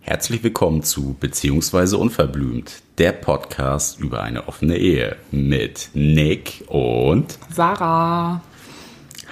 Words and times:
Herzlich 0.00 0.42
willkommen 0.42 0.82
zu 0.82 1.14
Beziehungsweise 1.20 1.98
Unverblümt, 1.98 2.82
der 2.98 3.12
Podcast 3.12 4.00
über 4.00 4.24
eine 4.24 4.48
offene 4.48 4.78
Ehe 4.78 5.14
mit 5.30 5.90
Nick 5.94 6.64
und 6.66 7.38
Sarah. 7.50 8.42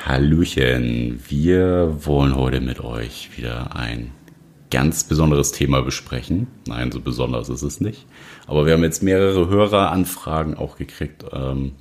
Hallöchen, 0.07 1.21
wir 1.29 1.97
wollen 2.07 2.37
heute 2.37 2.61
mit 2.61 2.79
euch 2.79 3.37
wieder 3.37 3.75
ein 3.75 4.13
ganz 4.71 5.03
besonderes 5.03 5.51
Thema 5.51 5.83
besprechen. 5.83 6.47
Nein, 6.69 6.93
so 6.93 7.01
besonders 7.01 7.49
ist 7.49 7.63
es 7.63 7.81
nicht. 7.81 8.07
Aber 8.47 8.65
wir 8.65 8.75
haben 8.75 8.85
jetzt 8.85 9.03
mehrere 9.03 9.49
Höreranfragen 9.49 10.55
auch 10.55 10.77
gekriegt, 10.77 11.25
ähm, 11.33 11.73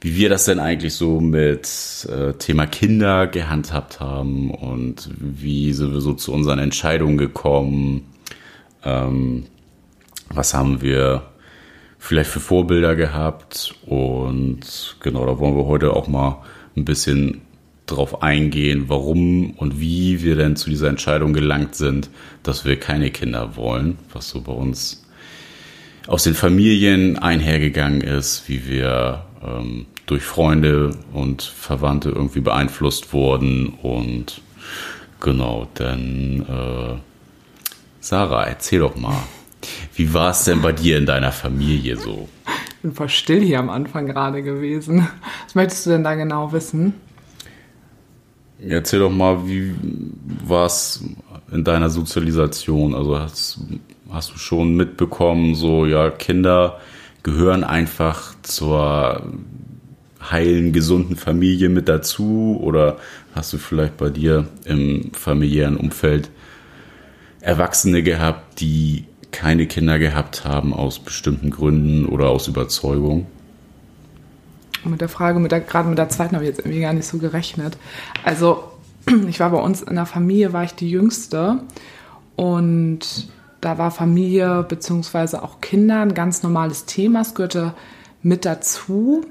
wie 0.00 0.16
wir 0.16 0.28
das 0.28 0.46
denn 0.46 0.58
eigentlich 0.58 0.94
so 0.94 1.20
mit 1.20 2.08
äh, 2.10 2.32
Thema 2.34 2.66
Kinder 2.66 3.26
gehandhabt 3.26 4.00
haben 4.00 4.50
und 4.50 5.10
wie 5.18 5.72
sind 5.72 5.92
wir 5.92 6.00
so 6.00 6.14
zu 6.14 6.32
unseren 6.32 6.58
Entscheidungen 6.58 7.18
gekommen. 7.18 8.06
Ähm, 8.82 9.44
was 10.30 10.54
haben 10.54 10.80
wir 10.80 11.24
vielleicht 11.98 12.30
für 12.30 12.40
Vorbilder 12.40 12.96
gehabt 12.96 13.74
und 13.84 14.96
genau, 15.00 15.26
da 15.26 15.38
wollen 15.38 15.56
wir 15.56 15.66
heute 15.66 15.92
auch 15.92 16.08
mal 16.08 16.42
ein 16.76 16.86
bisschen 16.86 17.42
drauf 17.84 18.22
eingehen, 18.22 18.84
warum 18.86 19.50
und 19.50 19.80
wie 19.80 20.22
wir 20.22 20.36
denn 20.36 20.56
zu 20.56 20.70
dieser 20.70 20.88
Entscheidung 20.88 21.34
gelangt 21.34 21.74
sind, 21.74 22.08
dass 22.42 22.64
wir 22.64 22.78
keine 22.78 23.10
Kinder 23.10 23.56
wollen, 23.56 23.98
was 24.12 24.30
so 24.30 24.40
bei 24.40 24.52
uns 24.52 25.04
aus 26.06 26.24
den 26.24 26.34
Familien 26.34 27.18
einhergegangen 27.18 28.00
ist, 28.00 28.48
wie 28.48 28.66
wir 28.66 29.26
ähm, 29.42 29.86
durch 30.06 30.22
Freunde 30.22 30.90
und 31.12 31.42
Verwandte 31.42 32.10
irgendwie 32.10 32.40
beeinflusst 32.40 33.12
wurden 33.12 33.74
und 33.82 34.40
genau, 35.20 35.68
denn 35.78 36.44
äh, 36.48 36.96
Sarah, 38.00 38.44
erzähl 38.44 38.80
doch 38.80 38.96
mal, 38.96 39.22
wie 39.94 40.12
war 40.14 40.30
es 40.30 40.44
denn 40.44 40.62
bei 40.62 40.72
dir 40.72 40.98
in 40.98 41.06
deiner 41.06 41.32
Familie 41.32 41.96
so? 41.96 42.28
Ich 42.68 42.82
bin 42.82 42.94
voll 42.94 43.08
still 43.10 43.42
hier 43.42 43.58
am 43.58 43.68
Anfang 43.68 44.06
gerade 44.06 44.42
gewesen. 44.42 45.06
Was 45.44 45.54
möchtest 45.54 45.86
du 45.86 45.90
denn 45.90 46.04
da 46.04 46.14
genau 46.14 46.52
wissen? 46.52 46.94
Erzähl 48.58 49.00
doch 49.00 49.10
mal, 49.10 49.46
wie 49.46 49.74
war 50.44 50.66
es 50.66 51.02
in 51.52 51.64
deiner 51.64 51.90
Sozialisation? 51.90 52.94
Also 52.94 53.18
hast, 53.18 53.60
hast 54.10 54.32
du 54.32 54.38
schon 54.38 54.76
mitbekommen, 54.76 55.54
so 55.54 55.86
ja, 55.86 56.10
Kinder 56.10 56.80
gehören 57.22 57.64
einfach 57.64 58.29
zur 58.42 59.22
heilen, 60.30 60.72
gesunden 60.72 61.16
Familie 61.16 61.68
mit 61.68 61.88
dazu? 61.88 62.58
Oder 62.62 62.98
hast 63.34 63.52
du 63.52 63.58
vielleicht 63.58 63.96
bei 63.96 64.10
dir 64.10 64.46
im 64.64 65.12
familiären 65.12 65.76
Umfeld 65.76 66.30
Erwachsene 67.40 68.02
gehabt, 68.02 68.60
die 68.60 69.04
keine 69.30 69.66
Kinder 69.66 69.98
gehabt 69.98 70.44
haben 70.44 70.74
aus 70.74 70.98
bestimmten 70.98 71.50
Gründen 71.50 72.06
oder 72.06 72.28
aus 72.28 72.48
Überzeugung? 72.48 73.26
mit 74.84 75.00
der 75.00 75.08
Frage, 75.08 75.38
mit 75.40 75.52
der, 75.52 75.60
gerade 75.60 75.88
mit 75.88 75.98
der 75.98 76.08
zweiten 76.08 76.34
habe 76.34 76.44
ich 76.44 76.50
jetzt 76.50 76.60
irgendwie 76.60 76.80
gar 76.80 76.92
nicht 76.92 77.06
so 77.06 77.18
gerechnet. 77.18 77.76
Also, 78.24 78.64
ich 79.28 79.40
war 79.40 79.50
bei 79.50 79.58
uns 79.58 79.82
in 79.82 79.94
der 79.94 80.06
Familie, 80.06 80.52
war 80.52 80.64
ich 80.64 80.72
die 80.72 80.90
Jüngste 80.90 81.60
und 82.36 83.28
da 83.60 83.76
war 83.76 83.90
Familie 83.90 84.64
bzw. 84.66 85.36
auch 85.38 85.60
Kinder 85.60 86.00
ein 86.00 86.14
ganz 86.14 86.42
normales 86.42 86.86
Thema. 86.86 87.20
Es 87.20 87.34
gehörte 87.34 87.74
mit 88.22 88.44
dazu. 88.44 89.24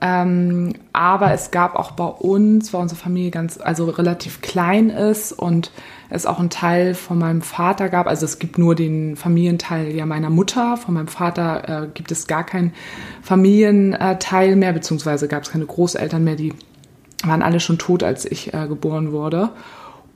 Ähm, 0.00 0.74
aber 0.92 1.32
es 1.32 1.50
gab 1.50 1.74
auch 1.74 1.90
bei 1.92 2.04
uns, 2.04 2.72
weil 2.72 2.82
unsere 2.82 3.00
Familie 3.00 3.30
ganz, 3.32 3.58
also 3.60 3.86
relativ 3.86 4.40
klein 4.42 4.90
ist 4.90 5.32
und 5.32 5.72
es 6.08 6.24
auch 6.24 6.38
einen 6.38 6.50
Teil 6.50 6.94
von 6.94 7.18
meinem 7.18 7.42
Vater 7.42 7.88
gab. 7.88 8.06
Also 8.06 8.24
es 8.24 8.38
gibt 8.38 8.58
nur 8.58 8.74
den 8.74 9.16
Familienteil 9.16 9.94
ja 9.94 10.06
meiner 10.06 10.30
Mutter. 10.30 10.76
Von 10.76 10.94
meinem 10.94 11.08
Vater 11.08 11.84
äh, 11.84 11.88
gibt 11.92 12.12
es 12.12 12.28
gar 12.28 12.44
keinen 12.44 12.72
Familienteil 13.22 14.54
mehr, 14.54 14.72
beziehungsweise 14.72 15.26
gab 15.26 15.42
es 15.42 15.50
keine 15.50 15.66
Großeltern 15.66 16.22
mehr. 16.22 16.36
Die 16.36 16.54
waren 17.24 17.42
alle 17.42 17.58
schon 17.58 17.78
tot, 17.78 18.04
als 18.04 18.24
ich 18.24 18.54
äh, 18.54 18.68
geboren 18.68 19.10
wurde. 19.10 19.50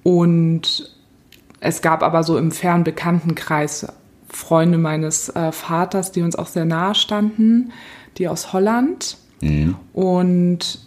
Und 0.05 0.97
es 1.59 1.83
gab 1.83 2.03
aber 2.03 2.23
so 2.23 2.39
im 2.39 2.53
fernen 2.53 2.85
Bekanntenkreis 2.85 3.87
Freunde 4.33 4.79
meines 4.79 5.29
äh, 5.29 5.53
Vaters, 5.53 6.11
die 6.13 6.23
uns 6.23 6.37
auch 6.37 6.49
sehr 6.49 6.65
nahe 6.65 6.95
standen, 6.95 7.73
die 8.19 8.29
aus 8.29 8.53
Holland 8.53 9.17
Mhm. 9.43 9.77
Und 9.93 10.79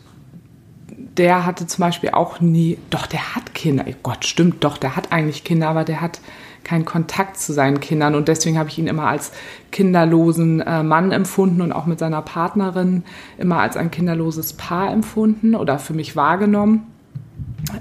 der 0.88 1.46
hatte 1.46 1.68
zum 1.68 1.82
Beispiel 1.82 2.12
auch 2.12 2.40
nie, 2.40 2.78
doch, 2.90 3.06
der 3.06 3.36
hat 3.36 3.54
Kinder. 3.54 3.86
Gott, 4.02 4.26
stimmt, 4.26 4.64
doch, 4.64 4.78
der 4.78 4.96
hat 4.96 5.12
eigentlich 5.12 5.44
Kinder, 5.44 5.70
aber 5.70 5.84
der 5.84 6.02
hat 6.02 6.20
keinen 6.64 6.86
Kontakt 6.86 7.38
zu 7.38 7.54
seinen 7.54 7.80
Kindern. 7.80 8.16
Und 8.16 8.28
deswegen 8.28 8.58
habe 8.58 8.70
ich 8.70 8.80
ihn 8.80 8.88
immer 8.88 9.08
als 9.08 9.32
kinderlosen 9.72 10.62
äh, 10.62 10.82
Mann 10.82 11.12
empfunden 11.12 11.62
und 11.62 11.72
auch 11.72 11.86
mit 11.86 12.00
seiner 12.00 12.22
Partnerin 12.22 13.04
immer 13.38 13.60
als 13.60 13.78
ein 13.78 13.92
kinderloses 13.92 14.54
Paar 14.54 14.92
empfunden 14.92 15.54
oder 15.54 15.78
für 15.78 15.94
mich 15.94 16.16
wahrgenommen. 16.16 16.88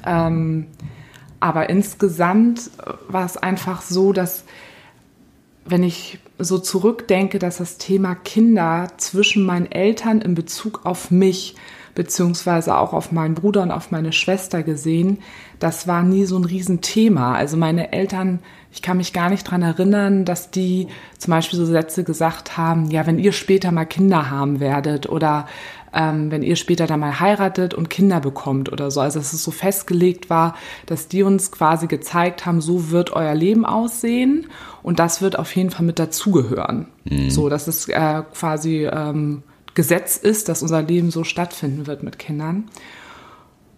Ähm, 0.04 0.66
aber 1.40 1.70
insgesamt 1.70 2.70
war 3.08 3.24
es 3.24 3.36
einfach 3.36 3.82
so, 3.82 4.12
dass 4.12 4.44
wenn 5.64 5.82
ich 5.82 6.18
so 6.38 6.58
zurückdenke, 6.58 7.38
dass 7.38 7.58
das 7.58 7.78
Thema 7.78 8.14
Kinder 8.14 8.88
zwischen 8.96 9.44
meinen 9.44 9.70
Eltern 9.70 10.20
in 10.20 10.34
Bezug 10.34 10.84
auf 10.84 11.10
mich 11.10 11.56
beziehungsweise 11.94 12.76
auch 12.76 12.92
auf 12.92 13.12
meinen 13.12 13.34
Bruder 13.34 13.62
und 13.62 13.70
auf 13.70 13.90
meine 13.90 14.12
Schwester 14.12 14.62
gesehen, 14.62 15.18
das 15.60 15.86
war 15.86 16.02
nie 16.02 16.24
so 16.24 16.36
ein 16.36 16.44
Riesenthema. 16.44 17.34
Also 17.34 17.56
meine 17.56 17.92
Eltern, 17.92 18.40
ich 18.72 18.82
kann 18.82 18.96
mich 18.96 19.12
gar 19.12 19.30
nicht 19.30 19.44
dran 19.44 19.62
erinnern, 19.62 20.24
dass 20.24 20.50
die 20.50 20.88
zum 21.18 21.30
Beispiel 21.30 21.58
so 21.58 21.64
Sätze 21.64 22.02
gesagt 22.02 22.56
haben, 22.56 22.90
ja, 22.90 23.06
wenn 23.06 23.20
ihr 23.20 23.32
später 23.32 23.70
mal 23.70 23.84
Kinder 23.84 24.30
haben 24.30 24.58
werdet 24.58 25.08
oder 25.08 25.46
ähm, 25.94 26.30
wenn 26.30 26.42
ihr 26.42 26.56
später 26.56 26.86
dann 26.86 27.00
mal 27.00 27.20
heiratet 27.20 27.74
und 27.74 27.90
Kinder 27.90 28.20
bekommt 28.20 28.72
oder 28.72 28.90
so. 28.90 29.00
Also 29.00 29.18
dass 29.18 29.32
es 29.32 29.42
so 29.42 29.50
festgelegt 29.50 30.28
war, 30.28 30.54
dass 30.86 31.08
die 31.08 31.22
uns 31.22 31.52
quasi 31.52 31.86
gezeigt 31.86 32.46
haben, 32.46 32.60
so 32.60 32.90
wird 32.90 33.12
euer 33.12 33.34
Leben 33.34 33.64
aussehen 33.64 34.46
und 34.82 34.98
das 34.98 35.22
wird 35.22 35.38
auf 35.38 35.54
jeden 35.54 35.70
Fall 35.70 35.86
mit 35.86 35.98
dazugehören. 35.98 36.88
Mhm. 37.04 37.30
So, 37.30 37.48
dass 37.48 37.68
es 37.68 37.88
äh, 37.88 38.22
quasi 38.34 38.86
ähm, 38.86 39.42
Gesetz 39.74 40.16
ist, 40.16 40.48
dass 40.48 40.62
unser 40.62 40.82
Leben 40.82 41.10
so 41.10 41.24
stattfinden 41.24 41.86
wird 41.86 42.02
mit 42.02 42.18
Kindern. 42.18 42.64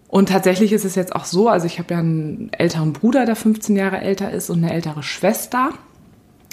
Und 0.07 0.29
tatsächlich 0.29 0.71
ist 0.71 0.85
es 0.85 0.95
jetzt 0.95 1.15
auch 1.15 1.25
so, 1.25 1.49
also 1.49 1.65
ich 1.65 1.79
habe 1.79 1.93
ja 1.93 1.99
einen 1.99 2.49
älteren 2.53 2.93
Bruder, 2.93 3.25
der 3.25 3.35
15 3.35 3.75
Jahre 3.75 3.99
älter 3.99 4.31
ist 4.31 4.49
und 4.49 4.63
eine 4.63 4.73
ältere 4.73 5.03
Schwester. 5.03 5.71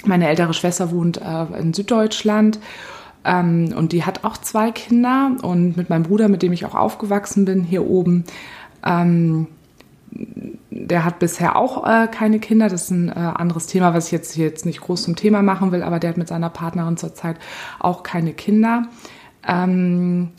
Meine 0.03 0.27
ältere 0.27 0.53
Schwester 0.53 0.91
wohnt 0.91 1.21
äh, 1.21 1.59
in 1.59 1.73
Süddeutschland 1.73 2.59
ähm, 3.25 3.73
und 3.75 3.91
die 3.91 4.05
hat 4.05 4.23
auch 4.23 4.37
zwei 4.37 4.71
Kinder. 4.71 5.35
Und 5.41 5.75
mit 5.75 5.89
meinem 5.89 6.03
Bruder, 6.03 6.27
mit 6.29 6.41
dem 6.41 6.53
ich 6.53 6.65
auch 6.65 6.75
aufgewachsen 6.75 7.45
bin, 7.45 7.63
hier 7.63 7.85
oben, 7.87 8.23
ähm, 8.85 9.47
der 10.69 11.03
hat 11.03 11.19
bisher 11.19 11.55
auch 11.55 11.85
äh, 11.85 12.07
keine 12.07 12.39
Kinder. 12.39 12.69
Das 12.69 12.83
ist 12.83 12.91
ein 12.91 13.09
äh, 13.09 13.13
anderes 13.13 13.67
Thema, 13.67 13.93
was 13.93 14.05
ich 14.07 14.11
jetzt 14.11 14.33
hier 14.33 14.45
jetzt 14.45 14.65
nicht 14.65 14.81
groß 14.81 15.03
zum 15.03 15.15
Thema 15.15 15.41
machen 15.41 15.71
will, 15.71 15.83
aber 15.83 15.99
der 15.99 16.11
hat 16.11 16.17
mit 16.17 16.27
seiner 16.27 16.49
Partnerin 16.49 16.97
zurzeit 16.97 17.37
auch 17.79 18.03
keine 18.03 18.33
Kinder. 18.33 18.83
Ähm, 19.45 20.29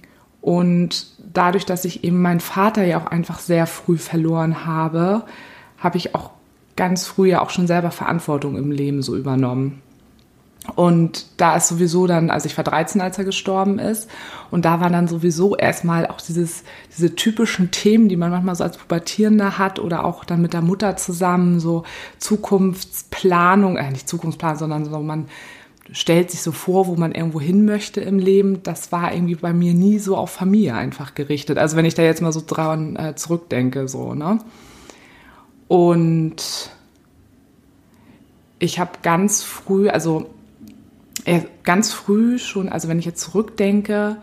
und 0.41 1.07
dadurch, 1.33 1.67
dass 1.67 1.85
ich 1.85 2.05
eben 2.05 2.23
meinen 2.23 2.41
Vater 2.41 2.85
ja 2.85 2.99
auch 2.99 3.07
einfach 3.07 3.41
sehr 3.41 3.67
früh 3.67 3.99
verloren 3.99 4.65
habe, 4.65 5.25
habe 5.79 5.97
ich 5.97 6.15
auch 6.15 6.31
ganz 6.77 7.07
früh 7.07 7.31
ja 7.31 7.43
auch 7.43 7.51
schon 7.51 7.67
selber 7.67 7.91
Verantwortung 7.91 8.57
im 8.57 8.71
Leben 8.71 9.03
so 9.03 9.17
übernommen. 9.17 9.83
Und 10.75 11.27
da 11.37 11.57
ist 11.57 11.69
sowieso 11.69 12.07
dann, 12.07 12.31
also 12.31 12.47
ich 12.47 12.57
war 12.57 12.65
13, 12.65 13.01
als 13.01 13.19
er 13.19 13.25
gestorben 13.25 13.79
ist. 13.79 14.11
Und 14.51 14.65
da 14.65 14.81
waren 14.81 14.93
dann 14.93 15.09
sowieso 15.09 15.57
erstmal 15.57 16.07
auch 16.07 16.21
dieses, 16.21 16.65
diese 16.97 17.15
typischen 17.15 17.71
Themen, 17.71 18.09
die 18.09 18.17
man 18.17 18.31
manchmal 18.31 18.57
so 18.57 18.65
als 18.65 18.77
Pubertierender 18.77 19.59
hat 19.59 19.79
oder 19.79 20.05
auch 20.05 20.25
dann 20.25 20.43
mit 20.43 20.53
der 20.53 20.63
Mutter 20.63 20.97
zusammen, 20.97 21.61
so 21.61 21.85
Zukunftsplanung, 22.19 23.77
äh, 23.77 23.91
nicht 23.91 24.09
Zukunftsplanung, 24.09 24.59
sondern 24.59 24.85
so 24.85 24.99
man 24.99 25.27
stellt 25.93 26.31
sich 26.33 26.43
so 26.43 26.53
vor, 26.53 26.89
wo 26.89 26.97
man 26.97 27.13
irgendwo 27.13 27.41
hin 27.41 27.65
möchte 27.65 28.01
im 28.01 28.19
Leben. 28.19 28.63
Das 28.63 28.91
war 28.93 29.13
irgendwie 29.13 29.37
bei 29.37 29.53
mir 29.53 29.73
nie 29.73 29.99
so 29.99 30.17
auf 30.17 30.31
Familie 30.31 30.75
einfach 30.75 31.15
gerichtet. 31.15 31.59
Also 31.59 31.77
wenn 31.77 31.85
ich 31.85 31.95
da 31.95 32.03
jetzt 32.03 32.23
mal 32.23 32.33
so 32.33 32.43
dran 32.45 32.97
äh, 32.97 33.15
zurückdenke, 33.15 33.87
so, 33.87 34.15
ne? 34.15 34.39
Und 35.69 36.71
ich 38.59 38.79
habe 38.79 38.93
ganz 39.03 39.43
früh, 39.43 39.89
also 39.89 40.31
ganz 41.63 41.93
früh 41.93 42.39
schon, 42.39 42.69
also 42.69 42.89
wenn 42.89 42.99
ich 42.99 43.05
jetzt 43.05 43.21
zurückdenke, 43.21 44.19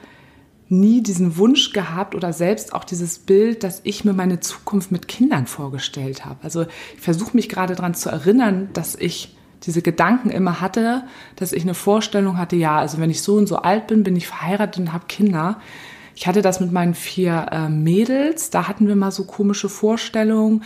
nie 0.69 1.01
diesen 1.01 1.38
Wunsch 1.38 1.72
gehabt 1.72 2.16
oder 2.16 2.34
selbst 2.34 2.74
auch 2.74 2.84
dieses 2.84 3.19
Bild, 3.19 3.63
dass 3.63 3.81
ich 3.84 4.06
mir 4.06 4.13
meine 4.13 4.40
Zukunft 4.40 4.92
mit 4.92 5.07
Kindern 5.07 5.45
vorgestellt 5.45 6.25
habe. 6.25 6.40
Also 6.44 6.66
ich 6.95 7.01
versuche 7.01 7.36
mich 7.36 7.50
gerade 7.50 7.75
daran 7.75 7.94
zu 7.94 8.10
erinnern, 8.10 8.69
dass 8.74 8.95
ich 8.95 9.36
diese 9.63 9.81
Gedanken 9.81 10.30
immer 10.30 10.62
hatte, 10.62 11.04
dass 11.36 11.54
ich 11.54 11.63
eine 11.63 11.74
Vorstellung 11.74 12.38
hatte, 12.38 12.56
ja, 12.56 12.78
also 12.78 12.98
wenn 13.00 13.10
ich 13.10 13.22
so 13.22 13.36
und 13.36 13.48
so 13.48 13.57
alt 13.57 13.88
bin, 13.88 14.04
bin 14.04 14.16
ich 14.16 14.28
verheiratet 14.28 14.80
und 14.80 14.94
habe 14.94 15.06
Kinder. 15.07 15.60
Ich 16.16 16.28
hatte 16.28 16.42
das 16.42 16.60
mit 16.60 16.72
meinen 16.72 16.94
vier 16.94 17.48
äh, 17.51 17.69
Mädels, 17.69 18.50
da 18.50 18.68
hatten 18.68 18.88
wir 18.88 18.95
mal 18.95 19.12
so 19.12 19.24
komische 19.25 19.69
Vorstellungen, 19.69 20.63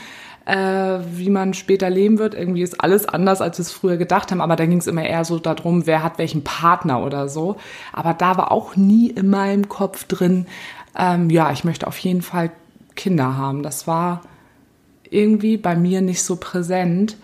äh, 0.47 0.99
wie 1.13 1.29
man 1.29 1.53
später 1.53 1.89
leben 1.89 2.19
wird. 2.19 2.33
Irgendwie 2.33 2.61
ist 2.61 2.81
alles 2.81 3.05
anders, 3.05 3.41
als 3.41 3.57
wir 3.57 3.63
es 3.63 3.71
früher 3.71 3.97
gedacht 3.97 4.31
haben, 4.31 4.39
aber 4.39 4.55
da 4.55 4.65
ging 4.65 4.77
es 4.77 4.87
immer 4.87 5.03
eher 5.03 5.25
so 5.25 5.39
darum, 5.39 5.85
wer 5.85 6.03
hat 6.03 6.17
welchen 6.17 6.43
Partner 6.43 7.03
oder 7.03 7.27
so. 7.27 7.57
Aber 7.91 8.13
da 8.13 8.37
war 8.37 8.51
auch 8.51 8.77
nie 8.77 9.09
in 9.09 9.29
meinem 9.29 9.67
Kopf 9.67 10.05
drin, 10.05 10.47
ähm, 10.97 11.29
ja, 11.29 11.51
ich 11.51 11.65
möchte 11.65 11.85
auf 11.85 11.97
jeden 11.97 12.21
Fall 12.21 12.51
Kinder 12.95 13.35
haben. 13.35 13.61
Das 13.61 13.87
war 13.87 14.21
irgendwie 15.09 15.57
bei 15.57 15.75
mir 15.75 16.01
nicht 16.01 16.23
so 16.23 16.37
präsent. 16.37 17.17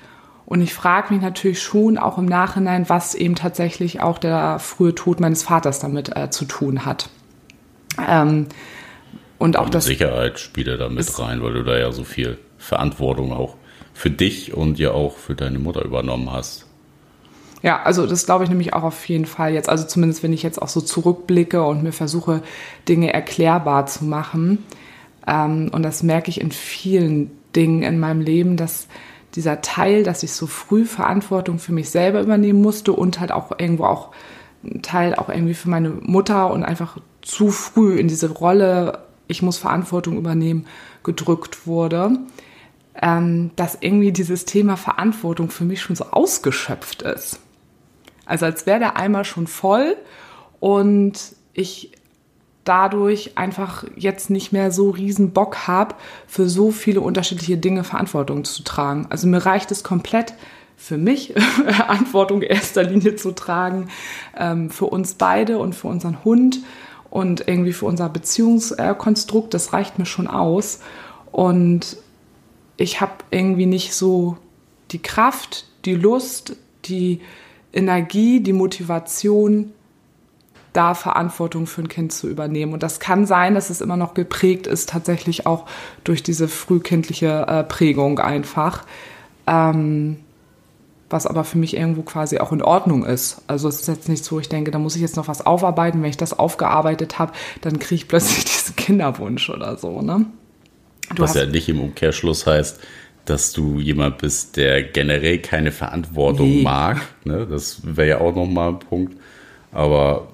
Und 0.46 0.62
ich 0.62 0.74
frage 0.74 1.14
mich 1.14 1.24
natürlich 1.24 1.62
schon 1.62 1.98
auch 1.98 2.18
im 2.18 2.26
Nachhinein, 2.26 2.90
was 2.90 3.16
eben 3.16 3.36
tatsächlich 3.36 4.02
auch 4.02 4.18
der 4.18 4.60
frühe 4.60 4.94
Tod 4.94 5.22
meines 5.22 5.44
Vaters 5.44 5.80
damit 5.80 6.16
äh, 6.16 6.30
zu 6.30 6.44
tun 6.44 6.86
hat. 6.86 7.10
Ähm, 8.06 8.48
und 9.38 9.58
auch 9.58 9.69
das. 9.69 9.86
Sicherheit 9.86 10.40
spielt 10.40 10.68
er 10.68 10.78
da 10.78 10.90
mit 10.90 11.18
rein, 11.18 11.42
weil 11.42 11.54
du 11.54 11.64
da 11.64 11.78
ja 11.78 11.92
so 11.94 12.04
viel 12.04 12.38
Verantwortung 12.63 13.33
auch 13.33 13.56
für 13.94 14.10
dich 14.10 14.54
und 14.54 14.80
ja 14.80 14.92
auch 14.92 15.18
für 15.18 15.36
deine 15.36 15.60
Mutter 15.60 15.83
übernommen 15.83 16.31
hast. 16.31 16.65
Ja, 17.62 17.81
also 17.83 18.06
das 18.06 18.25
glaube 18.25 18.44
ich 18.44 18.50
nämlich 18.50 18.74
auch 18.74 18.83
auf 18.83 19.07
jeden 19.07 19.25
Fall 19.25 19.54
jetzt. 19.54 19.69
Also 19.69 19.86
zumindest 19.86 20.21
wenn 20.24 20.33
ich 20.33 20.44
jetzt 20.44 20.62
auch 20.62 20.68
so 20.68 20.81
zurückblicke 20.81 21.63
und 21.63 21.81
mir 21.81 21.94
versuche, 21.94 22.42
Dinge 22.89 23.13
erklärbar 23.13 23.86
zu 23.86 24.04
machen. 24.04 24.65
Ähm, 25.25 25.69
und 25.71 25.83
das 25.83 26.04
merke 26.04 26.30
ich 26.30 26.42
in 26.42 26.51
vielen 26.51 27.31
Dingen 27.56 27.83
in 27.83 28.00
meinem 28.00 28.21
Leben, 28.21 28.57
dass 28.57 28.88
dieser 29.36 29.62
Teil, 29.62 30.04
dass 30.04 30.24
ich 30.24 30.33
so 30.33 30.45
früh 30.45 30.86
Verantwortung 30.86 31.57
für 31.57 31.71
mich 31.71 31.89
selber 31.89 32.21
übernehmen 32.21 32.62
musste 32.62 32.92
und 32.92 33.19
halt 33.19 33.31
auch 33.31 33.51
irgendwo 33.57 33.86
auch 33.86 34.12
ein 34.63 34.81
Teil 34.81 35.16
auch 35.16 35.30
irgendwie 35.30 35.54
für 35.54 35.69
meine 35.69 35.89
Mutter 35.89 36.51
und 36.51 36.63
einfach 36.63 36.98
zu 37.21 37.50
früh 37.50 37.98
in 37.98 38.07
diese 38.07 38.31
Rolle, 38.31 39.00
ich 39.27 39.42
muss 39.42 39.57
Verantwortung 39.57 40.18
übernehmen, 40.18 40.66
gedrückt 41.04 41.66
wurde, 41.66 42.19
ähm, 43.01 43.51
dass 43.56 43.78
irgendwie 43.80 44.12
dieses 44.12 44.45
Thema 44.45 44.78
Verantwortung 44.78 45.50
für 45.50 45.66
mich 45.66 45.81
schon 45.81 45.95
so 45.95 46.06
ausgeschöpft 46.06 47.01
ist. 47.01 47.40
Also 48.25 48.45
als 48.45 48.66
wäre 48.66 48.80
der 48.80 48.98
Eimer 48.98 49.24
schon 49.24 49.48
voll 49.48 49.98
und 50.60 51.36
ich 51.54 51.92
dadurch 52.63 53.38
einfach 53.38 53.84
jetzt 53.95 54.30
nicht 54.30 54.54
mehr 54.54 54.72
so 54.72 54.90
riesen 54.90 55.31
Bock 55.31 55.68
habe, 55.68 55.95
für 56.28 56.48
so 56.48 56.72
viele 56.72 57.01
unterschiedliche 57.01 57.57
Dinge 57.57 57.84
Verantwortung 57.84 58.45
zu 58.45 58.63
tragen. 58.63 59.07
Also 59.10 59.28
mir 59.28 59.45
reicht 59.45 59.72
es 59.72 59.84
komplett 59.84 60.34
für 60.78 60.98
mich 60.98 61.34
Verantwortung 61.68 62.42
in 62.42 62.50
erster 62.50 62.84
Linie 62.84 63.16
zu 63.16 63.31
tragen, 63.31 63.90
ähm, 64.38 64.69
für 64.69 64.86
uns 64.86 65.16
beide 65.16 65.57
und 65.57 65.75
für 65.75 65.88
unseren 65.88 66.24
Hund 66.24 66.60
und 67.10 67.48
irgendwie 67.48 67.74
für 67.74 67.86
unser 67.86 68.10
Beziehungskonstrukt. 68.10 69.54
Das 69.54 69.74
reicht 69.74 70.00
mir 70.00 70.06
schon 70.06 70.28
aus. 70.28 70.80
Und 71.31 71.98
ich 72.83 73.00
habe 73.00 73.13
irgendwie 73.31 73.65
nicht 73.65 73.94
so 73.94 74.38
die 74.91 75.01
Kraft, 75.01 75.65
die 75.85 75.95
Lust, 75.95 76.57
die 76.83 77.21
Energie, 77.71 78.41
die 78.41 78.51
Motivation, 78.51 79.71
da 80.74 80.94
Verantwortung 80.94 81.65
für 81.65 81.81
ein 81.81 81.88
Kind 81.88 82.12
zu 82.12 82.27
übernehmen. 82.27 82.74
Und 82.74 82.83
das 82.83 83.00
kann 83.00 83.25
sein, 83.25 83.56
dass 83.56 83.69
es 83.69 83.80
immer 83.80 83.95
noch 83.95 84.15
geprägt 84.15 84.68
ist, 84.68 84.89
tatsächlich 84.89 85.47
auch 85.47 85.65
durch 86.03 86.24
diese 86.24 86.50
frühkindliche 86.50 87.45
äh, 87.47 87.63
Prägung 87.63 88.19
einfach. 88.19 88.83
Ähm, 89.47 90.18
was 91.09 91.25
aber 91.25 91.45
für 91.45 91.59
mich 91.59 91.77
irgendwo 91.77 92.01
quasi 92.01 92.39
auch 92.39 92.51
in 92.51 92.62
Ordnung 92.62 93.06
ist. 93.06 93.44
Also 93.47 93.69
es 93.69 93.81
ist 93.81 93.88
jetzt 93.88 94.09
nicht 94.09 94.25
so, 94.25 94.39
ich 94.39 94.50
denke, 94.50 94.71
da 94.71 94.80
muss 94.80 94.95
ich 94.95 95.01
jetzt 95.01 95.15
noch 95.15 95.27
was 95.30 95.45
aufarbeiten. 95.45 96.01
Wenn 96.01 96.09
ich 96.09 96.18
das 96.18 96.38
aufgearbeitet 96.38 97.18
habe, 97.18 97.31
dann 97.62 97.80
kriege 97.80 97.95
ich 97.95 98.07
plötzlich 98.09 98.44
diesen 98.45 98.75
Kinderwunsch 98.75 99.50
oder 99.50 99.77
so. 99.77 100.01
Ne? 100.01 100.25
Du 101.16 101.24
was 101.24 101.36
ja 101.36 101.46
nicht 101.46 101.70
im 101.70 101.82
Umkehrschluss 101.82 102.48
heißt, 102.48 102.80
dass 103.26 103.54
du 103.54 103.80
jemand 103.80 104.18
bist, 104.18 104.58
der 104.58 104.84
generell 104.84 105.40
keine 105.40 105.72
Verantwortung 105.72 106.50
nee. 106.50 106.64
mag. 106.64 107.02
Ne? 107.24 107.48
Das 107.50 107.82
wäre 107.84 108.08
ja 108.08 108.22
auch 108.22 108.36
nochmal 108.36 108.70
ein 108.70 108.80
Punkt. 108.80 109.18
Aber 109.72 110.28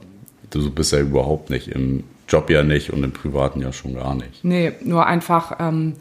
du 0.50 0.71
bist 0.71 0.92
ja 0.92 1.00
überhaupt 1.00 1.50
nicht 1.50 1.68
im 1.68 2.04
Job 2.27 2.50
ja 2.50 2.63
nicht 2.63 2.92
und 2.92 3.04
im 3.04 3.12
Privaten 3.12 3.62
ja 3.62 3.74
schon 3.74 3.95
gar 3.95 4.16
nicht. 4.16 4.44
Nee, 4.44 4.74
nur 4.83 5.06
einfach 5.06 5.57
ähm, 5.60 5.95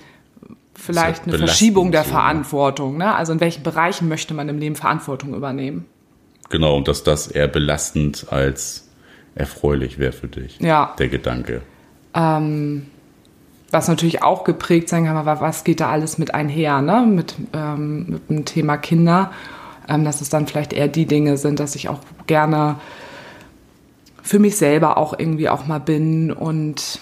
vielleicht 0.75 1.27
eine 1.27 1.39
Verschiebung 1.39 1.93
der 1.93 2.05
so? 2.05 2.11
Verantwortung. 2.11 2.99
Ne? 2.99 3.15
Also 3.15 3.33
in 3.33 3.41
welchen 3.41 3.63
Bereichen 3.63 4.09
möchte 4.09 4.35
man 4.35 4.49
im 4.49 4.59
Leben 4.59 4.77
Verantwortung 4.77 5.35
übernehmen? 5.35 5.87
Genau, 6.51 6.77
und 6.77 6.89
dass 6.89 7.03
das 7.03 7.29
eher 7.29 7.49
belastend 7.49 8.27
als 8.31 8.89
erfreulich 9.35 9.99
wäre 9.99 10.13
für 10.13 10.29
dich. 10.29 10.59
Ja. 10.61 10.95
Der 10.99 11.09
Gedanke. 11.09 11.63
Ähm, 12.15 12.87
was 13.71 13.89
natürlich 13.89 14.23
auch 14.23 14.45
geprägt 14.45 14.89
sein 14.89 15.05
kann, 15.05 15.17
aber 15.17 15.41
was 15.41 15.65
geht 15.65 15.81
da 15.81 15.91
alles 15.91 16.19
mit 16.19 16.35
einher, 16.35 16.81
ne? 16.81 17.05
mit, 17.07 17.35
ähm, 17.53 18.07
mit 18.09 18.31
dem 18.31 18.45
Thema 18.45 18.77
Kinder, 18.79 19.31
ähm, 19.89 20.05
dass 20.05 20.21
es 20.21 20.31
dann 20.31 20.47
vielleicht 20.47 20.73
eher 20.73 20.89
die 20.89 21.07
Dinge 21.07 21.37
sind, 21.37 21.61
dass 21.61 21.75
ich 21.75 21.89
auch 21.89 22.01
gerne 22.27 22.77
für 24.23 24.39
mich 24.39 24.57
selber 24.57 24.97
auch 24.97 25.19
irgendwie 25.19 25.49
auch 25.49 25.67
mal 25.67 25.81
bin 25.81 26.33
und 26.33 27.01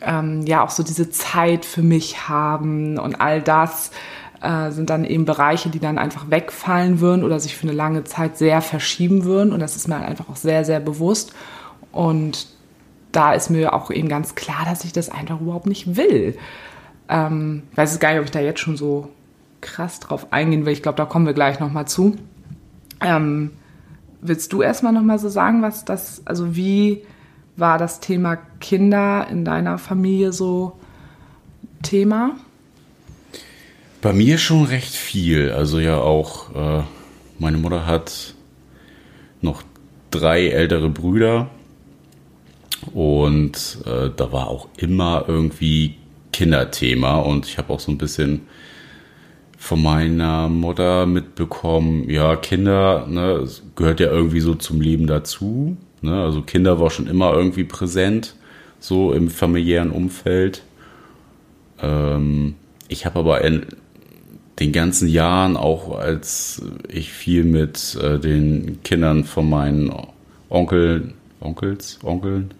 ähm, 0.00 0.42
ja 0.46 0.64
auch 0.64 0.70
so 0.70 0.82
diese 0.82 1.10
Zeit 1.10 1.64
für 1.64 1.82
mich 1.82 2.28
haben 2.28 2.98
und 2.98 3.20
all 3.20 3.42
das 3.42 3.90
äh, 4.40 4.70
sind 4.70 4.90
dann 4.90 5.04
eben 5.04 5.24
Bereiche, 5.24 5.70
die 5.70 5.80
dann 5.80 5.98
einfach 5.98 6.30
wegfallen 6.30 7.00
würden 7.00 7.24
oder 7.24 7.40
sich 7.40 7.56
für 7.56 7.64
eine 7.64 7.76
lange 7.76 8.04
Zeit 8.04 8.38
sehr 8.38 8.62
verschieben 8.62 9.24
würden 9.24 9.52
und 9.52 9.60
das 9.60 9.76
ist 9.76 9.88
mir 9.88 9.98
halt 9.98 10.08
einfach 10.08 10.28
auch 10.28 10.36
sehr, 10.36 10.64
sehr 10.64 10.80
bewusst 10.80 11.32
und 11.90 12.46
da 13.12 13.32
ist 13.32 13.50
mir 13.50 13.72
auch 13.72 13.90
eben 13.90 14.08
ganz 14.08 14.34
klar, 14.34 14.64
dass 14.64 14.84
ich 14.84 14.92
das 14.92 15.08
einfach 15.08 15.40
überhaupt 15.40 15.66
nicht 15.66 15.96
will. 15.96 16.36
Ähm, 17.08 17.62
ich 17.70 17.76
weiß 17.76 17.98
gar 18.00 18.10
nicht, 18.10 18.20
ob 18.20 18.26
ich 18.26 18.30
da 18.30 18.40
jetzt 18.40 18.60
schon 18.60 18.76
so 18.76 19.08
krass 19.60 20.00
drauf 20.00 20.32
eingehen 20.32 20.66
will. 20.66 20.72
Ich 20.72 20.82
glaube, 20.82 20.96
da 20.96 21.04
kommen 21.04 21.26
wir 21.26 21.32
gleich 21.32 21.60
nochmal 21.60 21.88
zu. 21.88 22.16
Ähm, 23.00 23.52
willst 24.20 24.52
du 24.52 24.62
erstmal 24.62 24.92
nochmal 24.92 25.18
so 25.18 25.28
sagen, 25.28 25.62
was 25.62 25.84
das, 25.84 26.22
also 26.24 26.54
wie 26.54 27.02
war 27.56 27.78
das 27.78 28.00
Thema 28.00 28.36
Kinder 28.60 29.26
in 29.30 29.44
deiner 29.44 29.78
Familie 29.78 30.32
so 30.32 30.78
Thema? 31.82 32.36
Bei 34.00 34.12
mir 34.12 34.38
schon 34.38 34.64
recht 34.64 34.94
viel. 34.94 35.50
Also 35.50 35.80
ja 35.80 35.98
auch, 35.98 36.54
äh, 36.54 36.82
meine 37.38 37.58
Mutter 37.58 37.86
hat 37.86 38.34
noch 39.40 39.62
drei 40.10 40.48
ältere 40.48 40.88
Brüder 40.88 41.50
und 42.92 43.78
äh, 43.86 44.10
da 44.14 44.32
war 44.32 44.48
auch 44.48 44.68
immer 44.76 45.24
irgendwie 45.26 45.94
Kinderthema 46.32 47.16
und 47.16 47.46
ich 47.46 47.58
habe 47.58 47.72
auch 47.72 47.80
so 47.80 47.90
ein 47.90 47.98
bisschen 47.98 48.42
von 49.58 49.82
meiner 49.82 50.48
Mutter 50.48 51.04
mitbekommen, 51.04 52.08
ja, 52.08 52.36
Kinder, 52.36 53.06
ne, 53.08 53.46
gehört 53.74 53.98
ja 53.98 54.08
irgendwie 54.08 54.40
so 54.40 54.54
zum 54.54 54.80
Leben 54.80 55.08
dazu. 55.08 55.76
Ne? 56.00 56.22
Also 56.22 56.42
Kinder 56.42 56.78
war 56.78 56.90
schon 56.90 57.08
immer 57.08 57.34
irgendwie 57.34 57.64
präsent, 57.64 58.36
so 58.78 59.12
im 59.12 59.28
familiären 59.28 59.90
Umfeld. 59.90 60.62
Ähm, 61.82 62.54
ich 62.86 63.04
habe 63.04 63.18
aber 63.18 63.42
in 63.42 63.66
den 64.60 64.72
ganzen 64.72 65.08
Jahren, 65.08 65.56
auch 65.56 65.98
als 65.98 66.62
ich 66.88 67.12
viel 67.12 67.42
mit 67.42 67.98
äh, 68.00 68.18
den 68.18 68.80
Kindern 68.84 69.24
von 69.24 69.50
meinen 69.50 69.92
Onkeln, 70.48 71.14
Onkels, 71.40 71.98
Onkeln, 72.02 72.54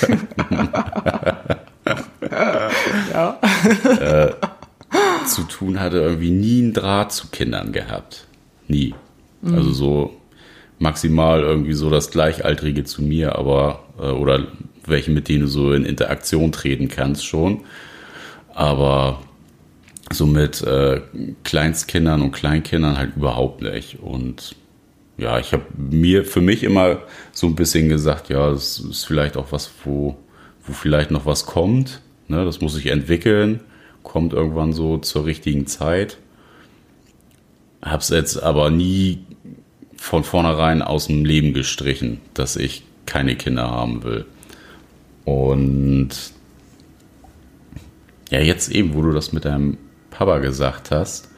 ja. 3.12 3.38
äh, 4.00 4.32
zu 5.26 5.42
tun 5.42 5.80
hatte, 5.80 5.98
irgendwie 5.98 6.30
nie 6.30 6.62
einen 6.62 6.72
Draht 6.72 7.12
zu 7.12 7.28
Kindern 7.28 7.72
gehabt. 7.72 8.26
Nie. 8.68 8.94
Mhm. 9.42 9.54
Also 9.54 9.72
so 9.72 10.16
maximal 10.78 11.40
irgendwie 11.40 11.74
so 11.74 11.90
das 11.90 12.10
Gleichaltrige 12.10 12.84
zu 12.84 13.02
mir, 13.02 13.38
aber 13.38 13.84
äh, 13.98 14.10
oder 14.10 14.46
welche, 14.86 15.10
mit 15.10 15.28
denen 15.28 15.42
du 15.42 15.46
so 15.46 15.72
in 15.72 15.84
Interaktion 15.84 16.52
treten 16.52 16.88
kannst 16.88 17.26
schon. 17.26 17.60
Aber 18.54 19.20
so 20.12 20.26
mit 20.26 20.62
äh, 20.62 21.00
Kleinstkindern 21.44 22.22
und 22.22 22.32
Kleinkindern 22.32 22.98
halt 22.98 23.16
überhaupt 23.16 23.62
nicht. 23.62 24.00
Und 24.00 24.54
ja, 25.16 25.38
ich 25.38 25.52
habe 25.52 25.64
mir 25.76 26.24
für 26.24 26.40
mich 26.40 26.62
immer 26.62 26.98
so 27.32 27.46
ein 27.46 27.54
bisschen 27.54 27.88
gesagt, 27.88 28.28
ja, 28.28 28.50
es 28.50 28.78
ist 28.78 29.04
vielleicht 29.04 29.36
auch 29.36 29.52
was, 29.52 29.70
wo, 29.84 30.16
wo 30.66 30.72
vielleicht 30.72 31.10
noch 31.10 31.26
was 31.26 31.46
kommt. 31.46 32.00
Ne? 32.28 32.44
Das 32.44 32.60
muss 32.60 32.74
sich 32.74 32.86
entwickeln 32.86 33.60
kommt 34.04 34.32
irgendwann 34.32 34.72
so 34.72 34.98
zur 34.98 35.24
richtigen 35.24 35.66
Zeit. 35.66 36.18
Hab's 37.82 38.10
jetzt 38.10 38.40
aber 38.40 38.70
nie 38.70 39.24
von 39.96 40.22
vornherein 40.22 40.82
aus 40.82 41.08
dem 41.08 41.24
Leben 41.24 41.52
gestrichen, 41.52 42.20
dass 42.34 42.54
ich 42.54 42.84
keine 43.06 43.34
Kinder 43.34 43.68
haben 43.68 44.04
will. 44.04 44.24
Und 45.24 46.10
ja, 48.30 48.40
jetzt 48.40 48.70
eben, 48.70 48.94
wo 48.94 49.02
du 49.02 49.12
das 49.12 49.32
mit 49.32 49.44
deinem 49.44 49.78
Papa 50.10 50.38
gesagt 50.38 50.90
hast, 50.90 51.30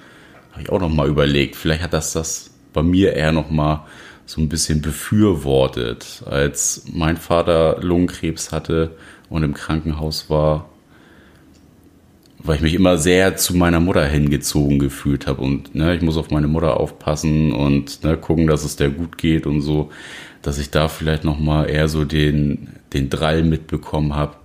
habe 0.52 0.62
ich 0.62 0.71
auch 0.71 0.80
noch 0.80 0.88
mal 0.88 1.09
überlegt, 1.09 1.56
vielleicht 1.56 1.83
hat 1.83 1.92
das 1.92 2.12
das 2.12 2.50
bei 2.76 2.83
mir 2.83 3.14
eher 3.14 3.33
noch 3.33 3.50
mal 3.50 3.87
so 4.26 4.40
ein 4.40 4.50
bisschen 4.50 4.83
befürwortet. 4.83 6.23
Als 6.26 6.85
mein 6.92 7.16
Vater 7.16 7.78
Lungenkrebs 7.80 8.52
hatte 8.52 8.90
und 9.30 9.42
im 9.42 9.54
Krankenhaus 9.54 10.28
war, 10.28 10.68
weil 12.38 12.56
ich 12.56 12.62
mich 12.62 12.75
immer 12.75 12.99
sehr 12.99 13.37
zu 13.37 13.56
meiner 13.56 13.80
Mutter 13.80 14.04
hingezogen 14.04 14.78
gefühlt 14.78 15.26
habe 15.26 15.40
und 15.40 15.75
ne, 15.75 15.97
ich 15.97 16.02
muss 16.02 16.18
auf 16.18 16.30
meine 16.30 16.49
Mutter 16.49 16.78
aufpassen 16.78 17.52
und 17.52 18.04
ne, 18.04 18.18
gucken, 18.18 18.47
dass 18.47 18.62
es 18.62 18.76
der 18.76 18.90
gut 18.90 19.16
geht 19.16 19.47
und 19.47 19.62
so, 19.62 19.90
dass 20.42 20.59
ich 20.59 20.71
da 20.71 20.88
vielleicht 20.88 21.25
noch 21.25 21.40
mal 21.40 21.64
eher 21.64 21.88
so 21.88 22.04
den 22.04 22.68
den 22.92 23.09
Drall 23.11 23.42
mitbekommen 23.42 24.14
habe. 24.14 24.37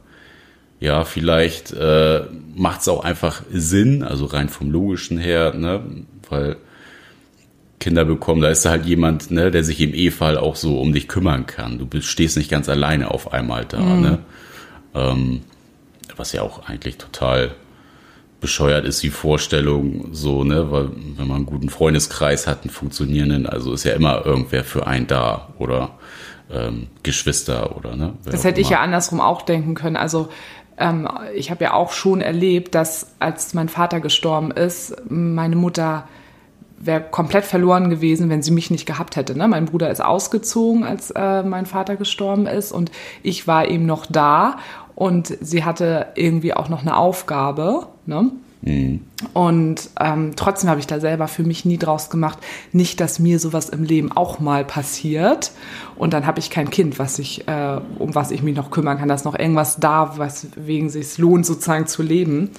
Ja, 0.80 1.04
vielleicht 1.04 1.74
äh, 1.74 2.22
macht 2.56 2.82
es 2.82 2.88
auch 2.88 3.04
einfach 3.04 3.44
Sinn, 3.52 4.04
also 4.04 4.26
rein 4.26 4.50
vom 4.50 4.72
logischen 4.72 5.18
her, 5.20 5.54
ne, 5.54 5.82
weil 6.30 6.56
Kinder 7.82 8.06
bekommen, 8.06 8.42
da 8.42 8.50
ist 8.50 8.66
halt 8.66 8.86
jemand, 8.86 9.32
ne, 9.32 9.52
der 9.52 9.66
sich 9.66 9.82
im 9.82 9.94
E-Fall 9.94 10.38
auch 10.38 10.56
so 10.56 10.80
um 10.80 10.94
dich 10.94 11.10
kümmern 11.10 11.48
kann. 11.48 11.80
Du 11.80 11.86
bist, 11.86 12.08
stehst 12.08 12.38
nicht 12.38 12.50
ganz 12.50 12.70
alleine 12.70 13.12
auf 13.12 13.34
einmal 13.34 13.66
da, 13.66 13.80
mhm. 13.82 14.02
ne? 14.02 14.20
Ähm, 14.94 15.42
was 16.16 16.32
ja 16.32 16.44
auch 16.44 16.68
eigentlich 16.70 16.98
total 16.98 17.52
bescheuert 18.40 18.86
ist, 18.86 19.02
die 19.04 19.10
Vorstellung 19.10 20.10
so, 20.12 20.44
ne, 20.44 20.72
weil 20.72 20.90
wenn 21.18 21.28
man 21.28 21.38
einen 21.38 21.46
guten 21.46 21.70
Freundeskreis 21.70 22.48
hat, 22.48 22.64
einen 22.64 22.72
funktionierenden, 22.72 23.46
also 23.48 23.74
ist 23.74 23.84
ja 23.84 23.94
immer 23.94 24.26
irgendwer 24.26 24.64
für 24.64 24.88
einen 24.88 25.08
da 25.08 25.50
oder 25.58 25.92
ähm, 26.52 26.88
Geschwister 27.04 27.78
oder 27.78 27.96
ne. 27.96 28.14
Das 28.26 28.44
hätte 28.44 28.62
ich 28.62 28.70
ja 28.70 28.82
andersrum 28.82 29.22
auch 29.22 29.42
denken 29.42 29.74
können. 29.74 29.96
Also 29.96 30.30
ähm, 30.78 31.08
ich 31.36 31.50
habe 31.50 31.64
ja 31.64 31.74
auch 31.74 31.94
schon 31.94 32.22
erlebt, 32.22 32.76
dass 32.76 33.14
als 33.20 33.54
mein 33.54 33.70
Vater 33.70 34.00
gestorben 34.00 34.52
ist, 34.52 34.96
meine 35.10 35.56
Mutter 35.56 36.08
wäre 36.84 37.02
komplett 37.02 37.46
verloren 37.46 37.90
gewesen, 37.90 38.30
wenn 38.30 38.42
sie 38.42 38.52
mich 38.52 38.72
nicht 38.72 38.86
gehabt 38.86 39.16
hätte. 39.16 39.38
Ne? 39.38 39.48
Mein 39.48 39.66
Bruder 39.66 39.90
ist 39.90 40.04
ausgezogen, 40.04 40.84
als 40.84 41.12
äh, 41.12 41.44
mein 41.44 41.66
Vater 41.66 41.96
gestorben 41.96 42.48
ist 42.48 42.72
und 42.72 42.92
ich 43.24 43.48
war 43.48 43.68
eben 43.68 43.86
noch 43.86 44.06
da 44.06 44.58
und 44.96 45.36
sie 45.42 45.64
hatte 45.64 46.08
irgendwie 46.16 46.54
auch 46.54 46.70
noch 46.70 46.82
eine 46.82 46.98
Aufgabe. 46.98 47.88
Ne? 48.06 48.32
Mhm. 48.62 49.02
Und 49.34 49.90
ähm, 50.00 50.34
trotzdem 50.36 50.70
habe 50.70 50.80
ich 50.80 50.88
da 50.88 51.00
selber 51.00 51.28
für 51.28 51.44
mich 51.44 51.66
nie 51.66 51.78
draus 51.78 52.10
gemacht, 52.10 52.38
nicht, 52.72 53.00
dass 53.00 53.20
mir 53.20 53.40
sowas 53.40 53.70
im 53.70 53.84
Leben 53.84 54.12
auch 54.12 54.40
mal 54.40 54.64
passiert. 54.64 55.52
Und 55.96 56.14
dann 56.14 56.28
habe 56.28 56.40
ich 56.40 56.50
kein 56.50 56.70
Kind, 56.70 57.00
was 57.00 57.18
ich, 57.20 57.48
äh, 57.48 57.80
um 57.98 58.14
was 58.14 58.32
ich 58.32 58.44
mich 58.44 58.56
noch 58.56 58.72
kümmern 58.72 58.98
kann. 58.98 59.08
Da 59.08 59.16
ist 59.16 59.26
noch 59.26 59.38
irgendwas 59.38 59.78
da, 59.78 60.14
was 60.18 60.48
wegen 60.56 60.90
sich 60.90 61.18
lohnt, 61.18 61.46
sozusagen 61.46 61.88
zu 61.88 62.04
leben. 62.04 62.52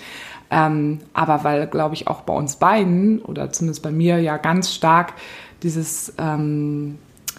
Ähm, 0.52 1.00
aber 1.14 1.44
weil, 1.44 1.66
glaube 1.66 1.94
ich, 1.94 2.08
auch 2.08 2.20
bei 2.20 2.34
uns 2.34 2.56
beiden 2.56 3.20
oder 3.22 3.50
zumindest 3.50 3.82
bei 3.82 3.90
mir 3.90 4.20
ja 4.20 4.36
ganz 4.36 4.74
stark 4.74 5.14
dieses, 5.62 6.12
ähm, 6.18 6.98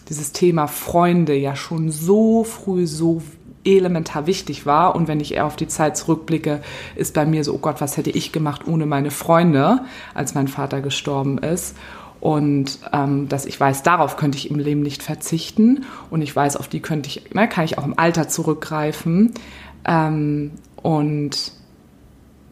dieses 0.09 0.31
Thema 0.31 0.65
Freunde 0.65 1.35
ja 1.35 1.55
schon 1.55 1.91
so 1.91 2.43
früh 2.43 2.87
so 2.87 3.21
elementar 3.63 4.25
wichtig 4.25 4.65
war. 4.65 4.95
Und 4.95 5.07
wenn 5.07 5.19
ich 5.19 5.35
eher 5.35 5.45
auf 5.45 5.55
die 5.55 5.67
Zeit 5.67 5.95
zurückblicke, 5.95 6.61
ist 6.95 7.13
bei 7.13 7.25
mir 7.27 7.43
so, 7.43 7.53
oh 7.53 7.59
Gott, 7.59 7.81
was 7.81 7.97
hätte 7.97 8.09
ich 8.09 8.31
gemacht 8.31 8.67
ohne 8.67 8.87
meine 8.87 9.11
Freunde, 9.11 9.81
als 10.15 10.33
mein 10.33 10.47
Vater 10.47 10.81
gestorben 10.81 11.37
ist. 11.37 11.77
Und 12.19 12.79
ähm, 12.93 13.29
dass 13.29 13.45
ich 13.45 13.59
weiß, 13.59 13.83
darauf 13.83 14.17
könnte 14.17 14.39
ich 14.39 14.49
im 14.49 14.57
Leben 14.57 14.81
nicht 14.81 15.03
verzichten. 15.03 15.85
Und 16.09 16.23
ich 16.23 16.35
weiß, 16.35 16.57
auf 16.57 16.67
die 16.67 16.79
könnte 16.79 17.09
ich, 17.09 17.31
ne, 17.35 17.47
kann 17.47 17.65
ich 17.65 17.77
auch 17.77 17.85
im 17.85 17.99
Alter 17.99 18.27
zurückgreifen. 18.27 19.33
Ähm, 19.85 20.51
und 20.77 21.53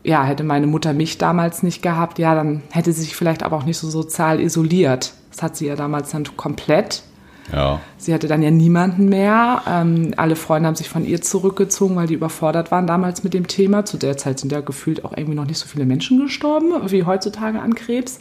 ja, 0.04 0.24
hätte 0.24 0.44
meine 0.44 0.68
Mutter 0.68 0.94
mich 0.94 1.18
damals 1.18 1.64
nicht 1.64 1.82
gehabt, 1.82 2.20
ja, 2.20 2.36
dann 2.36 2.64
hätte 2.72 2.92
sie 2.92 3.02
sich 3.02 3.16
vielleicht 3.16 3.44
aber 3.44 3.58
auch 3.58 3.66
nicht 3.66 3.78
so 3.78 3.90
sozial 3.90 4.40
isoliert. 4.40 5.14
Das 5.30 5.44
hat 5.44 5.56
sie 5.56 5.68
ja 5.68 5.76
damals 5.76 6.12
dann 6.12 6.26
komplett. 6.36 7.04
Ja. 7.52 7.82
Sie 7.98 8.14
hatte 8.14 8.28
dann 8.28 8.42
ja 8.42 8.52
niemanden 8.52 9.10
mehr. 9.10 9.62
Ähm, 9.68 10.14
alle 10.18 10.36
Freunde 10.36 10.68
haben 10.68 10.76
sich 10.76 10.90
von 10.90 11.06
ihr 11.06 11.22
zurückgezogen, 11.22 11.96
weil 11.96 12.08
die 12.08 12.14
überfordert 12.14 12.72
waren 12.72 12.88
damals 12.88 13.24
mit 13.24 13.34
dem 13.34 13.48
Thema. 13.48 13.86
Zu 13.86 13.98
der 13.98 14.18
Zeit 14.18 14.40
sind 14.40 14.52
ja 14.52 14.62
gefühlt 14.62 15.04
auch 15.06 15.16
irgendwie 15.16 15.36
noch 15.36 15.46
nicht 15.46 15.60
so 15.60 15.68
viele 15.68 15.86
Menschen 15.86 16.20
gestorben, 16.20 16.74
wie 16.92 17.04
heutzutage 17.04 17.60
an 17.60 17.76
Krebs. 17.76 18.20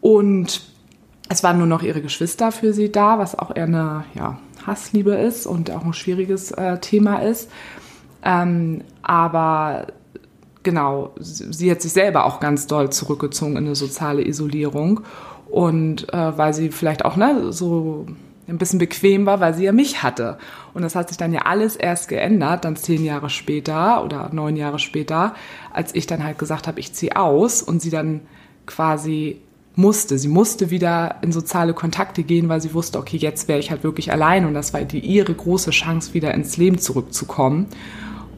Und 0.00 0.62
es 1.28 1.42
waren 1.42 1.58
nur 1.58 1.66
noch 1.66 1.82
ihre 1.82 2.02
Geschwister 2.02 2.52
für 2.52 2.72
sie 2.72 2.92
da, 2.92 3.18
was 3.18 3.38
auch 3.38 3.54
eher 3.54 3.64
eine 3.64 4.04
ja, 4.14 4.38
Hassliebe 4.66 5.14
ist 5.14 5.46
und 5.46 5.70
auch 5.70 5.84
ein 5.84 5.92
schwieriges 5.92 6.52
äh, 6.52 6.78
Thema 6.78 7.22
ist. 7.22 7.50
Ähm, 8.22 8.82
aber 9.02 9.88
genau, 10.66 11.12
sie 11.20 11.70
hat 11.70 11.80
sich 11.80 11.92
selber 11.92 12.26
auch 12.26 12.40
ganz 12.40 12.66
doll 12.66 12.90
zurückgezogen 12.90 13.52
in 13.52 13.64
eine 13.64 13.76
soziale 13.76 14.26
Isolierung. 14.26 15.00
Und 15.48 16.12
äh, 16.12 16.36
weil 16.36 16.52
sie 16.52 16.70
vielleicht 16.70 17.04
auch 17.04 17.16
ne, 17.16 17.52
so 17.52 18.04
ein 18.48 18.58
bisschen 18.58 18.80
bequem 18.80 19.26
war, 19.26 19.38
weil 19.38 19.54
sie 19.54 19.64
ja 19.64 19.72
mich 19.72 20.02
hatte. 20.02 20.38
Und 20.74 20.82
das 20.82 20.96
hat 20.96 21.08
sich 21.08 21.16
dann 21.16 21.32
ja 21.32 21.42
alles 21.42 21.76
erst 21.76 22.08
geändert, 22.08 22.64
dann 22.64 22.74
zehn 22.74 23.04
Jahre 23.04 23.30
später 23.30 24.04
oder 24.04 24.28
neun 24.32 24.56
Jahre 24.56 24.80
später, 24.80 25.34
als 25.72 25.94
ich 25.94 26.08
dann 26.08 26.24
halt 26.24 26.38
gesagt 26.38 26.66
habe, 26.66 26.80
ich 26.80 26.92
ziehe 26.92 27.14
aus 27.16 27.62
und 27.62 27.80
sie 27.80 27.90
dann 27.90 28.22
quasi 28.66 29.40
musste. 29.76 30.18
Sie 30.18 30.28
musste 30.28 30.70
wieder 30.70 31.16
in 31.22 31.30
soziale 31.30 31.74
Kontakte 31.74 32.24
gehen, 32.24 32.48
weil 32.48 32.60
sie 32.60 32.74
wusste, 32.74 32.98
okay, 32.98 33.18
jetzt 33.18 33.46
wäre 33.46 33.60
ich 33.60 33.70
halt 33.70 33.84
wirklich 33.84 34.10
allein 34.10 34.46
und 34.46 34.54
das 34.54 34.74
war 34.74 34.80
die, 34.82 34.98
ihre 34.98 35.32
große 35.32 35.70
Chance, 35.70 36.12
wieder 36.12 36.34
ins 36.34 36.56
Leben 36.56 36.78
zurückzukommen. 36.78 37.68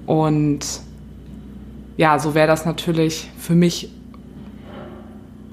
Und 0.05 0.83
ja, 1.99 2.19
so 2.19 2.35
wäre 2.35 2.47
das 2.47 2.65
natürlich 2.65 3.29
für 3.39 3.55
mich 3.55 3.91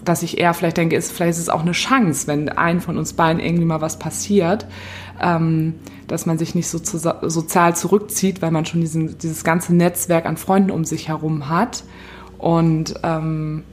dass 0.06 0.22
ich 0.22 0.38
eher 0.38 0.54
vielleicht 0.54 0.78
denke, 0.78 0.96
ist, 0.96 1.12
vielleicht 1.12 1.32
ist 1.32 1.40
es 1.40 1.50
auch 1.50 1.62
eine 1.62 1.72
Chance, 1.72 2.28
wenn 2.28 2.48
ein 2.50 2.80
von 2.80 3.00
uns 3.00 3.14
beiden 3.14 3.42
irgendwie 3.42 3.66
mal 3.66 3.82
was 3.82 3.98
passiert, 3.98 4.68
ähm, 5.20 5.74
dass 6.08 6.28
man 6.28 6.38
sich 6.38 6.54
nicht 6.54 6.68
so 6.68 6.78
zu, 6.78 7.00
sozial 7.00 7.76
zurückzieht, 7.76 8.44
weil 8.44 8.52
man 8.52 8.66
schon 8.66 8.82
diesen, 8.82 9.18
dieses 9.18 9.44
ganze 9.44 9.76
Netzwerk 9.76 10.28
an 10.28 10.38
Freunden 10.38 10.70
um 10.70 10.86
sich 10.86 11.08
herum 11.08 11.50
hat. 11.50 11.84
Und 12.38 12.94
ähm, 13.02 13.64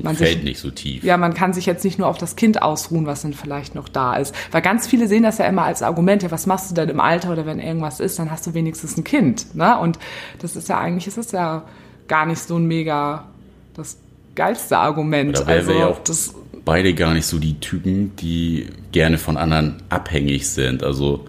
man 0.00 0.14
fällt 0.14 0.36
sich, 0.36 0.42
nicht 0.44 0.60
so 0.60 0.70
tief. 0.70 1.02
Ja, 1.02 1.16
man 1.16 1.34
kann 1.34 1.52
sich 1.52 1.66
jetzt 1.66 1.84
nicht 1.84 1.98
nur 1.98 2.06
auf 2.06 2.18
das 2.18 2.36
Kind 2.36 2.62
ausruhen, 2.62 3.06
was 3.06 3.22
dann 3.22 3.34
vielleicht 3.34 3.74
noch 3.74 3.88
da 3.88 4.14
ist. 4.14 4.32
Weil 4.52 4.62
ganz 4.62 4.86
viele 4.86 5.08
sehen 5.08 5.24
das 5.24 5.38
ja 5.38 5.46
immer 5.46 5.64
als 5.64 5.82
Argument, 5.82 6.22
ja, 6.22 6.30
was 6.30 6.46
machst 6.46 6.70
du 6.70 6.74
denn 6.76 6.88
im 6.88 7.00
Alter 7.00 7.32
oder 7.32 7.46
wenn 7.46 7.58
irgendwas 7.58 7.98
ist, 7.98 8.18
dann 8.20 8.30
hast 8.30 8.46
du 8.46 8.54
wenigstens 8.54 8.96
ein 8.96 9.02
Kind. 9.02 9.56
Ne? 9.56 9.76
Und 9.76 9.98
das 10.38 10.54
ist 10.54 10.68
ja 10.68 10.78
eigentlich, 10.78 11.08
ist 11.08 11.18
es 11.18 11.32
ja 11.32 11.64
gar 12.10 12.26
nicht 12.26 12.40
so 12.40 12.56
ein 12.56 12.66
mega, 12.66 13.28
das 13.74 13.96
geilste 14.34 14.76
Argument. 14.76 15.38
Da 15.38 15.44
also, 15.44 15.72
ja 15.72 15.86
auch 15.86 16.02
das 16.02 16.34
beide 16.64 16.92
gar 16.92 17.14
nicht 17.14 17.26
so 17.26 17.38
die 17.38 17.60
Typen, 17.60 18.16
die 18.16 18.66
gerne 18.90 19.16
von 19.16 19.36
anderen 19.36 19.76
abhängig 19.88 20.48
sind. 20.48 20.82
Also 20.82 21.24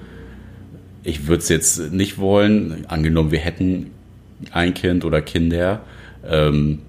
ich 1.04 1.28
würde 1.28 1.44
es 1.44 1.50
jetzt 1.50 1.92
nicht 1.92 2.18
wollen, 2.18 2.86
angenommen 2.88 3.32
wir 3.32 3.40
hätten 3.40 3.92
ein 4.52 4.74
Kind 4.74 5.06
oder 5.06 5.22
Kinder 5.22 5.82
ähm, 6.28 6.80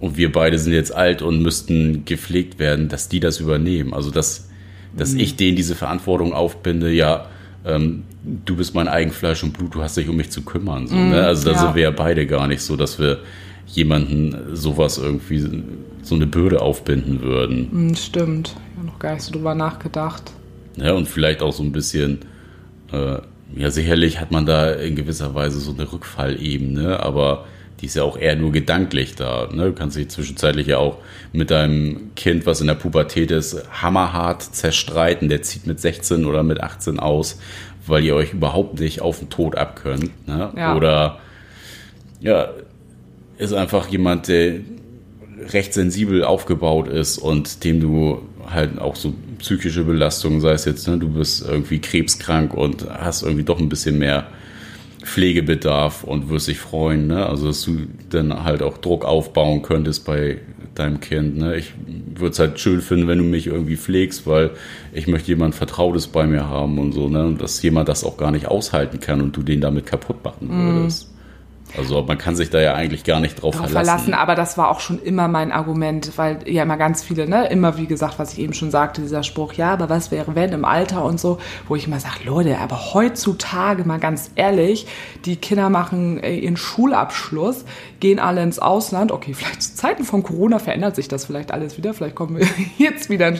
und 0.00 0.16
wir 0.16 0.32
beide 0.32 0.58
sind 0.58 0.72
jetzt 0.72 0.94
alt 0.94 1.20
und 1.20 1.42
müssten 1.42 2.06
gepflegt 2.06 2.58
werden, 2.58 2.88
dass 2.88 3.10
die 3.10 3.20
das 3.20 3.40
übernehmen. 3.40 3.92
Also 3.92 4.10
dass, 4.10 4.48
dass 4.96 5.12
mhm. 5.12 5.20
ich 5.20 5.36
denen 5.36 5.56
diese 5.56 5.74
Verantwortung 5.74 6.32
aufbinde, 6.32 6.90
ja, 6.90 7.26
ähm, 7.64 8.04
du 8.44 8.56
bist 8.56 8.74
mein 8.74 8.88
Eigenfleisch 8.88 9.42
und 9.42 9.52
Blut, 9.52 9.74
du 9.74 9.82
hast 9.82 9.96
dich 9.96 10.08
um 10.08 10.16
mich 10.16 10.30
zu 10.30 10.42
kümmern. 10.42 10.86
So, 10.86 10.94
mhm, 10.94 11.10
ne? 11.10 11.24
Also 11.24 11.50
da 11.50 11.52
ja. 11.52 11.58
sind 11.58 11.74
wir 11.74 11.82
ja 11.82 11.90
beide 11.90 12.26
gar 12.26 12.46
nicht 12.46 12.62
so, 12.62 12.76
dass 12.76 12.98
wir 12.98 13.18
jemanden 13.66 14.56
sowas 14.56 14.98
irgendwie 14.98 15.46
so 16.02 16.14
eine 16.14 16.26
Bürde 16.26 16.62
aufbinden 16.62 17.20
würden. 17.20 17.68
Hm, 17.70 17.94
stimmt. 17.94 18.56
Ich 18.72 18.78
habe 18.78 18.86
noch 18.86 18.98
gar 18.98 19.14
nicht 19.14 19.22
so 19.22 19.32
drüber 19.32 19.54
nachgedacht. 19.54 20.32
Ja, 20.76 20.92
und 20.92 21.08
vielleicht 21.08 21.42
auch 21.42 21.52
so 21.52 21.62
ein 21.62 21.72
bisschen, 21.72 22.20
äh, 22.92 23.18
ja, 23.54 23.70
sicherlich 23.70 24.20
hat 24.20 24.30
man 24.30 24.46
da 24.46 24.70
in 24.72 24.96
gewisser 24.96 25.34
Weise 25.34 25.60
so 25.60 25.72
eine 25.72 25.90
Rückfallebene, 25.90 27.00
aber 27.00 27.46
die 27.80 27.86
ist 27.86 27.96
ja 27.96 28.02
auch 28.02 28.18
eher 28.18 28.36
nur 28.36 28.52
gedanklich 28.52 29.14
da. 29.14 29.48
Ne? 29.52 29.66
Du 29.66 29.72
kannst 29.72 29.96
dich 29.96 30.08
zwischenzeitlich 30.08 30.66
ja 30.66 30.78
auch 30.78 30.98
mit 31.32 31.50
deinem 31.50 32.10
Kind, 32.16 32.46
was 32.46 32.60
in 32.60 32.66
der 32.66 32.74
Pubertät 32.74 33.30
ist, 33.30 33.62
hammerhart 33.70 34.42
zerstreiten. 34.42 35.28
Der 35.28 35.42
zieht 35.42 35.66
mit 35.66 35.80
16 35.80 36.24
oder 36.24 36.42
mit 36.42 36.60
18 36.60 36.98
aus, 36.98 37.38
weil 37.86 38.04
ihr 38.04 38.14
euch 38.14 38.32
überhaupt 38.32 38.80
nicht 38.80 39.00
auf 39.00 39.20
den 39.20 39.30
Tod 39.30 39.56
abkönnt. 39.56 40.26
Ne? 40.26 40.52
Ja. 40.56 40.76
Oder 40.76 41.20
ja, 42.20 42.50
ist 43.38 43.52
einfach 43.52 43.88
jemand, 43.88 44.28
der 44.28 44.56
recht 45.52 45.72
sensibel 45.72 46.24
aufgebaut 46.24 46.88
ist 46.88 47.18
und 47.18 47.62
dem 47.62 47.80
du 47.80 48.22
halt 48.50 48.78
auch 48.78 48.96
so 48.96 49.14
psychische 49.38 49.84
Belastungen, 49.84 50.40
sei 50.40 50.52
es 50.52 50.64
jetzt, 50.64 50.88
ne, 50.88 50.98
du 50.98 51.08
bist 51.08 51.46
irgendwie 51.46 51.80
krebskrank 51.80 52.54
und 52.54 52.88
hast 52.90 53.22
irgendwie 53.22 53.44
doch 53.44 53.60
ein 53.60 53.68
bisschen 53.68 53.98
mehr 53.98 54.26
Pflegebedarf 55.08 56.04
und 56.04 56.28
wirst 56.28 56.48
dich 56.48 56.58
freuen, 56.58 57.06
ne? 57.06 57.26
Also 57.26 57.48
dass 57.48 57.62
du 57.62 57.86
dann 58.10 58.44
halt 58.44 58.62
auch 58.62 58.78
Druck 58.78 59.04
aufbauen 59.04 59.62
könntest 59.62 60.04
bei 60.04 60.38
deinem 60.74 61.00
Kind. 61.00 61.36
Ne? 61.36 61.56
Ich 61.56 61.72
würde 62.14 62.32
es 62.32 62.38
halt 62.38 62.60
schön 62.60 62.80
finden, 62.80 63.08
wenn 63.08 63.18
du 63.18 63.24
mich 63.24 63.46
irgendwie 63.46 63.76
pflegst, 63.76 64.26
weil 64.26 64.50
ich 64.92 65.08
möchte 65.08 65.28
jemand 65.28 65.54
Vertrautes 65.54 66.06
bei 66.06 66.26
mir 66.26 66.48
haben 66.48 66.78
und 66.78 66.92
so, 66.92 67.08
ne? 67.08 67.26
Und 67.26 67.40
dass 67.42 67.60
jemand 67.62 67.88
das 67.88 68.04
auch 68.04 68.16
gar 68.16 68.30
nicht 68.30 68.46
aushalten 68.46 69.00
kann 69.00 69.20
und 69.20 69.36
du 69.36 69.42
den 69.42 69.60
damit 69.60 69.86
kaputt 69.86 70.24
machen 70.24 70.48
würdest. 70.50 71.12
Also 71.76 72.02
man 72.02 72.18
kann 72.18 72.34
sich 72.36 72.50
da 72.50 72.60
ja 72.60 72.74
eigentlich 72.74 73.04
gar 73.04 73.20
nicht 73.20 73.42
drauf, 73.42 73.56
drauf 73.56 73.66
verlassen. 73.66 73.86
verlassen. 73.86 74.14
Aber 74.14 74.34
das 74.34 74.56
war 74.56 74.70
auch 74.70 74.80
schon 74.80 75.00
immer 75.02 75.28
mein 75.28 75.52
Argument, 75.52 76.12
weil 76.16 76.38
ja 76.46 76.62
immer 76.62 76.76
ganz 76.76 77.02
viele, 77.02 77.28
ne, 77.28 77.48
immer 77.48 77.76
wie 77.76 77.86
gesagt, 77.86 78.18
was 78.18 78.32
ich 78.32 78.40
eben 78.40 78.54
schon 78.54 78.70
sagte, 78.70 79.02
dieser 79.02 79.22
Spruch, 79.22 79.52
ja, 79.54 79.72
aber 79.72 79.88
was 79.88 80.10
wäre 80.10 80.34
wenn 80.34 80.52
im 80.52 80.64
Alter 80.64 81.04
und 81.04 81.20
so, 81.20 81.38
wo 81.66 81.76
ich 81.76 81.86
immer 81.86 82.00
sage, 82.00 82.24
Leute, 82.24 82.58
aber 82.58 82.94
heutzutage 82.94 83.84
mal 83.84 83.98
ganz 83.98 84.30
ehrlich, 84.34 84.86
die 85.24 85.36
Kinder 85.36 85.68
machen 85.70 86.22
äh, 86.22 86.34
ihren 86.34 86.56
Schulabschluss, 86.56 87.64
gehen 88.00 88.18
alle 88.18 88.42
ins 88.42 88.58
Ausland. 88.58 89.12
Okay, 89.12 89.34
vielleicht 89.34 89.62
zu 89.62 89.74
Zeiten 89.74 90.04
von 90.04 90.22
Corona 90.22 90.58
verändert 90.58 90.96
sich 90.96 91.08
das 91.08 91.24
vielleicht 91.24 91.52
alles 91.52 91.76
wieder. 91.78 91.94
Vielleicht 91.94 92.14
kommen 92.14 92.38
wir 92.38 92.46
jetzt 92.78 93.10
wieder 93.10 93.34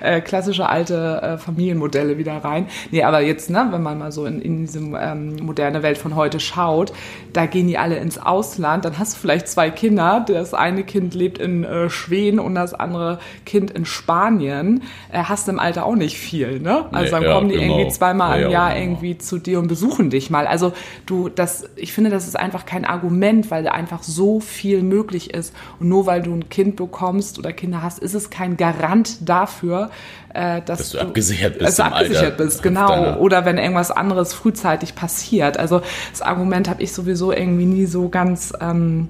äh, 0.00 0.20
klassische 0.20 0.68
alte 0.68 1.20
äh, 1.22 1.38
Familienmodelle 1.38 2.18
wieder 2.18 2.36
rein. 2.38 2.66
Nee, 2.90 3.02
aber 3.02 3.20
jetzt, 3.20 3.50
ne, 3.50 3.68
wenn 3.70 3.82
man 3.82 3.98
mal 3.98 4.12
so 4.12 4.26
in, 4.26 4.40
in 4.40 4.60
diese 4.60 4.78
ähm, 4.78 5.36
moderne 5.42 5.82
Welt 5.82 5.98
von 5.98 6.16
heute 6.16 6.40
schaut, 6.40 6.92
da 7.32 7.46
gehen 7.46 7.66
die 7.66 7.78
alle 7.78 7.96
ins 7.96 8.18
Ausland. 8.18 8.84
Dann 8.84 8.98
hast 8.98 9.14
du 9.14 9.18
vielleicht 9.20 9.48
zwei 9.48 9.70
Kinder. 9.70 10.24
Das 10.26 10.54
eine 10.54 10.84
Kind 10.84 11.14
lebt 11.14 11.38
in 11.38 11.64
äh, 11.64 11.88
Schweden 11.90 12.38
und 12.38 12.54
das 12.54 12.74
andere 12.74 13.18
Kind 13.46 13.70
in 13.70 13.84
Spanien. 13.84 14.82
Äh, 15.12 15.24
hast 15.24 15.48
im 15.48 15.58
Alter 15.58 15.86
auch 15.86 15.96
nicht 15.96 16.18
viel, 16.18 16.60
ne? 16.60 16.86
Also 16.92 17.04
Nee, 17.04 17.10
dann 17.10 17.22
ja, 17.22 17.34
kommen 17.34 17.48
die 17.48 17.56
genau. 17.56 17.78
irgendwie 17.78 17.92
zweimal 17.92 18.40
Ja, 18.40 18.46
im 18.46 18.52
ja, 18.52 18.58
Jahr 18.58 18.74
genau. 18.74 18.82
irgendwie 18.82 19.18
zu 19.18 19.38
dir 19.38 19.58
und 19.58 19.68
besuchen 19.68 20.10
dich 20.10 20.30
mal. 20.30 20.46
Also 20.46 20.72
du, 21.06 21.28
das, 21.28 21.68
ich 21.76 21.92
finde, 21.92 22.10
das 22.10 22.26
ist 22.26 22.38
einfach 22.38 22.66
kein 22.66 22.84
Argument, 22.84 23.50
weil 23.50 23.62
da 23.64 23.72
einfach 24.02 24.12
so 24.12 24.40
viel 24.40 24.82
möglich 24.82 25.32
ist. 25.34 25.54
Und 25.80 25.88
nur 25.88 26.06
weil 26.06 26.22
du 26.22 26.32
ein 26.32 26.48
Kind 26.48 26.76
bekommst 26.76 27.38
oder 27.38 27.52
Kinder 27.52 27.82
hast, 27.82 27.98
ist 27.98 28.14
es 28.14 28.30
kein 28.30 28.56
Garant 28.56 29.28
dafür, 29.28 29.90
äh, 30.34 30.62
dass, 30.62 30.78
Dass 30.78 30.90
du 30.90 30.98
abgesichert 31.00 31.58
bist 31.58 31.66
dass 31.66 31.76
du 31.76 31.82
im 31.82 31.92
Alter 31.92 32.04
abgesichert 32.04 32.36
bist, 32.38 32.62
genau. 32.62 33.16
Oder 33.18 33.44
wenn 33.44 33.58
irgendwas 33.58 33.90
anderes 33.90 34.32
frühzeitig 34.34 34.94
passiert. 34.94 35.58
Also 35.58 35.82
das 36.10 36.22
Argument 36.22 36.68
habe 36.68 36.82
ich 36.82 36.92
sowieso 36.92 37.32
irgendwie 37.32 37.66
nie 37.66 37.86
so 37.86 38.08
ganz, 38.08 38.52
ähm, 38.60 39.08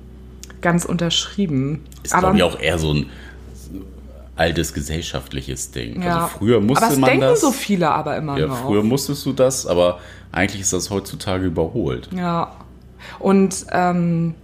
ganz 0.60 0.84
unterschrieben. 0.84 1.84
Ist, 2.02 2.16
glaube 2.16 2.36
ich, 2.36 2.42
auch 2.42 2.58
eher 2.58 2.78
so 2.78 2.92
ein 2.94 3.06
altes 4.34 4.72
gesellschaftliches 4.72 5.70
Ding. 5.70 6.02
ja. 6.02 6.24
Also 6.24 6.38
früher 6.38 6.60
musste 6.60 6.84
aber 6.84 6.94
es 6.94 6.98
man 6.98 7.10
denken 7.10 7.26
das. 7.26 7.40
so 7.40 7.52
viele 7.52 7.90
aber 7.90 8.16
immer 8.16 8.38
ja, 8.38 8.46
noch. 8.46 8.66
früher 8.66 8.82
musstest 8.82 9.24
du 9.26 9.32
das, 9.32 9.66
aber 9.66 10.00
eigentlich 10.32 10.62
ist 10.62 10.72
das 10.72 10.90
heutzutage 10.90 11.44
überholt. 11.46 12.08
Ja. 12.16 12.50
Und 13.18 13.66
ähm, 13.70 14.34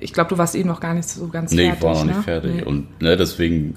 ich 0.00 0.12
glaube, 0.12 0.30
du 0.30 0.38
warst 0.38 0.54
eben 0.54 0.68
noch 0.68 0.80
gar 0.80 0.94
nicht 0.94 1.08
so 1.08 1.28
ganz 1.28 1.52
Nee, 1.52 1.66
fertig. 1.66 1.78
ich 1.78 1.82
war 1.84 1.94
noch 1.94 2.04
ne? 2.04 2.12
nicht 2.12 2.24
fertig. 2.24 2.54
Nee. 2.56 2.62
Und 2.62 3.00
ne, 3.00 3.16
deswegen, 3.16 3.74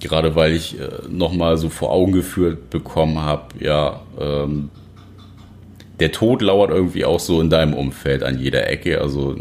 gerade 0.00 0.34
weil 0.34 0.52
ich 0.52 0.78
äh, 0.78 0.88
nochmal 1.08 1.56
so 1.56 1.68
vor 1.68 1.90
Augen 1.90 2.12
geführt 2.12 2.70
bekommen 2.70 3.18
habe, 3.18 3.44
ja, 3.58 4.00
ähm, 4.18 4.70
der 5.98 6.12
Tod 6.12 6.40
lauert 6.42 6.70
irgendwie 6.70 7.04
auch 7.04 7.20
so 7.20 7.40
in 7.40 7.50
deinem 7.50 7.74
Umfeld 7.74 8.22
an 8.22 8.38
jeder 8.38 8.68
Ecke. 8.68 9.00
Also, 9.00 9.36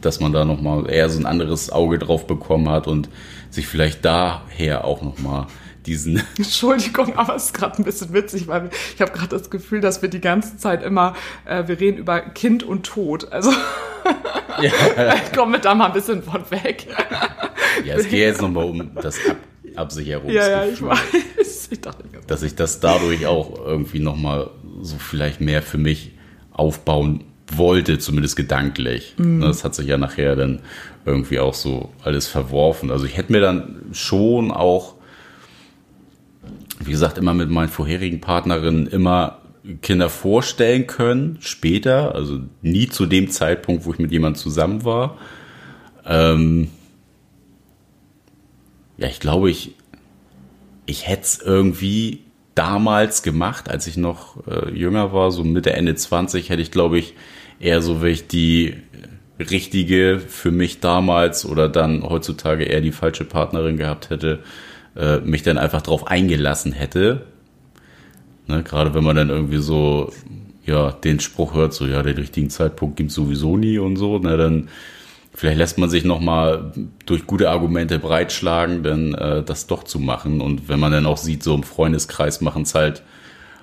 dass 0.00 0.20
man 0.20 0.32
da 0.32 0.44
nochmal 0.44 0.88
eher 0.88 1.08
so 1.08 1.18
ein 1.18 1.26
anderes 1.26 1.70
Auge 1.72 1.98
drauf 1.98 2.26
bekommen 2.26 2.68
hat 2.68 2.86
und 2.86 3.08
sich 3.50 3.66
vielleicht 3.66 4.04
daher 4.04 4.84
auch 4.84 5.02
nochmal 5.02 5.46
diesen 5.86 6.22
Entschuldigung, 6.38 7.16
aber 7.16 7.36
es 7.36 7.46
ist 7.46 7.54
gerade 7.54 7.78
ein 7.78 7.84
bisschen 7.84 8.12
witzig, 8.12 8.48
weil 8.48 8.70
ich 8.94 9.00
habe 9.00 9.12
gerade 9.12 9.28
das 9.28 9.50
Gefühl, 9.50 9.80
dass 9.80 10.02
wir 10.02 10.08
die 10.08 10.20
ganze 10.20 10.56
Zeit 10.56 10.82
immer, 10.82 11.14
äh, 11.44 11.66
wir 11.66 11.80
reden 11.80 11.98
über 11.98 12.20
Kind 12.20 12.62
und 12.62 12.84
Tod. 12.86 13.32
Also 13.32 13.52
ich 14.62 15.32
komme 15.34 15.58
da 15.58 15.74
mal 15.74 15.86
ein 15.86 15.92
bisschen 15.92 16.22
von 16.22 16.50
weg. 16.50 16.86
Ja, 17.84 17.94
es 17.94 18.04
geht 18.04 18.20
jetzt 18.20 18.42
nochmal 18.42 18.64
um 18.64 18.94
das 18.94 19.18
Ab 19.28 19.36
Absicherungsgefühl. 19.76 20.40
Ja, 20.40 20.64
ja, 20.64 20.72
ich 20.72 20.80
weiß. 20.80 21.68
Ich 21.72 21.80
dachte, 21.80 22.04
mir, 22.06 22.20
dass 22.28 22.44
ich 22.44 22.54
das 22.54 22.78
dadurch 22.78 23.26
auch 23.26 23.58
irgendwie 23.66 23.98
nochmal 23.98 24.50
so 24.82 24.96
vielleicht 24.98 25.40
mehr 25.40 25.62
für 25.62 25.78
mich 25.78 26.12
aufbauen 26.52 27.24
wollte, 27.52 27.98
zumindest 27.98 28.36
gedanklich. 28.36 29.16
Das 29.18 29.64
hat 29.64 29.74
sich 29.74 29.88
ja 29.88 29.98
nachher 29.98 30.36
dann 30.36 30.60
irgendwie 31.04 31.38
auch 31.38 31.54
so 31.54 31.90
alles 32.02 32.26
verworfen. 32.26 32.90
Also 32.90 33.04
ich 33.04 33.16
hätte 33.16 33.32
mir 33.32 33.40
dann 33.40 33.86
schon 33.92 34.50
auch, 34.50 34.94
wie 36.86 36.90
gesagt, 36.90 37.18
immer 37.18 37.34
mit 37.34 37.50
meinen 37.50 37.68
vorherigen 37.68 38.20
Partnerinnen 38.20 38.86
immer 38.86 39.38
Kinder 39.80 40.10
vorstellen 40.10 40.86
können, 40.86 41.38
später, 41.40 42.14
also 42.14 42.40
nie 42.60 42.88
zu 42.88 43.06
dem 43.06 43.30
Zeitpunkt, 43.30 43.86
wo 43.86 43.92
ich 43.92 43.98
mit 43.98 44.12
jemandem 44.12 44.40
zusammen 44.40 44.84
war. 44.84 45.16
Ähm, 46.06 46.68
ja, 48.98 49.08
ich 49.08 49.20
glaube, 49.20 49.50
ich, 49.50 49.74
ich 50.86 51.08
hätte 51.08 51.22
es 51.22 51.40
irgendwie 51.40 52.20
damals 52.54 53.22
gemacht, 53.22 53.70
als 53.70 53.86
ich 53.86 53.96
noch 53.96 54.46
äh, 54.46 54.70
jünger 54.70 55.12
war, 55.12 55.30
so 55.30 55.44
Mitte, 55.44 55.72
Ende 55.72 55.94
20, 55.94 56.50
hätte 56.50 56.62
ich, 56.62 56.70
glaube 56.70 56.98
ich, 56.98 57.14
eher 57.58 57.80
so, 57.80 58.02
wenn 58.02 58.12
ich 58.12 58.26
die 58.26 58.74
richtige 59.38 60.20
für 60.20 60.50
mich 60.50 60.80
damals 60.80 61.44
oder 61.44 61.68
dann 61.68 62.02
heutzutage 62.02 62.64
eher 62.64 62.80
die 62.80 62.92
falsche 62.92 63.24
Partnerin 63.24 63.76
gehabt 63.76 64.10
hätte, 64.10 64.40
äh, 64.96 65.18
mich 65.18 65.42
dann 65.42 65.58
einfach 65.58 65.82
drauf 65.82 66.06
eingelassen 66.06 66.72
hätte. 66.72 67.26
Ne, 68.46 68.62
gerade 68.62 68.94
wenn 68.94 69.04
man 69.04 69.16
dann 69.16 69.30
irgendwie 69.30 69.58
so, 69.58 70.12
ja, 70.64 70.92
den 70.92 71.20
Spruch 71.20 71.54
hört, 71.54 71.72
so, 71.72 71.86
ja, 71.86 72.02
den 72.02 72.16
richtigen 72.16 72.50
Zeitpunkt 72.50 72.96
gibt's 72.96 73.14
sowieso 73.14 73.56
nie 73.56 73.78
und 73.78 73.96
so, 73.96 74.18
ne, 74.18 74.36
dann 74.36 74.68
vielleicht 75.34 75.58
lässt 75.58 75.78
man 75.78 75.90
sich 75.90 76.04
nochmal 76.04 76.72
durch 77.06 77.26
gute 77.26 77.50
Argumente 77.50 77.98
breitschlagen, 77.98 78.82
dann 78.82 79.14
äh, 79.14 79.42
das 79.42 79.66
doch 79.66 79.82
zu 79.84 79.98
machen. 79.98 80.40
Und 80.40 80.68
wenn 80.68 80.78
man 80.78 80.92
dann 80.92 81.06
auch 81.06 81.16
sieht, 81.16 81.42
so 81.42 81.54
im 81.54 81.64
Freundeskreis 81.64 82.40
machen 82.40 82.62
es 82.62 82.74
halt 82.74 83.02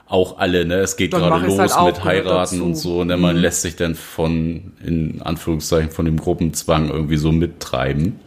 auch 0.07 0.39
alle, 0.39 0.65
ne? 0.65 0.75
Es 0.75 0.97
geht 0.97 1.11
gerade 1.11 1.45
los 1.45 1.57
halt 1.57 1.95
mit 1.95 2.03
Heiraten 2.03 2.61
und 2.61 2.75
so. 2.75 3.05
Ne? 3.05 3.15
Man 3.15 3.37
lässt 3.37 3.61
sich 3.61 3.77
dann 3.77 3.95
von, 3.95 4.73
in 4.85 5.21
Anführungszeichen, 5.21 5.89
von 5.89 6.03
dem 6.03 6.17
Gruppenzwang 6.17 6.89
irgendwie 6.89 7.15
so 7.15 7.31
mittreiben. 7.31 8.19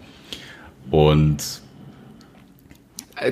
Und 0.91 1.61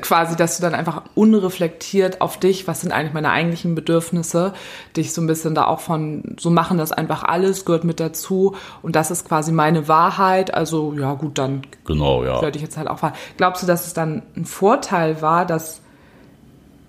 quasi, 0.01 0.37
dass 0.37 0.57
du 0.57 0.63
dann 0.63 0.75
einfach 0.75 1.03
unreflektiert 1.15 2.21
auf 2.21 2.39
dich, 2.39 2.69
was 2.69 2.83
sind 2.83 2.93
eigentlich 2.93 3.13
meine 3.13 3.31
eigentlichen 3.31 3.75
Bedürfnisse, 3.75 4.53
dich 4.97 5.13
so 5.13 5.21
ein 5.21 5.27
bisschen 5.27 5.55
da 5.55 5.67
auch 5.67 5.81
von, 5.81 6.37
so 6.39 6.51
machen 6.51 6.79
das 6.79 6.93
einfach 6.93 7.25
alles, 7.25 7.65
gehört 7.65 7.85
mit 7.85 7.99
dazu 7.99 8.55
und 8.83 8.95
das 8.97 9.11
ist 9.11 9.27
quasi 9.27 9.53
meine 9.53 9.89
Wahrheit, 9.89 10.55
also 10.55 10.95
ja 10.95 11.15
gut, 11.15 11.39
dann 11.39 11.63
genau, 11.85 12.25
ja. 12.25 12.41
werde 12.41 12.57
ich 12.57 12.63
jetzt 12.63 12.77
halt 12.77 12.89
auch 12.89 13.01
fahren. 13.01 13.15
Glaubst 13.37 13.63
du, 13.63 13.67
dass 13.67 13.87
es 13.87 13.95
dann 13.95 14.23
ein 14.37 14.45
Vorteil 14.45 15.21
war, 15.21 15.47
dass 15.47 15.83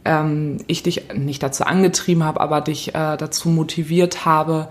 ähm, 0.05 0.57
ich 0.67 0.83
dich 0.83 1.13
nicht 1.13 1.41
dazu 1.41 1.63
angetrieben 1.63 2.23
habe, 2.23 2.41
aber 2.41 2.61
dich 2.61 2.89
äh, 2.89 3.17
dazu 3.17 3.49
motiviert 3.49 4.25
habe, 4.25 4.67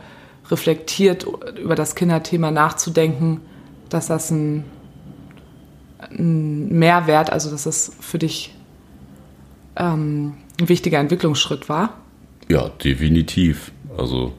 reflektiert 0.50 1.26
über 1.60 1.74
das 1.74 1.94
Kinderthema 1.94 2.50
nachzudenken, 2.50 3.40
dass 3.88 4.06
das 4.06 4.30
ein, 4.30 4.64
ein 6.10 6.68
Mehrwert, 6.68 7.30
also 7.30 7.50
dass 7.50 7.64
das 7.64 7.92
für 8.00 8.18
dich 8.18 8.54
ähm, 9.76 10.34
ein 10.60 10.68
wichtiger 10.68 10.98
Entwicklungsschritt 10.98 11.68
war? 11.68 11.96
Ja, 12.48 12.68
definitiv. 12.68 13.72
Also 13.96 14.32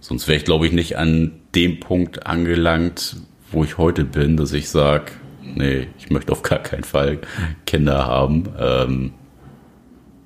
sonst 0.00 0.28
wäre 0.28 0.38
ich, 0.38 0.44
glaube 0.44 0.66
ich, 0.66 0.72
nicht 0.72 0.96
an 0.96 1.32
dem 1.54 1.80
Punkt 1.80 2.26
angelangt, 2.26 3.16
wo 3.50 3.64
ich 3.64 3.78
heute 3.78 4.04
bin, 4.04 4.36
dass 4.36 4.52
ich 4.52 4.68
sage, 4.68 5.12
nee, 5.42 5.88
ich 5.98 6.10
möchte 6.10 6.32
auf 6.32 6.42
gar 6.42 6.58
keinen 6.58 6.84
Fall 6.84 7.18
Kinder 7.66 8.06
haben. 8.06 8.48
Ähm, 8.58 9.12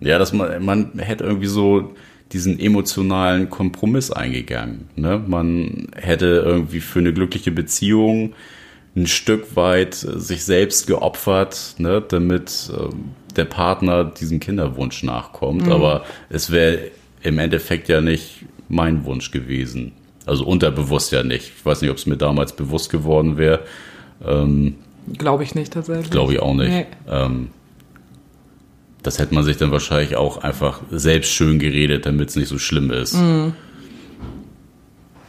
ja, 0.01 0.19
dass 0.19 0.33
man, 0.33 0.65
man 0.65 0.99
hätte 0.99 1.25
irgendwie 1.25 1.49
so 1.49 1.95
diesen 2.33 2.61
emotionalen 2.61 3.51
Kompromiss 3.51 4.11
eingegangen. 4.11 4.89
Ne? 4.97 5.23
Man 5.27 5.89
hätte 5.97 6.43
irgendwie 6.45 6.81
für 6.81 6.99
eine 6.99 7.13
glückliche 7.13 7.51
Beziehung 7.51 8.35
ein 9.03 9.07
Stück 9.07 9.57
weit 9.57 9.95
sich 9.95 10.45
selbst 10.45 10.87
geopfert, 10.87 11.75
ne, 11.79 12.03
damit 12.07 12.71
ähm, 12.77 13.13
der 13.37 13.45
Partner 13.45 14.05
diesem 14.05 14.41
Kinderwunsch 14.41 15.03
nachkommt. 15.03 15.69
Aber 15.69 16.05
es 16.29 16.51
wäre 16.51 16.91
im 17.23 17.39
Endeffekt 17.39 17.89
ja 17.89 18.01
nicht 18.01 18.45
mein 18.69 19.05
Wunsch 19.05 19.31
gewesen. 19.31 19.93
Also 20.27 20.45
unterbewusst 20.45 21.13
ja 21.13 21.23
nicht. 21.23 21.53
Ich 21.57 21.65
weiß 21.65 21.81
nicht, 21.83 21.91
ob 21.91 21.97
es 21.97 22.07
mir 22.07 22.17
damals 22.17 22.55
bewusst 22.55 22.91
geworden 22.91 23.37
wäre. 23.37 23.61
Glaube 25.17 25.43
ich 25.45 25.55
nicht 25.55 25.73
tatsächlich. 25.73 26.11
Glaube 26.11 26.35
ich 26.35 26.41
auch 26.41 26.55
nicht. 26.55 26.71
Nee. 26.71 26.87
Ähm, 27.09 27.49
das 29.03 29.19
hätte 29.19 29.35
man 29.35 29.45
sich 29.45 29.57
dann 29.57 29.71
wahrscheinlich 29.71 30.17
auch 30.17 30.39
einfach 30.39 30.81
selbst 30.91 31.31
schön 31.31 31.59
geredet, 31.59 32.05
damit 32.05 32.31
es 32.31 32.37
nicht 32.37 32.49
so 32.49 32.59
schlimm 32.59 32.91
ist. 32.91 33.17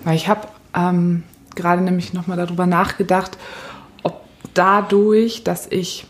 Weil 0.03 0.15
ich 0.15 0.27
habe 0.27 0.47
ähm, 0.75 1.23
gerade 1.59 1.81
nämlich 1.81 2.13
nochmal 2.13 2.37
darüber 2.37 2.65
nachgedacht, 2.65 3.37
ob 4.03 4.21
dadurch, 4.53 5.43
dass 5.43 5.67
ich, 5.69 6.05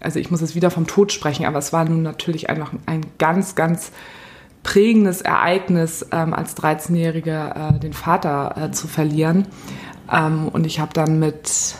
also 0.00 0.18
ich 0.18 0.30
muss 0.30 0.40
jetzt 0.40 0.54
wieder 0.54 0.70
vom 0.70 0.86
Tod 0.86 1.12
sprechen, 1.12 1.46
aber 1.46 1.58
es 1.58 1.72
war 1.72 1.84
nun 1.84 2.02
natürlich 2.02 2.48
einfach 2.48 2.72
ein 2.86 3.02
ganz, 3.18 3.54
ganz 3.54 3.92
prägendes 4.62 5.22
Ereignis, 5.22 6.06
ähm, 6.12 6.34
als 6.34 6.56
13-Jährige 6.56 7.54
äh, 7.54 7.78
den 7.78 7.92
Vater 7.92 8.54
äh, 8.56 8.70
zu 8.70 8.88
verlieren. 8.88 9.46
Ähm, 10.10 10.48
und 10.48 10.66
ich 10.66 10.80
habe 10.80 10.92
dann 10.92 11.18
mit 11.18 11.74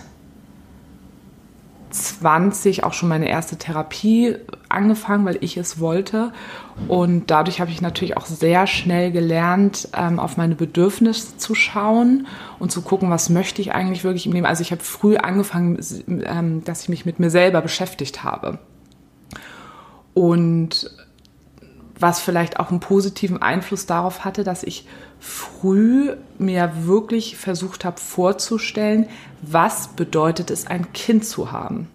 20 1.91 2.85
auch 2.85 2.93
schon 2.93 3.09
meine 3.09 3.29
erste 3.29 3.57
Therapie 3.57 4.37
angefangen, 4.69 5.25
weil 5.25 5.39
ich 5.41 5.57
es 5.57 5.81
wollte. 5.81 6.33
Und 6.87 7.31
dadurch 7.31 7.61
habe 7.61 7.71
ich 7.71 7.81
natürlich 7.81 8.17
auch 8.17 8.27
sehr 8.27 8.67
schnell 8.67 9.11
gelernt, 9.11 9.89
ähm, 9.97 10.19
auf 10.19 10.37
meine 10.37 10.55
Bedürfnisse 10.55 11.37
zu 11.37 11.55
schauen 11.55 12.27
und 12.59 12.71
zu 12.71 12.83
gucken, 12.83 13.11
was 13.11 13.31
möchte 13.31 13.63
ich 13.63 13.73
eigentlich 13.73 14.05
wirklich 14.05 14.27
im 14.27 14.33
Leben. 14.33 14.47
Also 14.47 14.63
ich 14.63 14.73
habe 14.73 14.83
früh 14.83 15.17
angefangen, 15.17 15.79
ähm, 16.09 16.65
dass 16.65 16.83
ich 16.83 16.89
mich 16.89 17.07
mit 17.07 17.19
mir 17.19 17.31
selber 17.31 17.61
beschäftigt 17.61 18.25
habe. 18.25 18.59
Und 20.15 20.91
was 22.01 22.21
vielleicht 22.21 22.61
auch 22.61 22.71
einen 22.71 22.81
positiven 22.81 23.43
Einfluss 23.43 23.87
darauf 23.87 24.25
hatte, 24.25 24.45
dass 24.45 24.63
ich 24.63 24.87
früh 25.21 26.13
mir 26.39 26.73
wirklich 26.85 27.37
versucht 27.37 27.85
habe 27.85 28.01
vorzustellen, 28.01 29.07
was 29.43 29.89
bedeutet 29.89 30.51
es, 30.51 30.67
ein 30.67 30.93
Kind 30.93 31.25
zu 31.25 31.53
haben. 31.53 31.89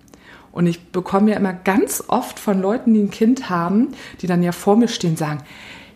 Und 0.52 0.68
ich 0.68 0.92
bekomme 0.92 1.32
ja 1.32 1.38
immer 1.38 1.54
ganz 1.54 2.04
oft 2.08 2.40
von 2.40 2.62
Leuten, 2.62 2.94
die 2.94 3.02
ein 3.02 3.12
Kind 3.12 3.50
haben, 3.50 3.90
die 4.22 4.28
dann 4.28 4.44
ja 4.44 4.52
vor 4.52 4.76
mir 4.76 4.88
stehen, 4.88 5.18
sagen, 5.18 5.44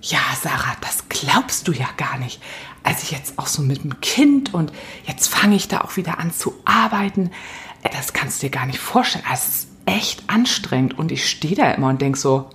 ja, 0.01 0.19
Sarah, 0.41 0.75
das 0.81 1.09
glaubst 1.09 1.67
du 1.67 1.71
ja 1.71 1.87
gar 1.97 2.17
nicht. 2.17 2.41
Also 2.83 3.13
jetzt 3.13 3.37
auch 3.37 3.47
so 3.47 3.61
mit 3.61 3.83
dem 3.83 3.99
Kind 3.99 4.53
und 4.53 4.71
jetzt 5.05 5.27
fange 5.27 5.55
ich 5.55 5.67
da 5.67 5.81
auch 5.81 5.97
wieder 5.97 6.19
an 6.19 6.31
zu 6.31 6.53
arbeiten. 6.65 7.31
Äh, 7.83 7.89
das 7.91 8.13
kannst 8.13 8.41
du 8.41 8.47
dir 8.47 8.51
gar 8.51 8.65
nicht 8.65 8.79
vorstellen. 8.79 9.25
Also 9.29 9.43
es 9.47 9.55
ist 9.55 9.67
echt 9.85 10.23
anstrengend. 10.27 10.97
Und 10.97 11.11
ich 11.11 11.29
stehe 11.29 11.55
da 11.55 11.71
immer 11.71 11.89
und 11.89 12.01
denke 12.01 12.17
so, 12.17 12.49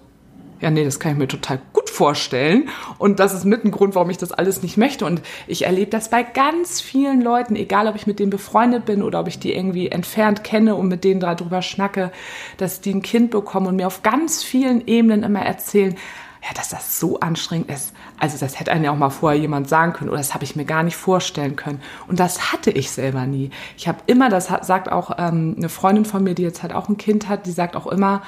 ja, 0.62 0.70
nee, 0.70 0.85
das 0.85 1.01
kann 1.01 1.12
ich 1.12 1.18
mir 1.18 1.27
total 1.27 1.61
gut 1.72 1.90
vorstellen. 1.90 2.68
Und 2.96 3.18
das 3.18 3.35
ist 3.35 3.44
mit 3.44 3.64
ein 3.64 3.72
Grund, 3.72 3.96
warum 3.96 4.09
ich 4.11 4.16
das 4.16 4.31
alles 4.31 4.62
nicht 4.62 4.77
möchte. 4.77 5.05
Und 5.05 5.20
ich 5.48 5.66
erlebe 5.66 5.90
das 5.90 6.09
bei 6.09 6.22
ganz 6.22 6.81
vielen 6.81 7.20
Leuten, 7.20 7.57
egal 7.57 7.88
ob 7.88 7.96
ich 7.96 8.07
mit 8.07 8.20
denen 8.20 8.31
befreundet 8.31 8.85
bin 8.87 9.03
oder 9.03 9.18
ob 9.18 9.27
ich 9.27 9.40
die 9.40 9.53
irgendwie 9.53 9.88
entfernt 9.88 10.44
kenne 10.44 10.77
und 10.77 10.87
mit 10.87 11.03
denen 11.03 11.18
darüber 11.18 11.62
schnacke, 11.62 12.12
dass 12.59 12.81
die 12.81 12.94
ein 12.94 13.03
Kind 13.03 13.33
bekommen 13.33 13.66
und 13.66 13.77
mir 13.77 13.88
auf 13.88 14.05
ganz 14.05 14.44
vielen 14.44 14.87
Ebenen 14.87 15.25
immer 15.25 15.42
erzählen, 15.42 15.96
ja, 16.44 16.48
dass 16.55 16.70
das 16.70 16.98
so 16.98 17.20
anstrengend 17.20 17.70
ist. 17.70 17.92
Also 18.18 18.37
das 18.37 18.59
hätte 18.59 18.72
einem 18.72 18.85
ja 18.85 18.90
auch 18.90 18.96
mal 18.96 19.11
vorher 19.11 19.40
jemand 19.40 19.68
sagen 19.68 19.92
können 19.92 20.11
oder 20.11 20.18
das 20.18 20.35
habe 20.35 20.42
ich 20.42 20.57
mir 20.57 20.64
gar 20.64 20.83
nicht 20.83 20.96
vorstellen 20.96 21.55
können. 21.55 21.81
Und 22.09 22.18
das 22.18 22.53
hatte 22.53 22.72
ich 22.72 22.90
selber 22.90 23.27
nie. 23.27 23.51
Ich 23.77 23.87
habe 23.87 23.98
immer, 24.07 24.29
das 24.29 24.46
sagt 24.46 24.90
auch 24.90 25.12
ähm, 25.18 25.55
eine 25.57 25.68
Freundin 25.68 26.05
von 26.05 26.25
mir, 26.25 26.35
die 26.35 26.42
jetzt 26.42 26.62
halt 26.62 26.72
auch 26.72 26.88
ein 26.88 26.96
Kind 26.96 27.29
hat, 27.29 27.46
die 27.46 27.53
sagt 27.53 27.77
auch 27.77 27.87
immer, 27.87 28.22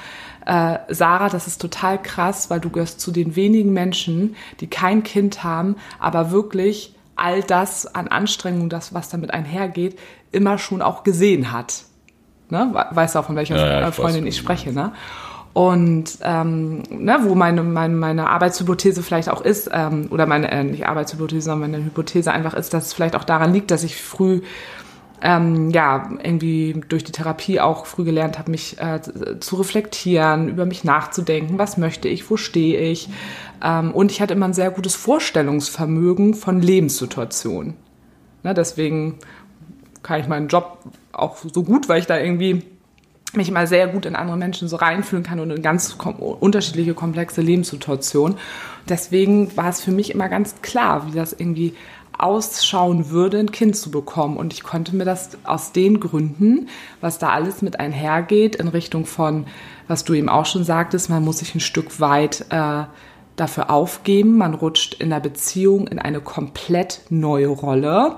äh, 0.45 0.77
Sarah, 0.89 1.29
das 1.29 1.47
ist 1.47 1.59
total 1.59 2.01
krass, 2.01 2.49
weil 2.49 2.59
du 2.59 2.69
gehörst 2.69 2.99
zu 2.99 3.11
den 3.11 3.35
wenigen 3.35 3.73
Menschen, 3.73 4.35
die 4.59 4.67
kein 4.67 5.03
Kind 5.03 5.43
haben, 5.43 5.75
aber 5.99 6.31
wirklich 6.31 6.93
all 7.15 7.41
das 7.41 7.87
an 7.87 8.07
Anstrengung, 8.07 8.69
das, 8.69 8.93
was 8.93 9.09
damit 9.09 9.31
einhergeht, 9.31 9.97
immer 10.31 10.57
schon 10.57 10.81
auch 10.81 11.03
gesehen 11.03 11.51
hat. 11.51 11.83
Ne? 12.49 12.71
Weißt 12.91 13.15
du 13.15 13.19
auch, 13.19 13.25
von 13.25 13.35
welcher 13.35 13.57
ja, 13.57 13.81
ja, 13.81 13.89
ich 13.89 13.95
Freundin 13.95 14.25
weiß, 14.25 14.29
ich 14.29 14.37
spreche, 14.37 14.71
ne? 14.71 14.91
Und 15.53 16.17
ähm, 16.21 16.83
ne, 16.89 17.19
wo 17.21 17.33
meine, 17.33 17.63
meine, 17.63 17.95
meine 17.95 18.29
Arbeitshypothese 18.29 19.01
vielleicht 19.01 19.29
auch 19.29 19.39
ist, 19.39 19.69
ähm, 19.71 20.09
oder 20.11 20.25
meine, 20.25 20.51
äh, 20.51 20.65
nicht 20.65 20.85
Arbeitshypothese, 20.85 21.45
sondern 21.45 21.71
meine 21.71 21.85
Hypothese 21.85 22.33
einfach 22.33 22.53
ist, 22.55 22.73
dass 22.73 22.87
es 22.87 22.93
vielleicht 22.93 23.15
auch 23.15 23.23
daran 23.23 23.53
liegt, 23.53 23.71
dass 23.71 23.85
ich 23.85 23.95
früh 23.95 24.41
ähm, 25.21 25.69
ja, 25.71 26.09
irgendwie 26.23 26.81
durch 26.87 27.03
die 27.03 27.11
Therapie 27.11 27.59
auch 27.59 27.85
früh 27.85 28.03
gelernt 28.03 28.37
habe, 28.37 28.51
mich 28.51 28.77
äh, 28.79 28.99
zu 29.39 29.55
reflektieren, 29.55 30.49
über 30.49 30.65
mich 30.65 30.83
nachzudenken, 30.83 31.57
was 31.57 31.77
möchte 31.77 32.07
ich, 32.07 32.29
wo 32.29 32.37
stehe 32.37 32.79
ich. 32.79 33.09
Ähm, 33.63 33.91
und 33.91 34.11
ich 34.11 34.21
hatte 34.21 34.33
immer 34.33 34.47
ein 34.47 34.53
sehr 34.53 34.71
gutes 34.71 34.95
Vorstellungsvermögen 34.95 36.33
von 36.33 36.61
Lebenssituationen. 36.61 37.75
Ne, 38.43 38.53
deswegen 38.53 39.15
kann 40.03 40.19
ich 40.19 40.27
meinen 40.27 40.49
Job 40.49 40.79
auch 41.11 41.37
so 41.37 41.63
gut, 41.63 41.89
weil 41.89 41.99
ich 41.99 42.05
da 42.05 42.19
irgendwie 42.19 42.63
mich 43.33 43.49
immer 43.49 43.67
sehr 43.67 43.87
gut 43.87 44.05
in 44.05 44.15
andere 44.15 44.37
Menschen 44.37 44.67
so 44.67 44.75
reinfühlen 44.75 45.23
kann 45.23 45.39
und 45.39 45.51
in 45.51 45.61
ganz 45.61 45.97
kom 45.97 46.15
unterschiedliche, 46.15 46.93
komplexe 46.93 47.41
Lebenssituationen. 47.41 48.37
Deswegen 48.87 49.55
war 49.57 49.69
es 49.69 49.81
für 49.81 49.91
mich 49.91 50.11
immer 50.11 50.29
ganz 50.29 50.61
klar, 50.61 51.07
wie 51.07 51.15
das 51.15 51.33
irgendwie 51.33 51.73
ausschauen 52.17 53.09
würde, 53.09 53.39
ein 53.39 53.51
Kind 53.51 53.75
zu 53.75 53.91
bekommen. 53.91 54.37
Und 54.37 54.53
ich 54.53 54.63
konnte 54.63 54.95
mir 54.95 55.05
das 55.05 55.37
aus 55.43 55.71
den 55.71 55.99
Gründen, 55.99 56.69
was 57.01 57.19
da 57.19 57.29
alles 57.29 57.61
mit 57.61 57.79
einhergeht, 57.79 58.55
in 58.55 58.67
Richtung 58.67 59.05
von, 59.05 59.45
was 59.87 60.03
du 60.03 60.13
eben 60.13 60.29
auch 60.29 60.45
schon 60.45 60.63
sagtest, 60.63 61.09
man 61.09 61.23
muss 61.23 61.39
sich 61.39 61.55
ein 61.55 61.59
Stück 61.59 61.99
weit 61.99 62.45
äh, 62.49 62.83
dafür 63.35 63.69
aufgeben, 63.69 64.37
man 64.37 64.53
rutscht 64.53 64.95
in 64.95 65.09
der 65.09 65.19
Beziehung 65.19 65.87
in 65.87 65.99
eine 65.99 66.21
komplett 66.21 67.01
neue 67.09 67.47
Rolle. 67.47 68.17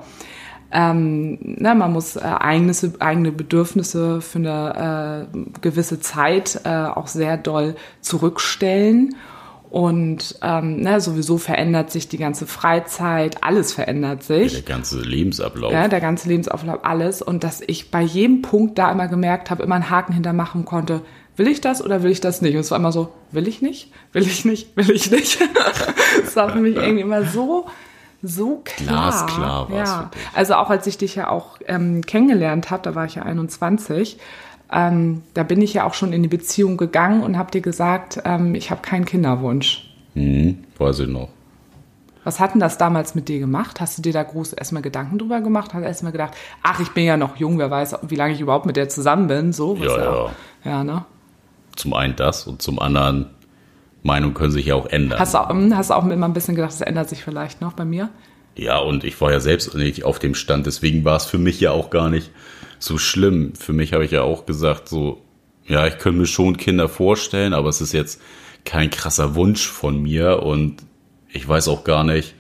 Ähm, 0.71 1.37
ne, 1.41 1.75
man 1.75 1.93
muss 1.93 2.17
äh, 2.17 2.19
eigenes, 2.19 2.99
eigene 2.99 3.31
Bedürfnisse 3.31 4.21
für 4.21 4.39
eine 4.39 5.29
äh, 5.33 5.59
gewisse 5.61 5.99
Zeit 6.01 6.61
äh, 6.65 6.69
auch 6.69 7.07
sehr 7.07 7.37
doll 7.37 7.75
zurückstellen 8.01 9.15
und 9.77 10.39
ähm, 10.41 10.77
ne, 10.77 10.99
sowieso 10.99 11.37
verändert 11.37 11.91
sich 11.91 12.09
die 12.09 12.17
ganze 12.17 12.47
Freizeit, 12.47 13.43
alles 13.43 13.73
verändert 13.73 14.23
sich. 14.23 14.53
Ja, 14.53 14.61
der 14.61 14.75
ganze 14.75 14.99
Lebensablauf. 14.99 15.71
Ja, 15.71 15.87
der 15.87 16.01
ganze 16.01 16.27
Lebensablauf, 16.29 16.83
alles. 16.83 17.21
Und 17.21 17.43
dass 17.43 17.61
ich 17.61 17.91
bei 17.91 18.01
jedem 18.01 18.41
Punkt 18.41 18.79
da 18.79 18.91
immer 18.91 19.07
gemerkt 19.07 19.51
habe, 19.51 19.61
immer 19.61 19.75
einen 19.75 19.91
Haken 19.91 20.13
hintermachen 20.13 20.65
konnte, 20.65 21.03
will 21.35 21.47
ich 21.47 21.61
das 21.61 21.85
oder 21.85 22.01
will 22.01 22.09
ich 22.09 22.21
das 22.21 22.41
nicht? 22.41 22.55
Und 22.55 22.61
es 22.61 22.71
war 22.71 22.79
immer 22.79 22.91
so, 22.91 23.13
will 23.31 23.47
ich 23.47 23.61
nicht, 23.61 23.91
will 24.13 24.23
ich 24.23 24.45
nicht, 24.45 24.75
will 24.75 24.89
ich 24.89 25.11
nicht. 25.11 25.37
das 26.23 26.35
war 26.35 26.49
für 26.49 26.59
mich 26.59 26.75
irgendwie 26.75 27.01
immer 27.01 27.25
so, 27.25 27.67
so 28.23 28.63
klar. 28.63 29.11
Glasklar 29.11 29.69
war 29.69 29.77
ja. 29.77 30.11
Also 30.33 30.55
auch 30.55 30.71
als 30.71 30.87
ich 30.87 30.97
dich 30.97 31.13
ja 31.13 31.29
auch 31.29 31.59
ähm, 31.67 32.01
kennengelernt 32.01 32.71
habe, 32.71 32.81
da 32.81 32.95
war 32.95 33.05
ich 33.05 33.13
ja 33.13 33.21
21, 33.21 34.17
ähm, 34.71 35.23
da 35.33 35.43
bin 35.43 35.61
ich 35.61 35.73
ja 35.73 35.85
auch 35.85 35.93
schon 35.93 36.13
in 36.13 36.23
die 36.23 36.29
Beziehung 36.29 36.77
gegangen 36.77 37.23
und 37.23 37.37
habe 37.37 37.51
dir 37.51 37.61
gesagt, 37.61 38.21
ähm, 38.25 38.55
ich 38.55 38.71
habe 38.71 38.81
keinen 38.81 39.05
Kinderwunsch. 39.05 39.89
Mhm, 40.13 40.63
weiß 40.77 40.99
ich 40.99 41.07
noch. 41.07 41.29
Was 42.23 42.41
hat 42.41 42.53
denn 42.53 42.59
das 42.59 42.77
damals 42.77 43.15
mit 43.15 43.29
dir 43.29 43.39
gemacht? 43.39 43.79
Hast 43.79 43.97
du 43.97 44.01
dir 44.01 44.11
da 44.11 44.23
groß 44.23 44.51
erstmal 44.51 44.81
Gedanken 44.81 45.17
drüber 45.17 45.39
gemacht? 45.39 45.73
Hast 45.73 45.81
du 45.81 45.87
erstmal 45.87 46.11
gedacht, 46.11 46.33
ach, 46.61 46.81
ich 46.81 46.89
bin 46.89 47.05
ja 47.05 47.15
noch 47.15 47.37
jung, 47.37 47.57
wer 47.57 47.71
weiß, 47.71 47.99
wie 48.01 48.15
lange 48.15 48.33
ich 48.33 48.41
überhaupt 48.41 48.65
mit 48.65 48.75
der 48.75 48.89
zusammen 48.89 49.27
bin? 49.27 49.53
So, 49.53 49.75
ja, 49.75 49.97
ja. 49.97 50.29
Ja, 50.65 50.83
ne? 50.83 51.05
Zum 51.77 51.93
einen 51.93 52.17
das 52.17 52.45
und 52.45 52.61
zum 52.61 52.79
anderen, 52.79 53.27
Meinungen 54.03 54.33
können 54.33 54.51
sich 54.51 54.65
ja 54.65 54.75
auch 54.75 54.87
ändern. 54.87 55.19
Hast 55.19 55.33
du 55.33 55.37
auch, 55.37 55.49
hm, 55.49 55.75
hast 55.75 55.89
du 55.89 55.93
auch 55.93 56.05
immer 56.05 56.27
ein 56.27 56.33
bisschen 56.33 56.55
gedacht, 56.55 56.71
das 56.71 56.81
ändert 56.81 57.09
sich 57.09 57.23
vielleicht 57.23 57.61
noch 57.61 57.73
bei 57.73 57.85
mir? 57.85 58.09
Ja, 58.57 58.79
und 58.79 59.03
ich 59.03 59.21
war 59.21 59.31
ja 59.31 59.39
selbst 59.39 59.73
nicht 59.75 60.03
auf 60.03 60.17
dem 60.19 60.33
Stand, 60.33 60.65
deswegen 60.65 61.05
war 61.05 61.15
es 61.17 61.25
für 61.25 61.37
mich 61.37 61.59
ja 61.59 61.71
auch 61.71 61.91
gar 61.91 62.09
nicht 62.09 62.31
so 62.79 62.97
schlimm. 62.97 63.53
Für 63.55 63.71
mich 63.71 63.93
habe 63.93 64.03
ich 64.03 64.11
ja 64.11 64.23
auch 64.23 64.45
gesagt, 64.45 64.89
so, 64.89 65.21
ja, 65.65 65.85
ich 65.85 65.99
könnte 65.99 66.19
mir 66.19 66.25
schon 66.25 66.57
Kinder 66.57 66.89
vorstellen, 66.89 67.53
aber 67.53 67.69
es 67.69 67.81
ist 67.81 67.93
jetzt 67.93 68.19
kein 68.65 68.89
krasser 68.89 69.35
Wunsch 69.35 69.67
von 69.67 70.01
mir 70.01 70.41
und 70.43 70.77
ich 71.29 71.47
weiß 71.47 71.67
auch 71.67 71.83
gar 71.83 72.03
nicht, 72.03 72.35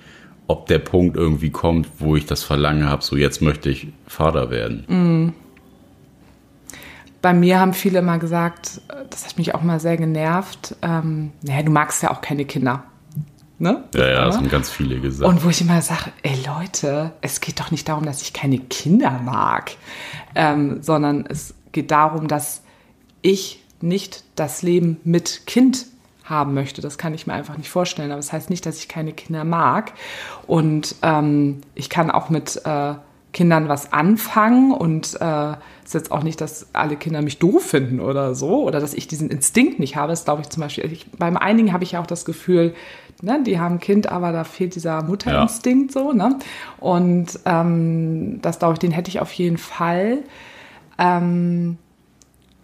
ob 0.47 0.65
der 0.65 0.79
Punkt 0.79 1.17
irgendwie 1.17 1.51
kommt, 1.51 1.87
wo 1.99 2.15
ich 2.15 2.25
das 2.25 2.43
Verlangen 2.43 2.89
habe, 2.89 3.03
so 3.03 3.15
jetzt 3.15 3.41
möchte 3.41 3.69
ich 3.69 3.87
Vater 4.07 4.49
werden. 4.49 4.85
Mm. 4.87 5.33
Bei 7.21 7.33
mir 7.33 7.59
haben 7.59 7.73
viele 7.73 8.01
mal 8.01 8.19
gesagt, 8.19 8.81
das 9.09 9.25
hat 9.25 9.37
mich 9.37 9.53
auch 9.53 9.61
mal 9.61 9.79
sehr 9.79 9.97
genervt, 9.97 10.75
ähm, 10.81 11.31
naja, 11.41 11.63
du 11.63 11.71
magst 11.71 12.01
ja 12.01 12.11
auch 12.11 12.21
keine 12.21 12.45
Kinder. 12.45 12.83
Ne? 13.59 13.83
Ja, 13.95 14.07
ja, 14.07 14.25
das 14.25 14.37
haben 14.37 14.49
ganz 14.49 14.69
viele 14.69 14.99
gesagt. 14.99 15.27
Und 15.27 15.43
wo 15.43 15.49
ich 15.49 15.61
immer 15.61 15.81
sage, 15.81 16.11
ey 16.21 16.37
Leute, 16.45 17.13
es 17.21 17.41
geht 17.41 17.59
doch 17.59 17.71
nicht 17.71 17.89
darum, 17.89 18.05
dass 18.05 18.21
ich 18.21 18.33
keine 18.33 18.59
Kinder 18.59 19.19
mag, 19.23 19.71
ähm, 20.35 20.83
sondern 20.83 21.25
es 21.27 21.55
geht 21.71 21.89
darum, 21.89 22.27
dass 22.27 22.61
ich 23.23 23.63
nicht 23.81 24.23
das 24.35 24.61
Leben 24.61 24.97
mit 25.03 25.47
Kind 25.47 25.87
haben 26.23 26.53
möchte. 26.53 26.81
Das 26.81 26.97
kann 26.97 27.13
ich 27.13 27.25
mir 27.25 27.33
einfach 27.33 27.57
nicht 27.57 27.69
vorstellen. 27.69 28.11
Aber 28.11 28.19
das 28.19 28.33
heißt 28.33 28.49
nicht, 28.49 28.65
dass 28.65 28.77
ich 28.77 28.87
keine 28.87 29.13
Kinder 29.13 29.43
mag. 29.43 29.93
Und 30.45 30.95
ähm, 31.01 31.61
ich 31.73 31.89
kann 31.89 32.11
auch 32.11 32.29
mit 32.29 32.61
äh, 32.65 32.93
Kindern 33.37 33.69
was 33.69 33.93
anfangen 33.93 34.71
und 34.71 35.15
äh, 35.21 35.51
ist 35.85 35.93
jetzt 35.93 36.11
auch 36.11 36.23
nicht, 36.23 36.41
dass 36.41 36.73
alle 36.73 36.95
Kinder 36.95 37.21
mich 37.21 37.37
doof 37.37 37.63
finden 37.63 37.99
oder 37.99 38.33
so 38.33 38.63
oder 38.63 38.79
dass 38.79 38.95
ich 38.95 39.07
diesen 39.07 39.29
Instinkt 39.29 39.77
nicht 39.77 39.95
habe. 39.95 40.11
Das 40.11 40.25
glaube 40.25 40.41
ich 40.41 40.49
zum 40.49 40.63
Beispiel. 40.63 40.91
Ich, 40.91 41.11
beim 41.11 41.37
einigen 41.37 41.71
habe 41.71 41.83
ich 41.83 41.91
ja 41.91 42.01
auch 42.01 42.07
das 42.07 42.25
Gefühl, 42.25 42.73
ne, 43.21 43.43
die 43.45 43.59
haben 43.59 43.75
ein 43.75 43.79
Kind, 43.79 44.11
aber 44.11 44.31
da 44.31 44.43
fehlt 44.43 44.73
dieser 44.73 45.03
Mutterinstinkt 45.03 45.93
ja. 45.93 46.01
so. 46.01 46.13
Ne? 46.13 46.39
Und 46.79 47.39
ähm, 47.45 48.39
das 48.41 48.57
glaube 48.57 48.73
ich, 48.73 48.79
den 48.79 48.89
hätte 48.89 49.09
ich 49.09 49.19
auf 49.19 49.31
jeden 49.33 49.59
Fall. 49.59 50.23
Ähm, 50.97 51.77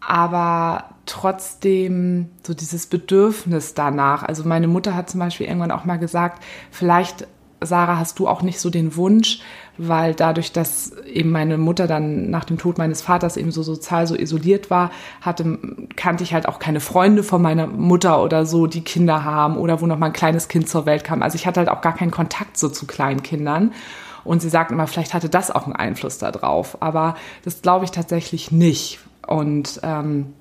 aber 0.02 0.86
trotzdem 1.06 2.30
so 2.42 2.56
dieses 2.56 2.88
Bedürfnis 2.88 3.76
danach. 3.76 4.24
Also 4.24 4.44
meine 4.44 4.68
Mutter 4.68 4.96
hat 4.96 5.08
zum 5.08 5.20
Beispiel 5.20 5.46
irgendwann 5.46 5.70
auch 5.70 5.86
mal 5.86 6.00
gesagt, 6.00 6.44
vielleicht 6.72 7.28
Sarah, 7.66 7.98
hast 7.98 8.20
du 8.20 8.28
auch 8.28 8.42
nicht 8.42 8.60
so 8.60 8.70
den 8.70 8.96
Wunsch, 8.96 9.42
weil 9.78 10.14
dadurch, 10.14 10.52
dass 10.52 10.92
eben 11.06 11.32
meine 11.32 11.58
Mutter 11.58 11.88
dann 11.88 12.30
nach 12.30 12.46
dem 12.46 12.58
Tod 12.58 12.78
meines 12.78 13.02
Vaters 13.02 13.38
eben 13.38 13.52
so 13.52 13.64
sozial 13.64 14.08
so 14.08 14.16
isoliert 14.16 14.70
war, 14.70 14.92
hatte, 15.22 15.58
kannte 15.96 16.24
ich 16.24 16.34
halt 16.34 16.48
auch 16.48 16.60
keine 16.60 16.80
Freunde 16.80 17.24
von 17.24 17.42
meiner 17.42 17.68
Mutter 17.68 18.22
oder 18.22 18.46
so, 18.46 18.68
die 18.68 18.82
Kinder 18.82 19.24
haben 19.24 19.58
oder 19.58 19.82
wo 19.82 19.88
noch 19.88 19.98
mal 19.98 20.08
ein 20.08 20.14
kleines 20.14 20.48
Kind 20.48 20.70
zur 20.70 20.86
Welt 20.86 21.04
kam. 21.04 21.24
Also 21.24 21.36
ich 21.36 21.48
hatte 21.48 21.60
halt 21.60 21.70
auch 21.70 21.82
gar 21.82 21.96
keinen 21.96 22.12
Kontakt 22.12 22.58
so 22.58 22.70
zu 22.70 22.86
kleinen 22.86 23.24
Kindern. 23.24 23.74
Und 24.24 24.42
sie 24.42 24.50
sagt 24.50 24.72
immer, 24.72 24.88
vielleicht 24.88 25.14
hatte 25.14 25.28
das 25.28 25.52
auch 25.52 25.66
einen 25.66 25.76
Einfluss 25.76 26.18
darauf. 26.18 26.82
Aber 26.82 27.16
das 27.44 27.62
glaube 27.62 27.86
ich 27.86 27.92
tatsächlich 27.92 28.52
nicht. 28.52 29.00
Und 29.28 29.80
ähm, 29.84 30.34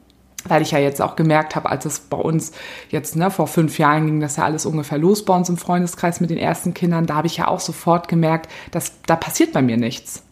weil 0.48 0.62
ich 0.62 0.72
ja 0.72 0.78
jetzt 0.78 1.00
auch 1.00 1.16
gemerkt 1.16 1.56
habe, 1.56 1.70
als 1.70 1.84
es 1.84 2.00
bei 2.00 2.16
uns 2.16 2.52
jetzt 2.90 3.16
ne, 3.16 3.30
vor 3.30 3.46
fünf 3.46 3.78
Jahren 3.78 4.06
ging, 4.06 4.20
das 4.20 4.36
ja 4.36 4.44
alles 4.44 4.66
ungefähr 4.66 4.98
los 4.98 5.24
bei 5.24 5.34
uns 5.34 5.48
im 5.48 5.56
Freundeskreis 5.56 6.20
mit 6.20 6.30
den 6.30 6.38
ersten 6.38 6.74
Kindern, 6.74 7.06
da 7.06 7.16
habe 7.16 7.26
ich 7.26 7.36
ja 7.36 7.48
auch 7.48 7.60
sofort 7.60 8.08
gemerkt, 8.08 8.50
dass 8.70 9.00
da 9.02 9.16
passiert 9.16 9.52
bei 9.52 9.62
mir 9.62 9.76
nichts. 9.76 10.22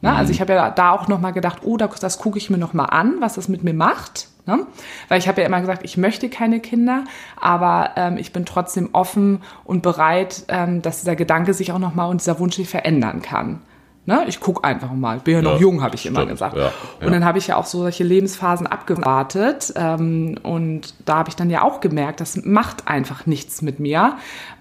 Ne? 0.00 0.14
Also 0.14 0.32
ich 0.32 0.40
habe 0.40 0.52
ja 0.52 0.70
da 0.70 0.92
auch 0.92 1.08
noch 1.08 1.20
mal 1.20 1.32
gedacht, 1.32 1.60
oh, 1.62 1.76
das, 1.76 1.98
das 1.98 2.18
gucke 2.18 2.38
ich 2.38 2.50
mir 2.50 2.58
noch 2.58 2.74
mal 2.74 2.84
an, 2.84 3.16
was 3.20 3.34
das 3.34 3.48
mit 3.48 3.64
mir 3.64 3.74
macht. 3.74 4.28
Ne? 4.46 4.66
Weil 5.08 5.18
ich 5.18 5.28
habe 5.28 5.40
ja 5.40 5.46
immer 5.46 5.60
gesagt, 5.60 5.82
ich 5.84 5.96
möchte 5.96 6.28
keine 6.28 6.60
Kinder, 6.60 7.04
aber 7.40 7.92
ähm, 7.96 8.18
ich 8.18 8.32
bin 8.32 8.44
trotzdem 8.44 8.90
offen 8.92 9.42
und 9.64 9.82
bereit, 9.82 10.44
ähm, 10.48 10.82
dass 10.82 11.00
dieser 11.00 11.16
Gedanke 11.16 11.54
sich 11.54 11.72
auch 11.72 11.78
noch 11.78 11.94
mal 11.94 12.06
und 12.06 12.20
dieser 12.20 12.38
Wunsch 12.38 12.56
sich 12.56 12.68
verändern 12.68 13.22
kann. 13.22 13.62
Ne? 14.06 14.24
Ich 14.28 14.38
gucke 14.38 14.62
einfach 14.64 14.92
mal. 14.92 15.18
Bin 15.20 15.34
ja 15.34 15.42
noch 15.42 15.54
ja, 15.54 15.60
jung, 15.60 15.82
habe 15.82 15.94
ich 15.94 16.02
stimmt, 16.02 16.18
immer 16.18 16.26
gesagt. 16.26 16.56
Ja, 16.56 16.72
ja. 17.00 17.06
Und 17.06 17.12
dann 17.12 17.24
habe 17.24 17.38
ich 17.38 17.46
ja 17.46 17.56
auch 17.56 17.64
so 17.64 17.78
solche 17.78 18.04
Lebensphasen 18.04 18.66
abgewartet. 18.66 19.72
Ähm, 19.76 20.36
und 20.42 20.94
da 21.06 21.16
habe 21.16 21.30
ich 21.30 21.36
dann 21.36 21.48
ja 21.48 21.62
auch 21.62 21.80
gemerkt, 21.80 22.20
das 22.20 22.44
macht 22.44 22.86
einfach 22.86 23.24
nichts 23.24 23.62
mit 23.62 23.80
mir. 23.80 24.16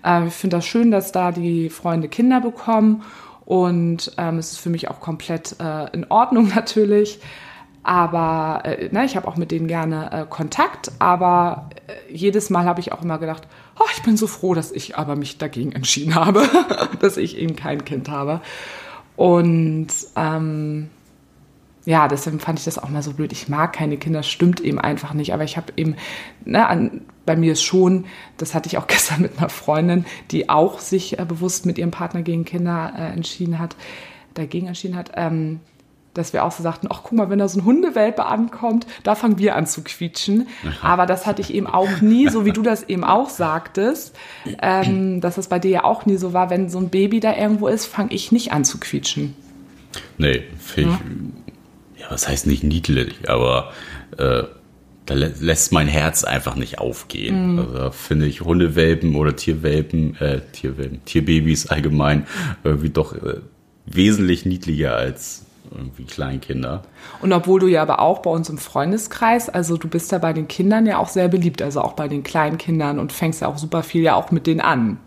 Äh, 0.05 0.27
ich 0.27 0.33
finde 0.33 0.57
das 0.57 0.65
schön, 0.65 0.91
dass 0.91 1.11
da 1.11 1.31
die 1.31 1.69
Freunde 1.69 2.07
Kinder 2.07 2.39
bekommen. 2.39 3.03
Und 3.45 4.13
ähm, 4.17 4.37
es 4.37 4.53
ist 4.53 4.59
für 4.59 4.69
mich 4.69 4.89
auch 4.89 5.01
komplett 5.01 5.57
äh, 5.59 5.89
in 5.91 6.09
Ordnung 6.09 6.47
natürlich. 6.55 7.19
Aber 7.83 8.61
äh, 8.63 8.87
ne, 8.93 9.03
ich 9.03 9.17
habe 9.17 9.27
auch 9.27 9.35
mit 9.35 9.51
denen 9.51 9.67
gerne 9.67 10.09
äh, 10.11 10.25
Kontakt. 10.29 10.93
Aber 10.99 11.69
äh, 11.87 12.13
jedes 12.13 12.49
Mal 12.49 12.63
habe 12.63 12.79
ich 12.79 12.93
auch 12.93 13.01
immer 13.01 13.17
gedacht, 13.17 13.43
oh, 13.77 13.85
ich 13.93 14.03
bin 14.03 14.15
so 14.15 14.27
froh, 14.27 14.53
dass 14.53 14.71
ich 14.71 14.97
aber 14.97 15.17
mich 15.17 15.37
dagegen 15.37 15.73
entschieden 15.73 16.15
habe, 16.15 16.47
dass 17.01 17.17
ich 17.17 17.37
eben 17.37 17.57
kein 17.57 17.83
Kind 17.83 18.07
habe. 18.07 18.39
Und 19.15 19.87
ähm, 20.15 20.89
ja, 21.85 22.07
deswegen 22.07 22.39
fand 22.39 22.59
ich 22.59 22.65
das 22.65 22.77
auch 22.77 22.89
mal 22.89 23.03
so 23.03 23.13
blöd. 23.13 23.31
Ich 23.33 23.49
mag 23.49 23.73
keine 23.73 23.97
Kinder, 23.97 24.23
stimmt 24.23 24.61
eben 24.61 24.79
einfach 24.79 25.13
nicht. 25.13 25.33
Aber 25.33 25.43
ich 25.43 25.57
habe 25.57 25.73
eben, 25.75 25.95
ne, 26.45 26.65
an, 26.65 27.01
bei 27.25 27.35
mir 27.35 27.53
ist 27.53 27.63
schon, 27.63 28.05
das 28.37 28.55
hatte 28.55 28.67
ich 28.67 28.77
auch 28.77 28.87
gestern 28.87 29.21
mit 29.21 29.37
einer 29.37 29.49
Freundin, 29.49 30.05
die 30.31 30.49
auch 30.49 30.79
sich 30.79 31.19
äh, 31.19 31.25
bewusst 31.25 31.65
mit 31.65 31.77
ihrem 31.77 31.91
Partner 31.91 32.21
gegen 32.21 32.45
Kinder 32.45 32.93
äh, 32.97 33.13
entschieden 33.13 33.59
hat, 33.59 33.75
dagegen 34.33 34.67
entschieden 34.67 34.95
hat, 34.95 35.11
ähm, 35.15 35.59
dass 36.13 36.33
wir 36.33 36.43
auch 36.43 36.51
so 36.51 36.63
sagten, 36.63 36.87
ach 36.89 37.01
guck 37.03 37.13
mal, 37.13 37.29
wenn 37.29 37.39
da 37.39 37.47
so 37.47 37.59
ein 37.59 37.65
Hundewelpe 37.65 38.25
ankommt, 38.25 38.85
da 39.03 39.15
fangen 39.15 39.37
wir 39.37 39.55
an 39.55 39.65
zu 39.65 39.83
quietschen. 39.83 40.47
Aber 40.81 41.05
das 41.05 41.25
hatte 41.25 41.41
ich 41.41 41.53
eben 41.53 41.67
auch 41.67 42.01
nie, 42.01 42.29
so 42.29 42.45
wie 42.45 42.51
du 42.51 42.61
das 42.61 42.83
eben 42.83 43.03
auch 43.03 43.29
sagtest, 43.29 44.15
ähm, 44.61 45.21
dass 45.21 45.35
das 45.35 45.47
bei 45.47 45.59
dir 45.59 45.71
ja 45.71 45.83
auch 45.83 46.05
nie 46.05 46.17
so 46.17 46.33
war, 46.33 46.49
wenn 46.49 46.69
so 46.69 46.79
ein 46.79 46.89
Baby 46.89 47.19
da 47.19 47.35
irgendwo 47.35 47.67
ist, 47.67 47.85
fange 47.85 48.13
ich 48.13 48.31
nicht 48.31 48.51
an 48.51 48.65
zu 48.65 48.79
quietschen. 48.79 49.35
Nee, 50.17 50.43
finde 50.59 50.91
ich, 50.91 51.99
ja. 51.99 52.05
ja, 52.05 52.11
was 52.11 52.27
heißt 52.27 52.47
nicht 52.47 52.63
niedlich, 52.63 53.29
aber 53.29 53.71
äh, 54.17 54.43
da 55.05 55.13
lä 55.13 55.31
lässt 55.39 55.71
mein 55.71 55.87
Herz 55.87 56.23
einfach 56.23 56.55
nicht 56.55 56.79
aufgehen. 56.79 57.53
Mhm. 57.53 57.59
Also 57.59 57.91
finde 57.91 58.25
ich 58.25 58.41
Hundewelpen 58.41 59.15
oder 59.15 59.35
Tierwelpen, 59.35 60.15
äh, 60.17 60.41
Tierwelpen, 60.51 61.03
Tierbabys 61.05 61.67
allgemein 61.67 62.25
irgendwie 62.63 62.89
doch 62.89 63.13
äh, 63.13 63.41
wesentlich 63.85 64.45
niedlicher 64.45 64.95
als 64.95 65.45
irgendwie 65.75 66.05
Kleinkinder. 66.05 66.83
Und 67.21 67.33
obwohl 67.33 67.59
du 67.59 67.67
ja 67.67 67.81
aber 67.81 67.99
auch 67.99 68.19
bei 68.19 68.29
uns 68.29 68.49
im 68.49 68.57
Freundeskreis, 68.57 69.49
also 69.49 69.77
du 69.77 69.87
bist 69.87 70.11
ja 70.11 70.17
bei 70.17 70.33
den 70.33 70.47
Kindern 70.47 70.85
ja 70.85 70.97
auch 70.97 71.09
sehr 71.09 71.27
beliebt, 71.27 71.61
also 71.61 71.81
auch 71.81 71.93
bei 71.93 72.07
den 72.07 72.23
Kleinkindern 72.23 72.99
und 72.99 73.11
fängst 73.11 73.41
ja 73.41 73.47
auch 73.47 73.57
super 73.57 73.83
viel 73.83 74.01
ja 74.01 74.15
auch 74.15 74.31
mit 74.31 74.47
denen 74.47 74.61
an. 74.61 74.97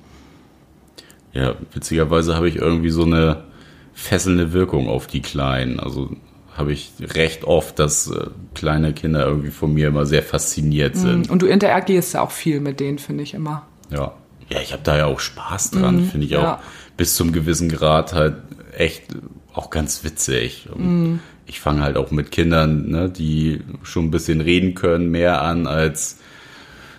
Ja, 1.32 1.54
witzigerweise 1.72 2.34
habe 2.34 2.48
ich 2.48 2.56
irgendwie 2.56 2.90
so 2.90 3.04
eine 3.04 3.44
fesselnde 3.92 4.52
Wirkung 4.52 4.88
auf 4.88 5.06
die 5.06 5.20
Kleinen. 5.22 5.80
Also 5.80 6.10
habe 6.56 6.72
ich 6.72 6.92
recht 7.00 7.44
oft, 7.44 7.78
dass 7.78 8.10
äh, 8.10 8.28
kleine 8.54 8.92
Kinder 8.94 9.26
irgendwie 9.26 9.50
von 9.50 9.72
mir 9.74 9.88
immer 9.88 10.06
sehr 10.06 10.22
fasziniert 10.22 10.94
mhm. 10.94 11.00
sind. 11.00 11.30
Und 11.30 11.42
du 11.42 11.46
interagierst 11.46 12.14
ja 12.14 12.22
auch 12.22 12.30
viel 12.30 12.60
mit 12.60 12.80
denen, 12.80 12.98
finde 12.98 13.22
ich 13.22 13.34
immer. 13.34 13.66
Ja. 13.90 14.14
Ja, 14.48 14.60
ich 14.60 14.72
habe 14.72 14.82
da 14.84 14.96
ja 14.96 15.06
auch 15.06 15.18
Spaß 15.18 15.72
dran, 15.72 15.96
mhm, 15.96 16.08
finde 16.08 16.26
ich 16.26 16.32
ja. 16.32 16.54
auch 16.54 16.58
bis 16.96 17.16
zum 17.16 17.32
gewissen 17.32 17.68
Grad 17.68 18.12
halt 18.12 18.36
echt 18.76 19.08
auch 19.56 19.70
ganz 19.70 20.04
witzig. 20.04 20.68
Mm. 20.74 21.16
Ich 21.46 21.60
fange 21.60 21.82
halt 21.82 21.96
auch 21.96 22.10
mit 22.10 22.30
Kindern, 22.30 22.90
ne, 22.90 23.08
die 23.08 23.60
schon 23.82 24.06
ein 24.06 24.10
bisschen 24.10 24.40
reden 24.40 24.74
können, 24.74 25.10
mehr 25.10 25.42
an 25.42 25.66
als 25.66 26.18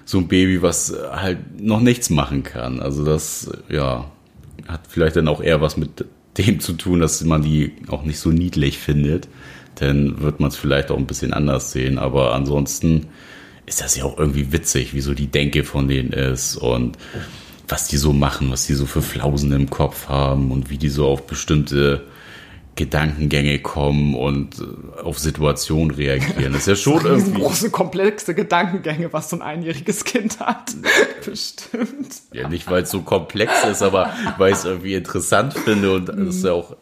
so 0.06 0.20
ein 0.20 0.28
Baby, 0.28 0.62
was 0.62 0.96
halt 1.12 1.62
noch 1.62 1.82
nichts 1.82 2.10
machen 2.10 2.44
kann. 2.44 2.80
Also 2.80 3.04
das, 3.04 3.52
ja, 3.68 4.10
hat 4.68 4.82
vielleicht 4.88 5.18
dann 5.18 5.28
auch 5.28 5.42
eher 5.42 5.62
was 5.62 5.78
mit 5.78 6.06
dem 6.38 6.60
zu 6.60 6.74
tun, 6.74 7.00
dass 7.00 7.24
man 7.24 7.42
die 7.42 7.74
auch 7.88 8.04
nicht 8.04 8.20
so 8.20 8.30
niedlich 8.30 8.78
findet. 8.78 9.28
Dann 9.76 10.22
wird 10.22 10.40
man 10.40 10.50
es 10.50 10.56
vielleicht 10.56 10.92
auch 10.92 10.98
ein 10.98 11.08
bisschen 11.08 11.34
anders 11.34 11.72
sehen. 11.72 12.00
Aber 12.00 12.34
ansonsten 12.34 13.08
ist 13.66 13.82
das 13.82 13.98
ja 13.98 14.06
auch 14.06 14.18
irgendwie 14.18 14.54
witzig, 14.54 14.94
wie 14.94 15.02
so 15.02 15.14
die 15.14 15.28
Denke 15.28 15.64
von 15.64 15.88
denen 15.90 16.14
ist 16.14 16.56
und 16.56 16.98
was 17.68 17.90
die 17.90 17.98
so 17.98 18.14
machen, 18.14 18.50
was 18.50 18.66
die 18.66 18.76
so 18.76 18.86
für 18.86 19.02
Flausen 19.02 19.52
im 19.52 19.70
Kopf 19.70 20.08
haben 20.08 20.52
und 20.52 20.70
wie 20.70 20.78
die 20.78 20.90
so 20.90 21.06
auf 21.06 21.28
bestimmte 21.28 22.04
Gedankengänge 22.78 23.60
kommen 23.60 24.16
und 24.16 24.60
äh, 24.60 25.02
auf 25.02 25.20
Situationen 25.20 25.92
reagieren. 25.92 26.54
Das 26.54 26.62
ist 26.62 26.68
ja 26.68 26.76
schon 26.76 27.06
irgendwie. 27.06 27.42
große, 27.42 27.70
komplexe 27.72 28.34
Gedankengänge, 28.34 29.12
was 29.12 29.30
so 29.30 29.36
ein 29.36 29.42
einjähriges 29.42 30.06
Kind 30.06 30.40
hat. 30.40 30.74
Bestimmt. 31.26 32.22
Ja, 32.32 32.48
nicht 32.48 32.70
weil 32.72 32.84
es 32.84 32.92
so 32.92 33.02
komplex 33.02 33.66
ist, 33.66 33.82
aber 33.82 34.14
weil 34.38 34.54
ich 34.54 34.60
es 34.60 34.66
irgendwie 34.66 34.94
interessant 34.94 35.54
finde 35.54 35.94
und 35.94 36.08
es 36.08 36.44
mm. 36.44 36.46
ja 36.46 36.54
auch 36.54 36.78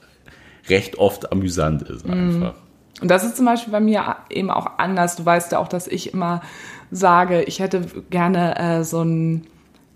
recht 0.70 0.98
oft 0.98 1.32
amüsant 1.32 1.82
ist 1.84 2.06
einfach. 2.06 2.54
Und 3.02 3.10
das 3.10 3.24
ist 3.24 3.38
zum 3.38 3.46
Beispiel 3.46 3.72
bei 3.72 3.80
mir 3.80 4.18
eben 4.30 4.50
auch 4.50 4.78
anders. 4.78 5.16
Du 5.16 5.26
weißt 5.26 5.52
ja 5.52 5.60
auch, 5.60 5.68
dass 5.68 5.88
ich 5.88 6.14
immer 6.14 6.42
sage, 6.92 7.44
ich 7.44 7.60
hätte 7.60 7.86
gerne 8.10 8.58
äh, 8.58 8.84
so 8.84 9.02
ein 9.02 9.48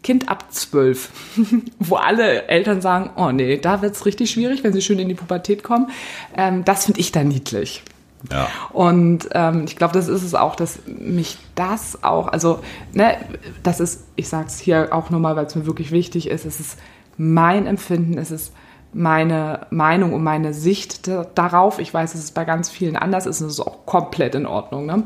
Kind 0.01 0.29
ab 0.29 0.45
zwölf, 0.51 1.09
wo 1.79 1.95
alle 1.95 2.47
Eltern 2.47 2.81
sagen, 2.81 3.11
oh 3.17 3.31
nee, 3.31 3.57
da 3.57 3.81
wird's 3.81 4.05
richtig 4.05 4.31
schwierig, 4.31 4.63
wenn 4.63 4.73
sie 4.73 4.81
schön 4.81 4.99
in 4.99 5.09
die 5.09 5.15
Pubertät 5.15 5.63
kommen. 5.63 5.89
Ähm, 6.37 6.63
das 6.63 6.85
finde 6.85 7.01
ich 7.01 7.11
dann 7.11 7.27
niedlich. 7.27 7.83
Ja. 8.31 8.47
Und 8.71 9.29
ähm, 9.33 9.63
ich 9.65 9.75
glaube, 9.75 9.93
das 9.93 10.07
ist 10.07 10.23
es 10.23 10.35
auch, 10.35 10.55
dass 10.55 10.79
mich 10.85 11.37
das 11.55 12.03
auch, 12.03 12.27
also, 12.27 12.59
ne, 12.93 13.17
das 13.63 13.79
ist, 13.79 14.05
ich 14.15 14.27
sage 14.27 14.47
es 14.47 14.59
hier 14.59 14.89
auch 14.91 15.09
nochmal, 15.09 15.35
weil 15.35 15.45
es 15.45 15.55
mir 15.55 15.65
wirklich 15.65 15.91
wichtig 15.91 16.27
ist, 16.29 16.45
es 16.45 16.59
ist 16.59 16.79
mein 17.17 17.65
Empfinden, 17.65 18.17
es 18.17 18.31
ist 18.31 18.53
meine 18.91 19.67
Meinung 19.69 20.13
und 20.13 20.23
meine 20.23 20.53
Sicht 20.53 21.09
darauf. 21.35 21.79
Ich 21.79 21.93
weiß, 21.93 22.15
es 22.15 22.23
ist 22.23 22.33
bei 22.33 22.43
ganz 22.43 22.69
vielen 22.69 22.95
anders 22.95 23.25
ist 23.25 23.41
und 23.41 23.47
es 23.47 23.53
ist 23.53 23.59
auch 23.59 23.85
komplett 23.85 24.35
in 24.35 24.45
Ordnung. 24.45 24.85
Ne? 24.85 25.03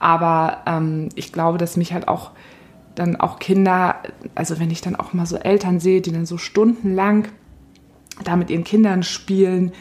Aber 0.00 0.58
ähm, 0.66 1.10
ich 1.14 1.32
glaube, 1.32 1.58
dass 1.58 1.76
mich 1.76 1.92
halt 1.92 2.08
auch 2.08 2.30
dann 2.96 3.16
auch 3.16 3.38
Kinder, 3.38 3.96
also 4.34 4.58
wenn 4.58 4.70
ich 4.70 4.80
dann 4.80 4.96
auch 4.96 5.12
mal 5.12 5.26
so 5.26 5.36
Eltern 5.36 5.78
sehe, 5.78 6.00
die 6.00 6.12
dann 6.12 6.26
so 6.26 6.38
stundenlang 6.38 7.28
da 8.24 8.36
mit 8.36 8.50
ihren 8.50 8.64
Kindern 8.64 9.02
spielen, 9.02 9.72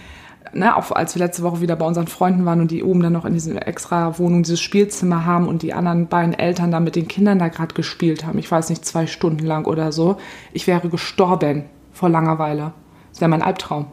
ne, 0.54 0.76
auch 0.76 0.92
als 0.92 1.16
wir 1.16 1.24
letzte 1.24 1.44
Woche 1.44 1.62
wieder 1.62 1.76
bei 1.76 1.86
unseren 1.86 2.08
Freunden 2.08 2.46
waren 2.46 2.62
und 2.62 2.72
die 2.72 2.84
oben 2.84 3.02
dann 3.02 3.14
noch 3.14 3.26
in 3.26 3.34
dieser 3.34 3.68
extra 3.68 4.20
Wohnung 4.20 4.44
dieses 4.44 4.62
Spielzimmer 4.62 5.26
haben 5.26 5.48
und 5.48 5.62
die 5.62 5.74
anderen 5.74 6.08
beiden 6.08 6.34
Eltern 6.34 6.72
da 6.72 6.80
mit 6.80 6.96
den 6.96 7.08
Kindern 7.08 7.40
da 7.40 7.48
gerade 7.48 7.74
gespielt 7.74 8.26
haben, 8.26 8.38
ich 8.38 8.52
weiß 8.52 8.70
nicht, 8.70 8.86
zwei 8.86 9.08
Stunden 9.08 9.46
lang 9.46 9.66
oder 9.66 9.92
so, 9.92 10.18
ich 10.54 10.68
wäre 10.68 10.90
gestorben 10.90 11.66
vor 11.92 12.10
Langeweile. 12.10 12.74
Das 13.12 13.22
wäre 13.22 13.30
mein 13.30 13.42
Albtraum. 13.42 13.88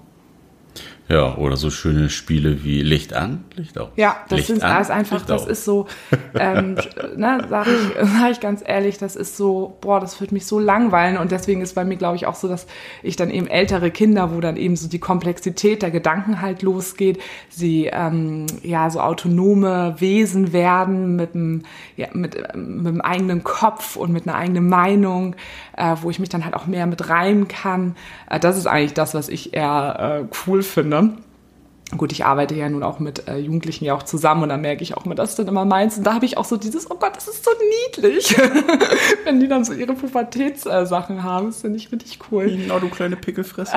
Ja, 1.12 1.36
oder 1.36 1.58
so 1.58 1.68
schöne 1.68 2.08
Spiele 2.08 2.64
wie 2.64 2.80
Licht 2.80 3.12
an, 3.12 3.44
Licht 3.54 3.76
aus. 3.76 3.90
Ja, 3.96 4.16
das 4.30 4.38
Licht 4.38 4.46
sind 4.46 4.62
an, 4.62 4.86
einfach, 4.86 5.18
Licht 5.18 5.28
das 5.28 5.46
ist 5.46 5.66
so, 5.66 5.86
ähm, 6.34 6.76
ne, 7.16 7.46
sag 7.50 7.66
ich, 7.66 8.08
sag 8.18 8.30
ich 8.30 8.40
ganz 8.40 8.62
ehrlich, 8.64 8.96
das 8.96 9.14
ist 9.14 9.36
so, 9.36 9.76
boah, 9.82 10.00
das 10.00 10.18
wird 10.22 10.32
mich 10.32 10.46
so 10.46 10.58
langweilen 10.58 11.18
und 11.18 11.30
deswegen 11.30 11.60
ist 11.60 11.74
bei 11.74 11.84
mir, 11.84 11.96
glaube 11.96 12.16
ich, 12.16 12.24
auch 12.24 12.34
so, 12.34 12.48
dass 12.48 12.66
ich 13.02 13.16
dann 13.16 13.30
eben 13.30 13.46
ältere 13.46 13.90
Kinder, 13.90 14.34
wo 14.34 14.40
dann 14.40 14.56
eben 14.56 14.74
so 14.74 14.88
die 14.88 15.00
Komplexität 15.00 15.82
der 15.82 15.90
Gedanken 15.90 16.40
halt 16.40 16.62
losgeht, 16.62 17.20
sie 17.50 17.90
ähm, 17.92 18.46
ja 18.62 18.88
so 18.88 19.00
autonome 19.00 19.96
Wesen 19.98 20.54
werden 20.54 21.16
mit 21.16 21.34
einem, 21.34 21.64
ja, 21.94 22.06
mit, 22.14 22.36
mit 22.56 22.86
einem 22.86 23.00
eigenen 23.02 23.44
Kopf 23.44 23.96
und 23.96 24.12
mit 24.12 24.26
einer 24.26 24.38
eigenen 24.38 24.66
Meinung, 24.66 25.36
äh, 25.76 25.94
wo 26.00 26.08
ich 26.08 26.18
mich 26.18 26.30
dann 26.30 26.46
halt 26.46 26.54
auch 26.54 26.66
mehr 26.66 26.86
mit 26.86 27.10
reimen 27.10 27.48
kann. 27.48 27.96
Äh, 28.30 28.40
das 28.40 28.56
ist 28.56 28.66
eigentlich 28.66 28.94
das, 28.94 29.12
was 29.12 29.28
ich 29.28 29.52
eher 29.52 30.22
äh, 30.22 30.36
cool 30.46 30.62
finde. 30.62 31.01
Gut, 31.96 32.10
ich 32.10 32.24
arbeite 32.24 32.54
ja 32.54 32.70
nun 32.70 32.82
auch 32.82 33.00
mit 33.00 33.28
äh, 33.28 33.36
Jugendlichen 33.36 33.84
ja 33.84 33.94
auch 33.94 34.02
zusammen 34.02 34.44
und 34.44 34.48
da 34.48 34.56
merke 34.56 34.82
ich 34.82 34.96
auch 34.96 35.04
immer, 35.04 35.14
dass 35.14 35.36
dann 35.36 35.46
immer 35.46 35.66
meinst. 35.66 35.98
Und 35.98 36.04
da 36.04 36.14
habe 36.14 36.24
ich 36.24 36.38
auch 36.38 36.46
so 36.46 36.56
dieses, 36.56 36.90
oh 36.90 36.96
Gott, 36.98 37.14
das 37.14 37.28
ist 37.28 37.44
so 37.44 37.50
niedlich. 37.86 38.34
Wenn 39.24 39.40
die 39.40 39.48
dann 39.48 39.62
so 39.64 39.74
ihre 39.74 39.92
Pubertätssachen 39.92 41.18
äh, 41.18 41.20
haben, 41.20 41.48
das 41.48 41.60
finde 41.60 41.76
ich 41.76 41.92
richtig 41.92 42.18
cool. 42.30 42.46
Genau, 42.46 42.78
du 42.78 42.88
kleine 42.88 43.16
Pickelfresse. 43.16 43.76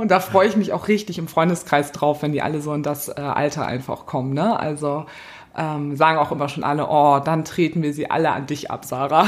und 0.00 0.10
da 0.10 0.20
freue 0.20 0.48
ich 0.48 0.56
mich 0.56 0.72
auch 0.72 0.88
richtig 0.88 1.18
im 1.18 1.28
Freundeskreis 1.28 1.92
drauf, 1.92 2.22
wenn 2.22 2.32
die 2.32 2.40
alle 2.40 2.62
so 2.62 2.72
in 2.72 2.82
das 2.82 3.08
äh, 3.08 3.20
Alter 3.20 3.66
einfach 3.66 4.06
kommen. 4.06 4.32
Ne? 4.32 4.58
Also 4.58 5.04
ähm, 5.56 5.96
sagen 5.96 6.18
auch 6.18 6.32
immer 6.32 6.48
schon 6.48 6.64
alle, 6.64 6.86
oh, 6.88 7.20
dann 7.24 7.44
treten 7.44 7.82
wir 7.82 7.92
sie 7.92 8.10
alle 8.10 8.30
an 8.30 8.46
dich 8.46 8.70
ab, 8.70 8.84
Sarah. 8.84 9.26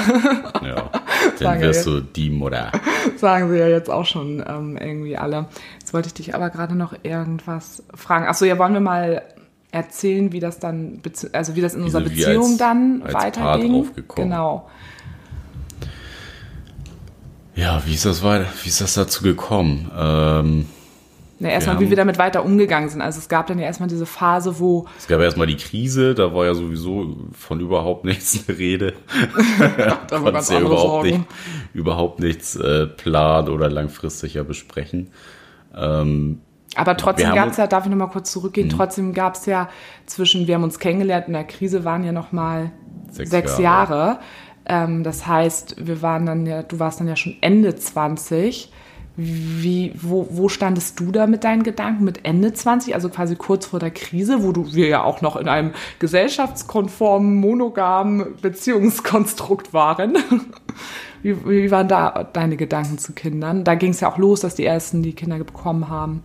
ja, 0.65 0.91
dann 1.39 1.61
wirst 1.61 1.87
du 1.87 2.01
die 2.01 2.31
Mutter. 2.31 2.73
Sagen 3.17 3.51
sie 3.51 3.59
ja 3.59 3.69
jetzt 3.69 3.91
auch 3.91 4.07
schon 4.07 4.43
ähm, 4.49 4.77
irgendwie 4.77 5.17
alle. 5.19 5.47
Jetzt 5.79 5.93
wollte 5.93 6.09
ich 6.09 6.15
dich 6.15 6.35
aber 6.35 6.51
gerade 6.51 6.75
noch 6.75 6.95
irgendwas 7.03 7.83
fragen. 7.95 8.27
Achso, 8.27 8.45
ja, 8.45 8.59
wollen 8.59 8.73
wir 8.73 8.81
mal 8.81 9.23
erzählen, 9.71 10.33
wie 10.33 10.41
das 10.41 10.59
dann, 10.61 11.01
also 11.33 11.57
wie 11.57 11.61
das 11.61 11.75
in 11.75 11.83
unserer 11.83 12.05
wir 12.05 12.11
Beziehung 12.11 12.45
als- 12.53 12.57
dann 12.59 13.03
als 13.05 13.15
weiterging. 13.15 13.91
Genau. 14.15 14.69
Ja, 17.57 17.83
wie 17.87 17.95
ist 17.95 18.05
das 18.05 18.23
weiter, 18.23 18.47
wie 18.63 18.69
ist 18.69 18.81
das 18.81 18.95
dazu 18.95 19.23
gekommen? 19.23 19.91
Ähm, 19.97 20.67
Ja, 21.41 21.49
erstmal, 21.49 21.81
wie 21.81 21.91
wir 21.91 21.97
damit 21.97 22.17
weiter 22.19 22.45
umgegangen 22.45 22.89
sind. 22.89 23.01
Also 23.01 23.19
es 23.19 23.29
gab 23.29 23.49
dann 23.49 23.59
ja 23.59 23.65
erstmal 23.65 23.89
diese 23.89 24.07
Phase, 24.07 24.61
wo 24.61 24.87
es 24.97 25.09
gab 25.09 25.21
erstmal 25.21 25.47
die 25.49 25.57
Krise, 25.57 26.15
da 26.15 26.33
war 26.33 26.47
ja 26.47 26.55
sowieso 26.55 27.17
von 27.33 27.61
überhaupt 27.61 28.05
nichts 28.05 28.45
eine 28.49 28.57
Rede. 28.57 28.95
da 30.09 30.19
Konntest 30.19 30.51
ja 30.51 30.61
überhaupt, 30.61 31.05
nicht, 31.05 31.21
überhaupt 31.73 32.21
nichts 32.21 32.57
äh, 32.57 32.87
planen 32.87 33.49
oder 33.49 33.69
langfristig 33.69 34.35
ja 34.35 34.43
besprechen. 34.45 35.11
Aber 36.77 36.97
trotzdem 36.97 37.35
gab 37.35 37.49
es 37.51 37.57
Mhm. 37.57 37.63
ja, 37.63 37.67
darf 37.67 37.85
ich 37.85 37.91
nochmal 37.91 38.11
kurz 38.11 38.31
zurückgehen, 38.31 38.69
trotzdem 38.69 39.13
gab 39.13 39.35
es 39.35 39.47
ja 39.47 39.69
zwischen, 40.07 40.47
wir 40.47 40.55
haben 40.55 40.65
uns 40.65 40.79
kennengelernt, 40.79 41.27
in 41.27 41.33
der 41.33 41.45
Krise 41.45 41.85
waren 41.85 42.05
ja 42.05 42.13
nochmal 42.13 42.71
Sechs 43.11 43.31
sechs, 43.31 43.59
Jahre. 43.59 43.95
Jahre. 43.95 44.19
Ähm, 44.67 45.03
das 45.05 45.27
heißt, 45.27 45.87
wir 45.87 46.03
waren 46.03 46.27
dann 46.27 46.47
ja, 46.47 46.63
du 46.63 46.79
warst 46.79 47.01
dann 47.01 47.09
ja 47.09 47.17
schon 47.17 47.37
Ende 47.41 47.75
20. 47.77 48.73
Wie, 49.17 49.93
wo, 49.95 50.27
wo 50.31 50.49
standest 50.49 50.99
du 50.99 51.13
da 51.13 51.29
mit 51.29 51.45
deinen 51.45 51.63
Gedanken 51.63 52.03
mit 52.03 52.25
Ende 52.25 52.53
20, 52.53 52.95
also 52.95 53.09
quasi 53.09 53.37
kurz 53.37 53.67
vor 53.67 53.79
der 53.79 53.93
Krise, 53.93 54.43
wo 54.43 54.51
du, 54.51 54.75
wir 54.75 54.89
ja 54.89 55.05
auch 55.05 55.21
noch 55.21 55.37
in 55.37 55.47
einem 55.47 55.73
gesellschaftskonformen, 56.01 57.37
monogamen 57.37 58.35
Beziehungskonstrukt 58.43 59.73
waren? 59.73 60.17
Wie, 61.23 61.43
wie 61.49 61.71
waren 61.71 61.89
da 61.89 62.29
deine 62.35 62.59
Gedanken 62.59 62.99
zu 62.99 63.15
Kindern? 63.15 63.65
Da 63.65 63.77
ging 63.77 63.93
es 63.93 64.01
ja 64.01 64.13
auch 64.13 64.19
los, 64.19 64.41
dass 64.41 64.57
die 64.57 64.67
ersten 64.67 65.03
die 65.03 65.15
Kinder 65.15 65.39
bekommen 65.39 65.89
haben. 65.89 66.23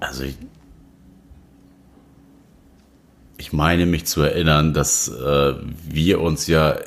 Also 0.00 0.24
ich, 0.24 0.38
ich 3.46 3.52
meine 3.52 3.86
mich 3.86 4.06
zu 4.06 4.22
erinnern, 4.22 4.74
dass 4.74 5.06
äh, 5.06 5.54
wir 5.88 6.20
uns 6.20 6.48
ja 6.48 6.78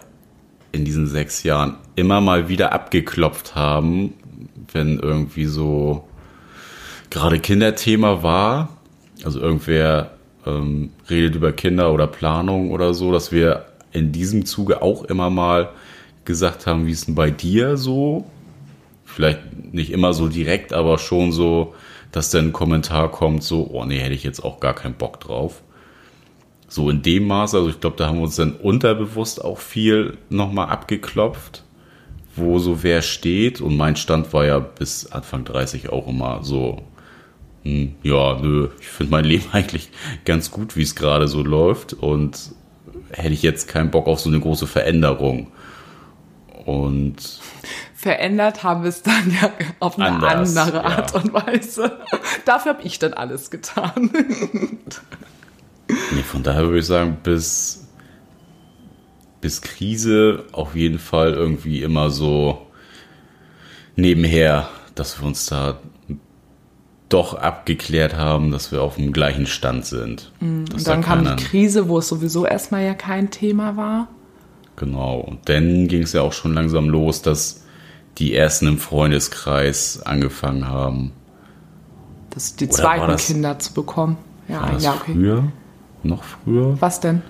in 0.73 0.83
diesen 0.83 1.07
sechs 1.07 1.43
Jahren 1.43 1.77
immer 1.95 2.19
mal 2.19 2.49
wieder 2.49 2.73
abgeklopft 2.73 3.55
haben, 3.55 4.13
wenn 4.73 4.99
irgendwie 4.99 5.45
so 5.45 6.03
gerade 7.09 7.39
Kinderthema 7.39 8.23
war. 8.23 8.77
Also 9.23 9.39
irgendwer 9.39 10.11
ähm, 10.45 10.91
redet 11.09 11.35
über 11.35 11.53
Kinder 11.53 11.93
oder 11.93 12.07
Planung 12.07 12.71
oder 12.71 12.93
so, 12.93 13.13
dass 13.13 13.31
wir 13.31 13.67
in 13.93 14.11
diesem 14.11 14.45
Zuge 14.45 14.81
auch 14.81 15.05
immer 15.05 15.29
mal 15.29 15.69
gesagt 16.25 16.67
haben, 16.67 16.87
wie 16.87 16.91
ist 16.91 17.07
denn 17.07 17.15
bei 17.15 17.31
dir 17.31 17.77
so? 17.77 18.25
Vielleicht 19.05 19.39
nicht 19.71 19.93
immer 19.93 20.11
so 20.11 20.27
direkt, 20.27 20.73
aber 20.73 20.97
schon 20.97 21.31
so, 21.31 21.73
dass 22.11 22.31
dann 22.31 22.47
ein 22.47 22.53
Kommentar 22.53 23.09
kommt, 23.11 23.43
so, 23.43 23.69
oh 23.71 23.85
nee, 23.85 23.99
hätte 23.99 24.13
ich 24.13 24.25
jetzt 24.25 24.43
auch 24.43 24.59
gar 24.59 24.73
keinen 24.73 24.95
Bock 24.95 25.21
drauf. 25.21 25.63
So 26.69 26.89
in 26.91 27.01
dem 27.01 27.27
Maß, 27.27 27.55
also 27.55 27.69
ich 27.69 27.81
glaube, 27.81 27.97
da 27.97 28.07
haben 28.07 28.17
wir 28.17 28.23
uns 28.23 28.35
dann 28.35 28.53
unterbewusst 28.53 29.43
auch 29.43 29.57
viel 29.57 30.17
nochmal 30.29 30.69
abgeklopft, 30.69 31.63
wo 32.35 32.59
so 32.59 32.83
wer 32.83 33.01
steht. 33.01 33.59
Und 33.59 33.75
mein 33.75 33.95
Stand 33.95 34.31
war 34.33 34.45
ja 34.45 34.59
bis 34.59 35.11
Anfang 35.11 35.45
30 35.45 35.89
auch 35.89 36.07
immer 36.07 36.43
so, 36.43 36.83
hm, 37.63 37.95
ja, 38.03 38.39
nö, 38.39 38.69
ich 38.79 38.87
finde 38.87 39.11
mein 39.11 39.25
Leben 39.25 39.45
eigentlich 39.51 39.89
ganz 40.25 40.51
gut, 40.51 40.75
wie 40.75 40.83
es 40.83 40.95
gerade 40.95 41.27
so 41.27 41.41
läuft. 41.41 41.93
Und 41.93 42.51
hätte 43.11 43.33
ich 43.33 43.41
jetzt 43.41 43.67
keinen 43.67 43.89
Bock 43.89 44.05
auf 44.07 44.19
so 44.19 44.29
eine 44.29 44.39
große 44.39 44.67
Veränderung. 44.67 45.51
Und 46.65 47.15
Verändert 47.95 48.63
haben 48.63 48.83
wir 48.83 48.89
es 48.89 49.01
dann 49.01 49.35
ja 49.41 49.51
auf 49.79 49.97
eine 49.97 50.07
Anders, 50.07 50.55
andere 50.55 50.77
ja. 50.77 50.83
Art 50.83 51.15
und 51.15 51.33
Weise. 51.33 51.97
Dafür 52.45 52.73
habe 52.75 52.83
ich 52.83 52.99
dann 52.99 53.13
alles 53.13 53.49
getan. 53.49 54.11
Nee, 56.15 56.23
von 56.23 56.43
daher 56.43 56.63
würde 56.67 56.79
ich 56.79 56.85
sagen, 56.85 57.17
bis, 57.23 57.87
bis 59.41 59.61
Krise 59.61 60.45
auf 60.51 60.75
jeden 60.75 60.99
Fall 60.99 61.33
irgendwie 61.33 61.81
immer 61.81 62.09
so 62.09 62.67
nebenher, 63.95 64.69
dass 64.95 65.19
wir 65.19 65.25
uns 65.27 65.45
da 65.47 65.79
doch 67.09 67.33
abgeklärt 67.33 68.15
haben, 68.15 68.51
dass 68.51 68.71
wir 68.71 68.81
auf 68.83 68.95
dem 68.97 69.11
gleichen 69.13 69.47
Stand 69.47 69.85
sind. 69.85 70.31
Dass 70.39 70.47
Und 70.47 70.69
da 70.69 70.75
Mm, 70.75 70.83
dann 70.85 71.01
kam 71.01 71.17
keiner- 71.23 71.35
die 71.37 71.43
Krise, 71.43 71.87
wo 71.89 71.97
es 71.97 72.07
sowieso 72.07 72.45
erstmal 72.45 72.83
ja 72.85 72.93
kein 72.93 73.31
Thema 73.31 73.75
war. 73.77 74.07
Genau. 74.75 75.17
Und 75.19 75.49
dann 75.49 75.87
ging 75.87 76.03
es 76.03 76.13
ja 76.13 76.21
auch 76.21 76.33
schon 76.33 76.53
langsam 76.53 76.87
los, 76.89 77.21
dass 77.23 77.63
die 78.19 78.35
ersten 78.35 78.67
im 78.67 78.77
Freundeskreis 78.77 80.01
angefangen 80.03 80.67
haben. 80.67 81.11
Das, 82.29 82.55
die 82.55 82.65
Oder 82.65 82.73
zweiten 82.73 83.07
das- 83.07 83.25
Kinder 83.25 83.57
zu 83.57 83.73
bekommen. 83.73 84.17
Ja, 84.47 84.61
War 84.61 84.71
das 84.73 84.83
ja, 84.83 84.93
okay. 84.93 85.13
früher? 85.13 85.51
Noch 86.03 86.23
früher? 86.23 86.79
Was 86.81 86.99
denn? 86.99 87.21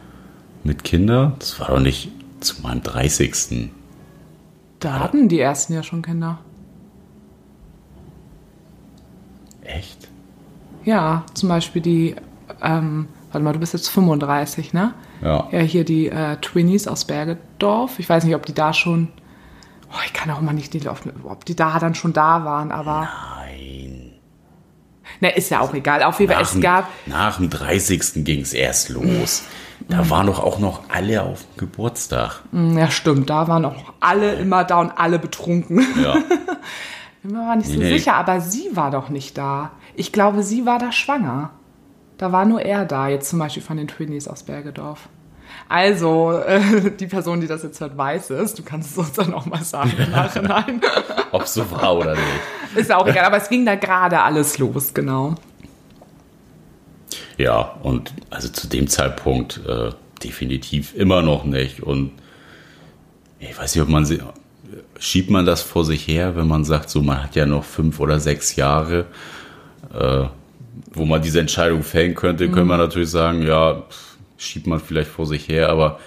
Mit 0.63 0.84
Kindern? 0.84 1.36
Das 1.39 1.60
war 1.60 1.69
doch 1.69 1.79
nicht 1.79 2.12
zu 2.39 2.62
meinem 2.62 2.84
30. 2.84 3.71
Da 4.79 4.99
hatten 4.99 5.27
die 5.27 5.39
ersten 5.39 5.73
ja 5.73 5.84
schon 5.84 6.01
Kinder. 6.01 6.39
Echt? 9.63 10.08
Ja, 10.86 11.23
zum 11.34 11.49
Beispiel 11.49 11.82
die, 11.82 12.15
ähm, 12.62 13.08
warte 13.32 13.43
mal, 13.43 13.53
du 13.53 13.60
bist 13.60 13.73
jetzt 13.73 13.89
35, 13.89 14.73
ne? 14.73 14.93
Ja. 15.21 15.47
Ja, 15.51 15.60
hier 15.60 15.84
die 15.84 16.08
äh, 16.08 16.38
Twinnies 16.38 16.88
aus 16.88 17.05
Bergedorf. 17.05 17.99
Ich 17.99 18.10
weiß 18.10 18.23
nicht, 18.23 18.36
ob 18.36 18.45
die 18.45 18.53
da 18.53 18.73
schon. 18.73 19.10
Oh, 19.91 19.99
ich 20.05 20.13
kann 20.13 20.32
auch 20.32 20.39
immer 20.39 20.53
nicht, 20.53 20.73
die, 20.73 20.88
ob 20.88 21.45
die 21.45 21.55
da 21.55 21.79
dann 21.79 21.95
schon 21.95 22.13
da 22.13 22.45
waren, 22.45 22.71
aber. 22.71 23.01
Nein. 23.01 23.38
Ne, 25.21 25.36
ist 25.36 25.49
ja 25.49 25.60
auch 25.60 25.73
egal. 25.73 26.03
Auf 26.03 26.19
jeden 26.19 26.32
Fall, 26.32 26.41
es 26.43 26.60
gab. 26.62 26.88
nach 27.05 27.38
dem 27.38 27.49
30. 27.49 28.23
ging 28.23 28.41
es 28.41 28.53
erst 28.53 28.89
los. 28.89 29.43
Da 29.88 30.10
waren 30.10 30.27
doch 30.27 30.39
auch 30.39 30.60
noch 30.60 30.82
alle 30.89 31.23
auf 31.23 31.41
dem 31.45 31.58
Geburtstag. 31.58 32.41
Hm, 32.51 32.77
Ja, 32.77 32.89
stimmt, 32.91 33.29
da 33.29 33.47
waren 33.47 33.65
auch 33.65 33.93
alle 33.99 34.34
immer 34.34 34.63
da 34.63 34.79
und 34.79 34.91
alle 34.91 35.19
betrunken. 35.19 35.86
Ja. 36.01 36.13
Bin 37.23 37.34
mir 37.34 37.41
aber 37.43 37.55
nicht 37.58 37.69
so 37.69 37.77
nee. 37.79 37.89
sicher, 37.97 38.15
aber 38.15 38.39
sie 38.39 38.69
war 38.73 38.91
doch 38.91 39.10
nicht 39.10 39.38
da. 39.38 39.71
Ich 39.95 40.12
glaube, 40.13 40.43
sie 40.43 40.65
war 40.65 40.79
da 40.79 40.91
schwanger. 40.91 41.51
Da 42.17 42.32
war 42.32 42.45
nur 42.45 42.62
er 42.62 42.86
da, 42.86 43.08
jetzt 43.08 43.29
zum 43.29 43.39
Beispiel 43.39 43.63
von 43.63 43.77
den 43.77 43.88
Twinnies 43.88 44.27
aus 44.27 44.43
Bergedorf. 44.43 45.10
Also, 45.67 46.34
äh, 46.34 46.91
die 46.99 47.08
Person, 47.08 47.41
die 47.41 47.47
das 47.47 47.63
jetzt 47.63 47.79
hört, 47.82 47.97
weiß 47.97 48.29
es. 48.32 48.53
Du 48.55 48.63
kannst 48.63 48.91
es 48.91 48.97
uns 48.97 49.13
dann 49.13 49.34
auch 49.34 49.45
mal 49.45 49.63
sagen 49.63 49.93
im 49.97 50.12
Nachhinein. 50.12 50.82
Ob 51.32 51.43
es 51.43 51.53
so 51.53 51.69
war 51.71 51.95
oder 51.95 52.12
nicht. 52.15 52.23
Ist 52.75 52.91
auch 52.91 53.08
egal, 53.08 53.25
aber 53.25 53.38
es 53.38 53.49
ging 53.49 53.65
da 53.65 53.75
gerade 53.75 54.21
alles 54.21 54.58
los, 54.58 54.93
genau. 54.93 55.36
Ja, 57.38 57.75
und 57.84 58.13
also 58.29 58.49
zu 58.49 58.67
dem 58.67 58.88
Zeitpunkt 58.88 59.62
äh, 59.65 59.91
definitiv 60.23 60.93
immer 60.95 61.21
noch 61.21 61.45
nicht. 61.45 61.82
Und 61.82 62.12
ich 63.39 63.58
weiß 63.58 63.75
nicht, 63.75 63.82
ob 63.82 63.89
man 63.89 64.05
sie, 64.05 64.19
schiebt 64.99 65.29
man 65.29 65.45
das 65.45 65.62
vor 65.62 65.86
sich 65.86 66.08
her, 66.08 66.36
wenn 66.36 66.47
man 66.47 66.65
sagt, 66.65 66.89
so 66.89 67.01
man 67.01 67.23
hat 67.23 67.36
ja 67.36 67.45
noch 67.45 67.63
fünf 67.63 67.99
oder 67.99 68.19
sechs 68.19 68.55
Jahre, 68.55 69.05
äh, 69.93 70.25
wo 70.91 71.05
man 71.05 71.21
diese 71.21 71.39
Entscheidung 71.39 71.84
fällen 71.84 72.15
könnte, 72.15 72.47
könnte 72.47 72.65
man 72.65 72.79
natürlich 72.79 73.10
sagen, 73.10 73.43
ja, 73.43 73.84
schiebt 74.38 74.67
man 74.67 74.79
vielleicht 74.79 75.10
vor 75.10 75.25
sich 75.25 75.47
her, 75.47 75.69
aber 75.69 75.99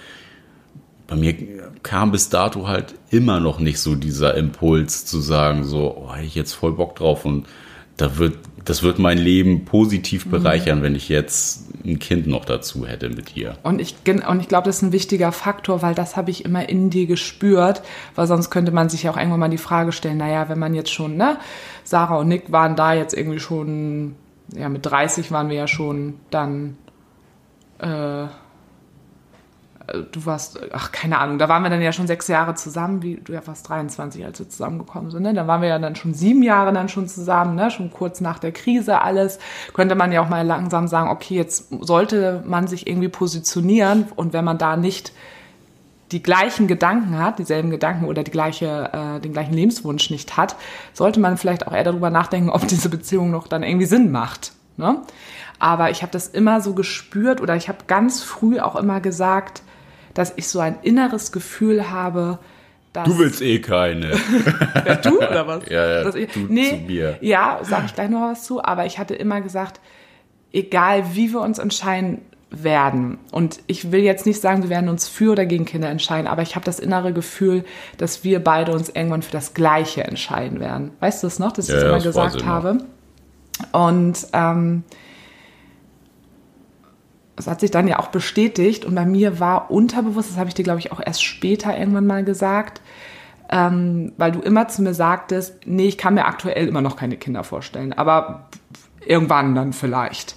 bei 1.13 1.19
mir 1.19 1.35
kam 1.83 2.11
bis 2.11 2.31
dato 2.31 2.69
halt 2.69 2.95
immer 3.11 3.39
noch 3.39 3.59
nicht 3.59 3.81
so 3.81 3.97
dieser 3.97 4.35
Impuls 4.35 5.05
zu 5.05 5.21
sagen, 5.21 5.63
so, 5.63 5.95
oh, 5.95 6.15
hätte 6.15 6.25
ich 6.25 6.35
jetzt 6.35 6.55
voll 6.55 6.73
Bock 6.73 6.97
drauf 6.97 7.27
und 7.27 7.47
da 7.99 8.17
wird, 8.17 8.39
das 8.65 8.83
wird 8.83 8.99
mein 8.99 9.19
Leben 9.19 9.67
positiv 9.67 10.31
bereichern, 10.31 10.83
wenn 10.83 10.95
ich 10.95 11.11
jetzt 11.11 11.67
ein 11.85 11.99
Kind 11.99 12.27
noch 12.27 12.47
dazu 12.47 12.87
hätte 12.87 13.11
mit 13.11 13.37
ihr. 13.37 13.59
Und 13.63 13.79
ich, 13.79 13.95
und 14.27 14.41
ich 14.41 14.49
glaube, 14.49 14.65
das 14.65 14.77
ist 14.77 14.83
ein 14.83 14.93
wichtiger 14.93 15.33
Faktor, 15.33 15.83
weil 15.83 15.95
das 15.95 16.17
habe 16.17 16.31
ich 16.31 16.47
immer 16.47 16.67
in 16.67 16.89
dir 16.89 17.05
gespürt, 17.05 17.83
weil 18.15 18.27
sonst 18.27 18.49
könnte 18.49 18.73
man 18.73 18.89
sich 18.89 19.03
ja 19.03 19.11
auch 19.11 19.19
irgendwann 19.19 19.41
mal 19.41 19.51
die 19.51 19.59
Frage 19.59 19.93
stellen, 19.93 20.17
naja, 20.17 20.49
wenn 20.49 20.59
man 20.59 20.75
jetzt 20.75 20.91
schon, 20.91 21.19
ne, 21.19 21.37
Sarah 21.85 22.17
und 22.17 22.29
Nick 22.29 22.51
waren 22.53 22.75
da 22.75 22.95
jetzt 22.95 23.13
irgendwie 23.13 23.41
schon, 23.41 24.15
ja, 24.57 24.71
mit 24.71 24.87
30 24.87 25.31
waren 25.31 25.51
wir 25.51 25.57
ja 25.57 25.69
schon 25.69 26.15
dann, 26.31 26.79
äh, 27.81 28.29
du 30.11 30.27
warst, 30.27 30.61
ach, 30.73 30.93
keine 30.93 31.19
Ahnung, 31.19 31.39
da 31.39 31.49
waren 31.49 31.63
wir 31.63 31.71
dann 31.71 31.83
ja 31.83 31.93
schon 31.93 32.07
sechs 32.07 32.29
Jahre 32.29 32.55
zusammen, 32.55 33.03
wie, 33.03 33.17
du 33.17 33.33
ja 33.33 33.47
warst 33.47 33.69
23, 33.69 34.25
als 34.25 34.39
wir 34.39 34.49
zusammengekommen 34.49 35.11
sind, 35.11 35.23
ne? 35.23 35.35
Da 35.35 35.47
waren 35.47 35.63
wir 35.63 35.69
ja 35.69 35.79
dann 35.79 35.97
schon 35.97 36.15
sieben 36.15 36.43
Jahre 36.43 36.73
dann 36.73 36.89
schon 36.89 37.09
zusammen, 37.09 37.55
ne? 37.55 37.71
Schon 37.71 37.91
kurz 37.91 38.21
nach 38.21 38.39
der 38.39 38.53
Krise 38.53 39.01
alles. 39.01 39.39
Könnte 39.75 39.95
man 39.95 40.13
ja 40.13 40.23
auch 40.23 40.29
mal 40.29 40.47
langsam 40.47 40.89
sagen, 40.89 41.11
okay, 41.11 41.35
jetzt 41.35 41.69
sollte 41.81 42.43
man 42.47 42.67
sich 42.67 42.87
irgendwie 42.87 43.09
positionieren 43.09 44.07
und 44.17 44.33
wenn 44.33 44.45
man 44.45 44.59
da 44.59 44.77
nicht 44.77 45.13
die 46.13 46.23
gleichen 46.23 46.67
Gedanken 46.67 47.19
hat, 47.19 47.39
dieselben 47.39 47.71
Gedanken 47.71 48.05
oder 48.05 48.23
die 48.23 48.31
gleiche, 48.31 48.91
äh, 48.93 49.21
den 49.21 49.33
gleichen 49.33 49.55
Lebenswunsch 49.55 50.11
nicht 50.11 50.37
hat, 50.37 50.57
sollte 50.93 51.21
man 51.21 51.39
vielleicht 51.39 51.67
auch 51.67 51.73
eher 51.73 51.85
darüber 51.85 52.11
nachdenken, 52.11 52.51
ob 52.51 52.69
diese 52.69 52.89
Beziehung 52.89 53.31
noch 53.31 53.49
dann 53.49 53.63
irgendwie 53.63 53.87
Sinn 53.87 54.13
macht. 54.13 54.53
Ne? 54.77 54.99
Aber 55.59 55.91
ich 55.91 56.03
habe 56.03 56.13
das 56.13 56.29
immer 56.29 56.61
so 56.61 56.75
gespürt 56.75 57.41
oder 57.41 57.57
ich 57.57 57.69
habe 57.69 57.79
ganz 57.87 58.23
früh 58.23 58.61
auch 58.61 58.77
immer 58.77 59.01
gesagt, 59.01 59.63
dass 60.15 60.33
ich 60.37 60.49
so 60.49 60.61
ein 60.61 60.77
inneres 60.83 61.33
Gefühl 61.33 61.91
habe, 61.91 62.39
dass. 62.93 63.05
Du 63.05 63.19
willst 63.19 63.41
eh 63.43 63.61
keine. 63.61 64.13
Ja, 64.85 64.97
du 64.97 65.17
oder 65.19 65.47
was? 65.47 65.69
Ja, 65.69 66.03
ja, 66.03 66.15
ich, 66.15 66.33
du 66.33 66.41
nee, 66.49 66.71
zu 66.71 66.77
mir. 66.77 67.19
Ja, 67.21 67.61
sage 67.63 67.85
ich 67.87 67.95
gleich 67.95 68.11
noch 68.11 68.23
was 68.23 68.45
zu, 68.45 68.63
aber 68.63 68.85
ich 68.87 68.99
hatte 68.99 69.15
immer 69.15 69.41
gesagt, 69.41 69.81
egal 70.53 71.15
wie 71.15 71.33
wir 71.33 71.41
uns 71.41 71.59
entscheiden 71.59 72.23
werden, 72.51 73.19
und 73.31 73.61
ich 73.67 73.93
will 73.93 74.01
jetzt 74.01 74.27
nicht 74.27 74.41
sagen, 74.41 74.63
wir 74.63 74.71
werden 74.71 74.89
uns 74.89 75.09
für 75.09 75.33
oder 75.33 75.47
gegen 75.47 75.65
Kinder 75.65 75.89
entscheiden, 75.89 76.27
aber 76.27 76.43
ich 76.43 76.55
habe 76.55 76.65
das 76.65 76.79
innere 76.79 77.13
Gefühl, 77.13 77.65
dass 77.97 78.25
wir 78.25 78.43
beide 78.43 78.73
uns 78.73 78.89
irgendwann 78.91 79.23
für 79.23 79.33
das 79.33 79.55
Gleiche 79.55 80.05
entscheiden 80.05 80.61
werden. 80.61 80.91
Weißt 81.01 81.23
du 81.23 81.29
es 81.29 81.39
noch, 81.39 81.53
dass 81.53 81.69
ich 81.69 81.75
Ja, 81.75 81.81
das 81.81 81.85
immer 81.85 81.95
das 81.95 82.05
gesagt 82.05 82.45
habe? 82.45 82.79
Und 83.73 84.27
ähm, 84.33 84.85
das 87.37 87.47
hat 87.47 87.61
sich 87.61 87.71
dann 87.71 87.89
ja 87.89 87.99
auch 87.99 88.09
bestätigt 88.09 88.85
und 88.85 88.95
bei 88.95 89.07
mir 89.07 89.41
war 89.41 89.71
unterbewusst, 89.71 90.31
das 90.31 90.37
habe 90.37 90.49
ich 90.49 90.55
dir 90.55 90.65
glaube 90.65 90.81
ich 90.81 90.93
auch 90.93 91.01
erst 91.05 91.25
später 91.25 91.77
irgendwann 91.77 92.07
mal 92.07 92.25
gesagt, 92.25 92.81
ähm, 93.49 94.13
weil 94.17 94.33
du 94.33 94.41
immer 94.41 94.69
zu 94.69 94.83
mir 94.83 94.95
sagtest, 94.95 95.67
nee, 95.67 95.87
ich 95.87 95.99
kann 95.99 96.15
mir 96.15 96.25
aktuell 96.25 96.69
immer 96.69 96.81
noch 96.81 96.97
keine 96.97 97.17
Kinder 97.17 97.45
vorstellen, 97.45 97.93
aber 97.93 98.49
irgendwann 99.07 99.55
dann 99.55 99.73
vielleicht. 99.73 100.37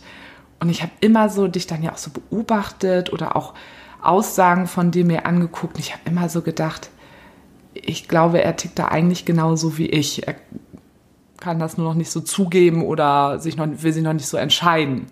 Und 0.59 0.69
ich 0.69 0.81
habe 0.81 0.91
immer 0.99 1.29
so 1.29 1.47
dich 1.47 1.67
dann 1.67 1.83
ja 1.83 1.91
auch 1.91 1.97
so 1.97 2.11
beobachtet 2.11 3.11
oder 3.13 3.35
auch 3.35 3.53
Aussagen 4.01 4.67
von 4.67 4.91
dir 4.91 5.05
mir 5.05 5.25
angeguckt. 5.25 5.75
Und 5.75 5.79
ich 5.79 5.93
habe 5.93 6.03
immer 6.05 6.29
so 6.29 6.41
gedacht, 6.41 6.89
ich 7.73 8.07
glaube, 8.07 8.41
er 8.41 8.55
tickt 8.55 8.79
da 8.79 8.87
eigentlich 8.87 9.25
genauso 9.25 9.77
wie 9.77 9.87
ich. 9.87 10.27
Er 10.27 10.35
kann 11.39 11.59
das 11.59 11.77
nur 11.77 11.87
noch 11.87 11.95
nicht 11.95 12.09
so 12.09 12.21
zugeben 12.21 12.83
oder 12.83 13.39
sich 13.39 13.57
noch, 13.57 13.67
will 13.67 13.93
sich 13.93 14.03
noch 14.03 14.13
nicht 14.13 14.27
so 14.27 14.37
entscheiden. 14.37 15.07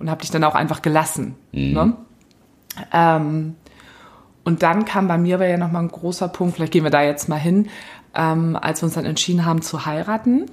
Und 0.00 0.10
habe 0.10 0.22
dich 0.22 0.30
dann 0.30 0.42
auch 0.44 0.54
einfach 0.54 0.82
gelassen. 0.82 1.36
Ne? 1.72 1.96
Ähm, 2.92 3.56
und 4.44 4.62
dann 4.62 4.84
kam 4.84 5.06
bei 5.08 5.18
mir 5.18 5.36
aber 5.36 5.46
ja 5.46 5.58
nochmal 5.58 5.82
ein 5.82 5.90
großer 5.90 6.28
Punkt, 6.28 6.56
vielleicht 6.56 6.72
gehen 6.72 6.84
wir 6.84 6.90
da 6.90 7.02
jetzt 7.02 7.28
mal 7.28 7.38
hin, 7.38 7.68
ähm, 8.14 8.56
als 8.60 8.82
wir 8.82 8.86
uns 8.86 8.94
dann 8.94 9.04
entschieden 9.04 9.44
haben 9.44 9.62
zu 9.62 9.86
heiraten. 9.86 10.46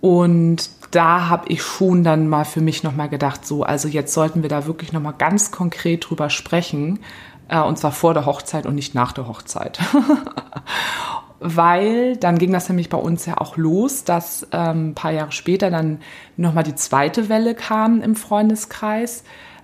Und 0.00 0.70
da 0.92 1.28
habe 1.28 1.48
ich 1.48 1.62
schon 1.62 2.04
dann 2.04 2.28
mal 2.28 2.44
für 2.44 2.60
mich 2.60 2.84
nochmal 2.84 3.08
gedacht, 3.08 3.44
so, 3.44 3.64
also 3.64 3.88
jetzt 3.88 4.14
sollten 4.14 4.42
wir 4.42 4.48
da 4.48 4.66
wirklich 4.66 4.92
nochmal 4.92 5.14
ganz 5.18 5.50
konkret 5.50 6.08
drüber 6.08 6.30
sprechen. 6.30 7.00
Äh, 7.48 7.60
und 7.60 7.78
zwar 7.78 7.92
vor 7.92 8.14
der 8.14 8.26
Hochzeit 8.26 8.66
und 8.66 8.74
nicht 8.74 8.94
nach 8.94 9.12
der 9.12 9.26
Hochzeit. 9.26 9.78
Weil 11.40 12.16
dann 12.16 12.38
ging 12.38 12.52
das 12.52 12.68
nämlich 12.68 12.88
bei 12.88 12.98
uns 12.98 13.26
ja 13.26 13.38
auch 13.38 13.56
los, 13.56 14.04
dass 14.04 14.46
ähm, 14.52 14.90
ein 14.90 14.94
paar 14.94 15.12
Jahre 15.12 15.32
später 15.32 15.70
dann 15.70 16.00
nochmal 16.36 16.64
die 16.64 16.74
zweite 16.74 17.28
Welle 17.28 17.54
kam 17.54 18.02
im 18.02 18.16
Freundeskreis, 18.16 19.22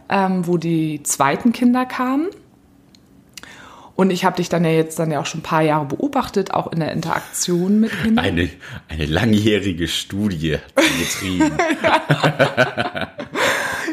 ähm, 0.09 0.47
wo 0.47 0.57
die 0.57 1.03
zweiten 1.03 1.53
Kinder 1.53 1.85
kamen. 1.85 2.29
Und 3.97 4.11
ich 4.11 4.25
habe 4.25 4.37
dich 4.37 4.49
dann 4.49 4.64
ja 4.64 4.70
jetzt 4.70 4.99
dann 4.99 5.11
ja 5.11 5.20
auch 5.20 5.27
schon 5.27 5.41
ein 5.41 5.45
paar 5.45 5.62
Jahre 5.62 5.87
beobachtet, 5.87 6.53
auch 6.53 6.72
in 6.72 6.81
der 6.81 6.93
Interaktion 6.93 7.81
mit 7.81 7.93
Kindern. 8.03 8.25
Eine, 8.25 8.51
eine 8.89 9.07
langjährige 9.07 9.89
Studie 9.89 10.59
getrieben. 10.75 11.53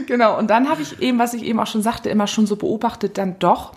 Genau, 0.08 0.38
und 0.38 0.50
dann 0.50 0.68
habe 0.68 0.82
ich 0.82 1.02
eben, 1.02 1.20
was 1.20 1.34
ich 1.34 1.44
eben 1.44 1.58
auch 1.62 1.68
schon 1.68 1.82
sagte, 1.82 2.10
immer 2.10 2.28
schon 2.28 2.46
so 2.46 2.58
beobachtet, 2.58 3.18
dann 3.18 3.40
doch, 3.40 3.74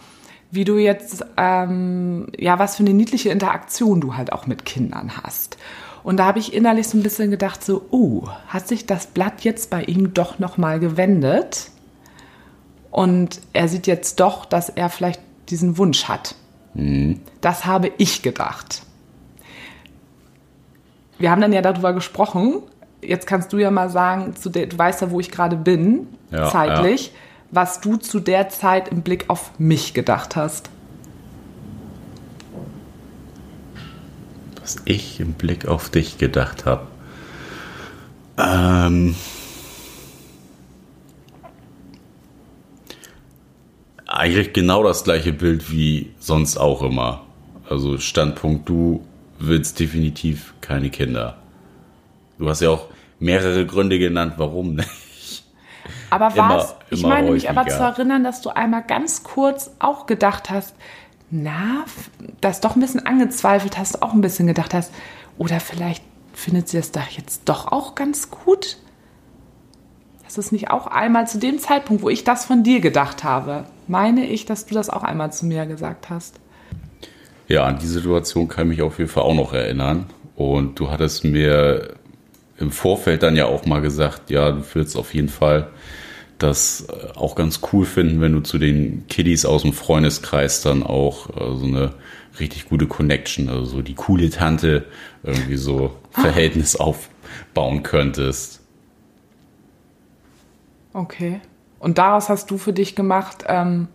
wie 0.55 0.65
du 0.65 0.79
jetzt, 0.79 1.25
ähm, 1.37 2.27
ja, 2.39 2.59
was 2.59 2.77
für 2.77 2.85
eine 2.85 2.95
niedliche 2.95 3.31
Interaktion 3.31 4.01
du 4.01 4.17
halt 4.17 4.33
auch 4.33 4.47
mit 4.47 4.65
Kindern 4.65 5.17
hast. 5.23 5.57
Und 6.03 6.19
da 6.19 6.27
habe 6.27 6.39
ich 6.39 6.53
innerlich 6.53 6.89
so 6.89 6.99
ein 6.99 7.03
bisschen 7.03 7.31
gedacht, 7.31 7.65
so, 7.65 7.87
oh, 7.91 8.29
hat 8.49 8.69
sich 8.69 8.87
das 8.87 9.07
Blatt 9.07 9.43
jetzt 9.43 9.71
bei 9.71 9.83
ihm 9.83 10.15
doch 10.15 10.39
nochmal 10.39 10.79
gewendet? 10.79 11.71
Und 12.91 13.41
er 13.53 13.69
sieht 13.69 13.87
jetzt 13.87 14.21
doch, 14.21 14.45
dass 14.45 14.69
er 14.69 14.91
vielleicht 14.91 15.21
diesen 15.49 15.79
Wunsch 15.79 16.05
hat. 16.05 16.37
Das 17.41 17.67
habe 17.67 17.91
ich 17.99 18.23
gedacht. 18.23 18.83
Wir 21.19 21.31
haben 21.31 21.41
dann 21.41 21.53
ja 21.53 21.63
darüber 21.63 21.93
gesprochen. 21.93 22.63
Jetzt 23.01 23.27
kannst 23.27 23.53
du 23.53 23.59
ja 23.59 23.71
mal 23.71 23.91
sagen, 23.91 24.35
du 24.43 24.79
weißt 24.79 25.03
ja, 25.03 25.11
wo 25.11 25.21
ich 25.21 25.31
gerade 25.31 25.57
bin, 25.57 26.09
Ja, 26.31 26.51
zeitlich, 26.51 27.13
was 27.51 27.81
du 27.81 27.97
zu 27.97 28.21
der 28.21 28.49
Zeit 28.49 28.89
im 28.89 29.03
Blick 29.03 29.29
auf 29.29 29.59
mich 29.59 29.95
gedacht 29.95 30.37
hast. 30.37 30.71
Was 34.61 34.77
ich 34.85 35.21
im 35.21 35.35
Blick 35.35 35.67
auf 35.67 35.91
dich 35.91 36.19
gedacht 36.19 36.65
habe. 36.65 36.87
Ähm, 38.39 39.15
eigentlich 44.07 44.53
genau 44.53 44.83
das 44.83 45.05
gleiche 45.05 45.33
Bild 45.33 45.71
wie 45.71 46.13
sonst 46.19 46.57
auch 46.57 46.83
immer. 46.83 47.23
Also 47.69 47.99
Standpunkt, 47.99 48.69
du 48.69 49.05
willst 49.39 49.81
definitiv 49.81 50.55
keine 50.61 50.91
Kinder. 50.91 51.39
Du 52.39 52.49
hast 52.49 52.61
ja 52.61 52.71
auch 52.71 52.87
mehrere 53.19 53.67
Gründe 53.67 53.99
genannt, 53.99 54.35
warum 54.37 54.75
nicht. 54.75 55.45
Aber 56.11 56.35
was? 56.37 56.77
Ich 56.95 57.07
meine 57.07 57.31
mich 57.31 57.49
aber 57.49 57.63
häufiger. 57.63 57.77
zu 57.77 57.83
erinnern, 57.83 58.25
dass 58.25 58.41
du 58.41 58.51
einmal 58.51 58.83
ganz 58.83 59.23
kurz 59.23 59.71
auch 59.79 60.07
gedacht 60.07 60.51
hast, 60.51 60.75
na, 61.31 61.85
das 62.41 62.61
doch 62.61 62.77
ein 62.77 62.81
bisschen 62.81 63.05
angezweifelt 63.05 63.79
hast, 63.79 64.03
auch 64.03 64.13
ein 64.13 64.21
bisschen 64.21 64.47
gedacht 64.47 64.75
hast, 64.75 64.93
oder 65.39 65.61
vielleicht 65.61 66.03
findet 66.33 66.69
sie 66.69 66.79
es 66.79 66.93
doch 66.93 67.09
jetzt 67.09 67.43
doch 67.47 67.73
auch 67.73 67.95
ganz 67.95 68.31
gut? 68.31 68.79
Das 70.25 70.39
ist 70.39 70.53
nicht 70.53 70.71
auch 70.71 70.87
einmal 70.87 71.29
zu 71.29 71.39
dem 71.39 71.59
Zeitpunkt, 71.59 72.03
wo 72.03 72.09
ich 72.09 72.25
das 72.25 72.45
von 72.45 72.63
dir 72.63 72.81
gedacht 72.81 73.25
habe, 73.25 73.65
meine 73.87 74.27
ich, 74.27 74.47
dass 74.47 74.67
du 74.67 74.75
das 74.75 74.91
auch 74.91 75.03
einmal 75.03 75.33
zu 75.33 75.47
mir 75.47 75.67
gesagt 75.67 76.11
hast. 76.11 76.41
Ja, 77.47 77.65
an 77.65 77.79
die 77.79 77.87
Situation 77.87 78.49
kann 78.49 78.65
ich 78.65 78.79
mich 78.79 78.83
auf 78.83 78.99
jeden 78.99 79.11
Fall 79.11 79.23
auch 79.23 79.35
noch 79.35 79.53
erinnern. 79.53 80.07
Und 80.35 80.81
du 80.81 80.91
hattest 80.91 81.25
mir 81.25 81.95
im 82.59 82.71
Vorfeld 82.71 83.23
dann 83.23 83.37
ja 83.37 83.47
auch 83.47 83.67
mal 83.67 83.81
gesagt, 83.81 84.31
ja, 84.31 84.51
du 84.51 84.65
würdest 84.75 84.97
auf 84.97 85.15
jeden 85.15 85.29
Fall 85.29 85.69
das 86.39 86.87
äh, 86.89 87.17
auch 87.17 87.35
ganz 87.35 87.61
cool 87.73 87.85
finden, 87.85 88.21
wenn 88.21 88.33
du 88.33 88.41
zu 88.41 88.59
den 88.59 89.07
Kiddies 89.09 89.45
aus 89.45 89.63
dem 89.63 89.73
Freundeskreis 89.73 90.63
dann 90.63 90.83
auch 90.83 91.31
äh, 91.31 91.57
so 91.57 91.67
eine 91.67 91.95
richtig 92.39 92.69
gute 92.69 92.87
Connection, 92.87 93.49
also 93.49 93.65
so 93.65 93.83
die 93.83 93.95
coole 93.95 94.31
Tante 94.31 94.87
irgendwie 95.23 95.57
so 95.57 95.97
Verhältnis 96.11 96.77
aufbauen 96.77 97.83
könntest. 97.83 98.61
Okay. 100.93 101.41
Und 101.79 101.99
daraus 101.99 102.29
hast 102.29 102.51
du 102.51 102.57
für 102.57 102.73
dich 102.73 102.95
gemacht, 102.95 103.45
ähm, 103.47 103.89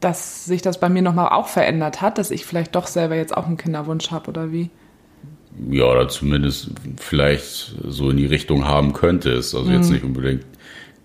dass 0.00 0.44
sich 0.44 0.62
das 0.62 0.80
bei 0.80 0.88
mir 0.88 1.02
nochmal 1.02 1.28
auch 1.30 1.48
verändert 1.48 2.02
hat, 2.02 2.18
dass 2.18 2.30
ich 2.30 2.44
vielleicht 2.44 2.74
doch 2.74 2.86
selber 2.86 3.16
jetzt 3.16 3.36
auch 3.36 3.46
einen 3.46 3.56
Kinderwunsch 3.56 4.10
habe 4.10 4.28
oder 4.28 4.52
wie? 4.52 4.70
Ja, 5.70 5.84
oder 5.84 6.08
zumindest 6.08 6.70
vielleicht 6.98 7.76
so 7.86 8.10
in 8.10 8.18
die 8.18 8.26
Richtung 8.26 8.66
haben 8.66 8.92
könntest. 8.92 9.54
Also 9.54 9.70
jetzt 9.70 9.90
nicht 9.90 10.04
unbedingt 10.04 10.44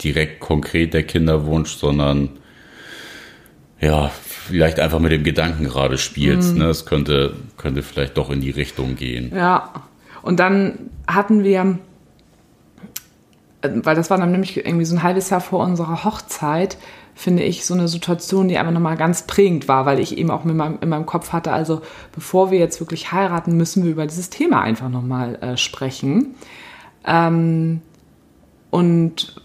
direkt 0.04 0.40
konkret 0.40 0.94
der 0.94 1.04
Kinderwunsch, 1.04 1.76
sondern 1.76 2.30
ja, 3.80 4.10
vielleicht 4.10 4.80
einfach 4.80 5.00
mit 5.00 5.12
dem 5.12 5.24
Gedanken 5.24 5.64
gerade 5.64 5.98
spielst. 5.98 6.56
Ne? 6.56 6.66
Es 6.66 6.86
könnte, 6.86 7.34
könnte 7.58 7.82
vielleicht 7.82 8.18
doch 8.18 8.30
in 8.30 8.42
die 8.42 8.52
Richtung 8.52 8.96
gehen. 8.96 9.32
Ja. 9.36 9.72
Und 10.22 10.40
dann 10.40 10.92
hatten 11.08 11.44
wir, 11.44 11.80
äh, 13.62 13.70
weil 13.74 13.96
das 13.96 14.10
war 14.12 14.18
dann 14.18 14.32
nämlich 14.32 14.58
irgendwie 14.58 14.86
so 14.86 14.96
ein 14.96 15.04
halbes 15.04 15.32
Jahr 15.32 15.42
vor 15.42 15.64
unserer 15.64 16.04
Hochzeit, 16.04 16.78
finde 17.16 17.44
ich, 17.44 17.66
so 17.66 17.74
eine 17.74 17.88
Situation, 17.88 18.48
die 18.48 18.58
einfach 18.58 18.72
nochmal 18.72 18.98
ganz 18.98 19.26
prägend 19.26 19.68
war, 19.68 19.86
weil 19.86 20.00
ich 20.00 20.18
eben 20.18 20.30
auch 20.30 20.44
mit 20.44 20.56
meinem, 20.56 20.78
in 20.82 20.90
meinem 20.90 21.06
Kopf 21.08 21.34
hatte, 21.34 21.52
also 21.52 21.82
bevor 22.14 22.52
wir 22.52 22.60
jetzt 22.60 22.80
wirklich 22.80 23.12
heiraten, 23.12 23.58
müssen 23.58 23.84
wir 23.84 23.92
über 23.92 24.06
dieses 24.06 24.30
Thema 24.30 24.62
einfach 24.62 24.90
nochmal 24.90 25.36
äh, 25.42 25.58
sprechen. 25.58 26.36
Ähm, 27.06 27.82
und 28.70 29.36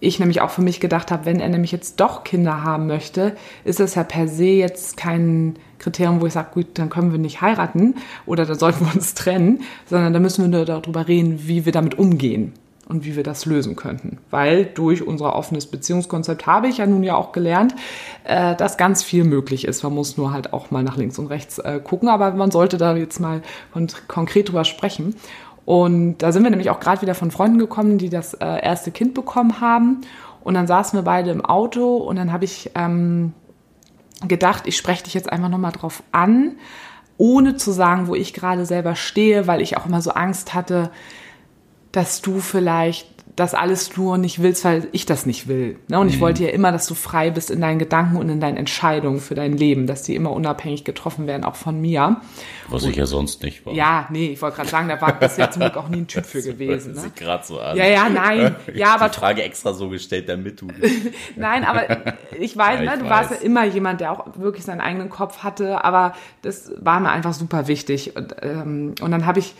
ich 0.00 0.18
nämlich 0.18 0.40
auch 0.40 0.50
für 0.50 0.62
mich 0.62 0.80
gedacht 0.80 1.10
habe, 1.10 1.26
wenn 1.26 1.40
er 1.40 1.48
nämlich 1.48 1.72
jetzt 1.72 2.00
doch 2.00 2.24
Kinder 2.24 2.64
haben 2.64 2.86
möchte, 2.86 3.36
ist 3.64 3.80
das 3.80 3.94
ja 3.94 4.02
per 4.02 4.28
se 4.28 4.44
jetzt 4.44 4.96
kein 4.96 5.56
Kriterium, 5.78 6.20
wo 6.20 6.26
ich 6.26 6.32
sage, 6.32 6.48
gut, 6.52 6.66
dann 6.74 6.90
können 6.90 7.12
wir 7.12 7.18
nicht 7.18 7.40
heiraten 7.40 7.94
oder 8.26 8.46
dann 8.46 8.58
sollten 8.58 8.86
wir 8.86 8.94
uns 8.94 9.14
trennen, 9.14 9.62
sondern 9.86 10.12
da 10.12 10.18
müssen 10.18 10.42
wir 10.42 10.58
nur 10.58 10.64
darüber 10.66 11.06
reden, 11.06 11.46
wie 11.46 11.64
wir 11.64 11.72
damit 11.72 11.98
umgehen 11.98 12.52
und 12.90 13.04
wie 13.04 13.14
wir 13.14 13.22
das 13.22 13.46
lösen 13.46 13.76
könnten. 13.76 14.18
Weil 14.30 14.64
durch 14.64 15.06
unser 15.06 15.36
offenes 15.36 15.66
Beziehungskonzept 15.66 16.46
habe 16.46 16.68
ich 16.68 16.78
ja 16.78 16.86
nun 16.86 17.04
ja 17.04 17.14
auch 17.14 17.32
gelernt, 17.32 17.74
äh, 18.24 18.56
dass 18.56 18.76
ganz 18.76 19.02
viel 19.02 19.24
möglich 19.24 19.64
ist. 19.64 19.82
Man 19.84 19.94
muss 19.94 20.16
nur 20.16 20.32
halt 20.32 20.52
auch 20.52 20.70
mal 20.70 20.82
nach 20.82 20.96
links 20.96 21.18
und 21.18 21.28
rechts 21.28 21.58
äh, 21.58 21.80
gucken, 21.82 22.08
aber 22.08 22.32
man 22.32 22.50
sollte 22.50 22.78
da 22.78 22.96
jetzt 22.96 23.20
mal 23.20 23.42
kon 23.72 23.86
konkret 24.08 24.48
drüber 24.48 24.64
sprechen. 24.64 25.14
Und 25.70 26.18
da 26.18 26.32
sind 26.32 26.42
wir 26.42 26.50
nämlich 26.50 26.68
auch 26.68 26.80
gerade 26.80 27.00
wieder 27.00 27.14
von 27.14 27.30
Freunden 27.30 27.60
gekommen, 27.60 27.96
die 27.96 28.08
das 28.08 28.34
äh, 28.34 28.60
erste 28.60 28.90
Kind 28.90 29.14
bekommen 29.14 29.60
haben. 29.60 30.00
Und 30.42 30.54
dann 30.54 30.66
saßen 30.66 30.98
wir 30.98 31.04
beide 31.04 31.30
im 31.30 31.44
Auto 31.44 31.96
und 31.96 32.16
dann 32.16 32.32
habe 32.32 32.44
ich 32.44 32.72
ähm, 32.74 33.34
gedacht, 34.26 34.64
ich 34.66 34.76
spreche 34.76 35.04
dich 35.04 35.14
jetzt 35.14 35.30
einfach 35.30 35.48
nochmal 35.48 35.70
drauf 35.70 36.02
an, 36.10 36.56
ohne 37.18 37.54
zu 37.54 37.70
sagen, 37.70 38.08
wo 38.08 38.16
ich 38.16 38.34
gerade 38.34 38.66
selber 38.66 38.96
stehe, 38.96 39.46
weil 39.46 39.60
ich 39.60 39.76
auch 39.76 39.86
immer 39.86 40.02
so 40.02 40.10
Angst 40.10 40.54
hatte, 40.54 40.90
dass 41.92 42.20
du 42.20 42.40
vielleicht 42.40 43.06
das 43.40 43.54
alles 43.54 43.96
nur 43.96 44.18
nicht 44.18 44.40
willst, 44.42 44.64
weil 44.64 44.86
ich 44.92 45.04
das 45.06 45.26
nicht 45.26 45.48
will. 45.48 45.78
Ne? 45.88 45.98
Und 45.98 46.08
ich 46.08 46.16
Mhm. 46.16 46.20
wollte 46.20 46.44
ja 46.44 46.50
immer, 46.50 46.70
dass 46.70 46.86
du 46.86 46.94
frei 46.94 47.30
bist 47.30 47.50
in 47.50 47.60
deinen 47.60 47.80
Gedanken 47.80 48.16
und 48.16 48.28
in 48.28 48.40
deinen 48.40 48.56
Entscheidungen 48.56 49.18
für 49.20 49.34
dein 49.34 49.56
Leben, 49.56 49.88
dass 49.88 50.02
die 50.04 50.14
immer 50.14 50.30
unabhängig 50.30 50.84
getroffen 50.84 51.26
werden, 51.26 51.44
auch 51.44 51.56
von 51.56 51.80
mir. 51.80 52.20
Was 52.68 52.84
ich 52.84 52.94
ja 52.94 53.06
sonst 53.06 53.42
nicht 53.42 53.66
war. 53.66 53.72
Ja, 53.74 54.06
nee, 54.10 54.28
ich 54.28 54.40
wollte 54.42 54.56
gerade 54.58 54.68
sagen, 54.68 54.88
da 54.88 55.00
war 55.00 55.12
bisher 55.18 55.50
zum 55.50 55.62
Glück 55.62 55.76
auch 55.76 55.88
nie 55.88 56.02
ein 56.02 56.06
Typ 56.06 56.24
für 56.24 56.42
gewesen. 56.42 56.94
Das 56.94 57.02
Ne? 57.04 57.08
sieht 57.10 57.16
gerade 57.16 57.44
so 57.44 57.58
an. 57.58 57.76
Ja, 57.76 57.86
ja, 57.86 58.08
nein. 58.08 58.54
Ja, 58.74 58.94
aber 58.94 59.08
die 59.08 59.18
Frage 59.18 59.42
extra 59.42 59.72
so 59.72 59.88
gestellt, 59.88 60.28
damit 60.28 60.60
du. 60.60 60.68
Nein, 61.36 61.64
aber 61.64 62.14
ich 62.38 62.56
weiß, 62.56 62.80
Ja, 62.80 62.84
ich 62.84 62.90
ne, 62.90 63.04
du 63.04 63.10
warst 63.10 63.30
ja 63.30 63.36
weiß. 63.36 63.42
immer 63.42 63.64
jemand, 63.64 64.00
der 64.00 64.12
auch 64.12 64.26
wirklich 64.36 64.64
seinen 64.64 64.80
eigenen 64.80 65.10
Kopf 65.10 65.38
hatte, 65.42 65.84
aber 65.84 66.14
das 66.42 66.70
war 66.78 67.00
mir 67.00 67.10
einfach 67.10 67.32
super 67.32 67.66
wichtig. 67.66 68.14
Und, 68.16 68.36
ähm, 68.42 68.94
und 69.00 69.10
dann 69.10 69.26
habe 69.26 69.38
ich 69.40 69.54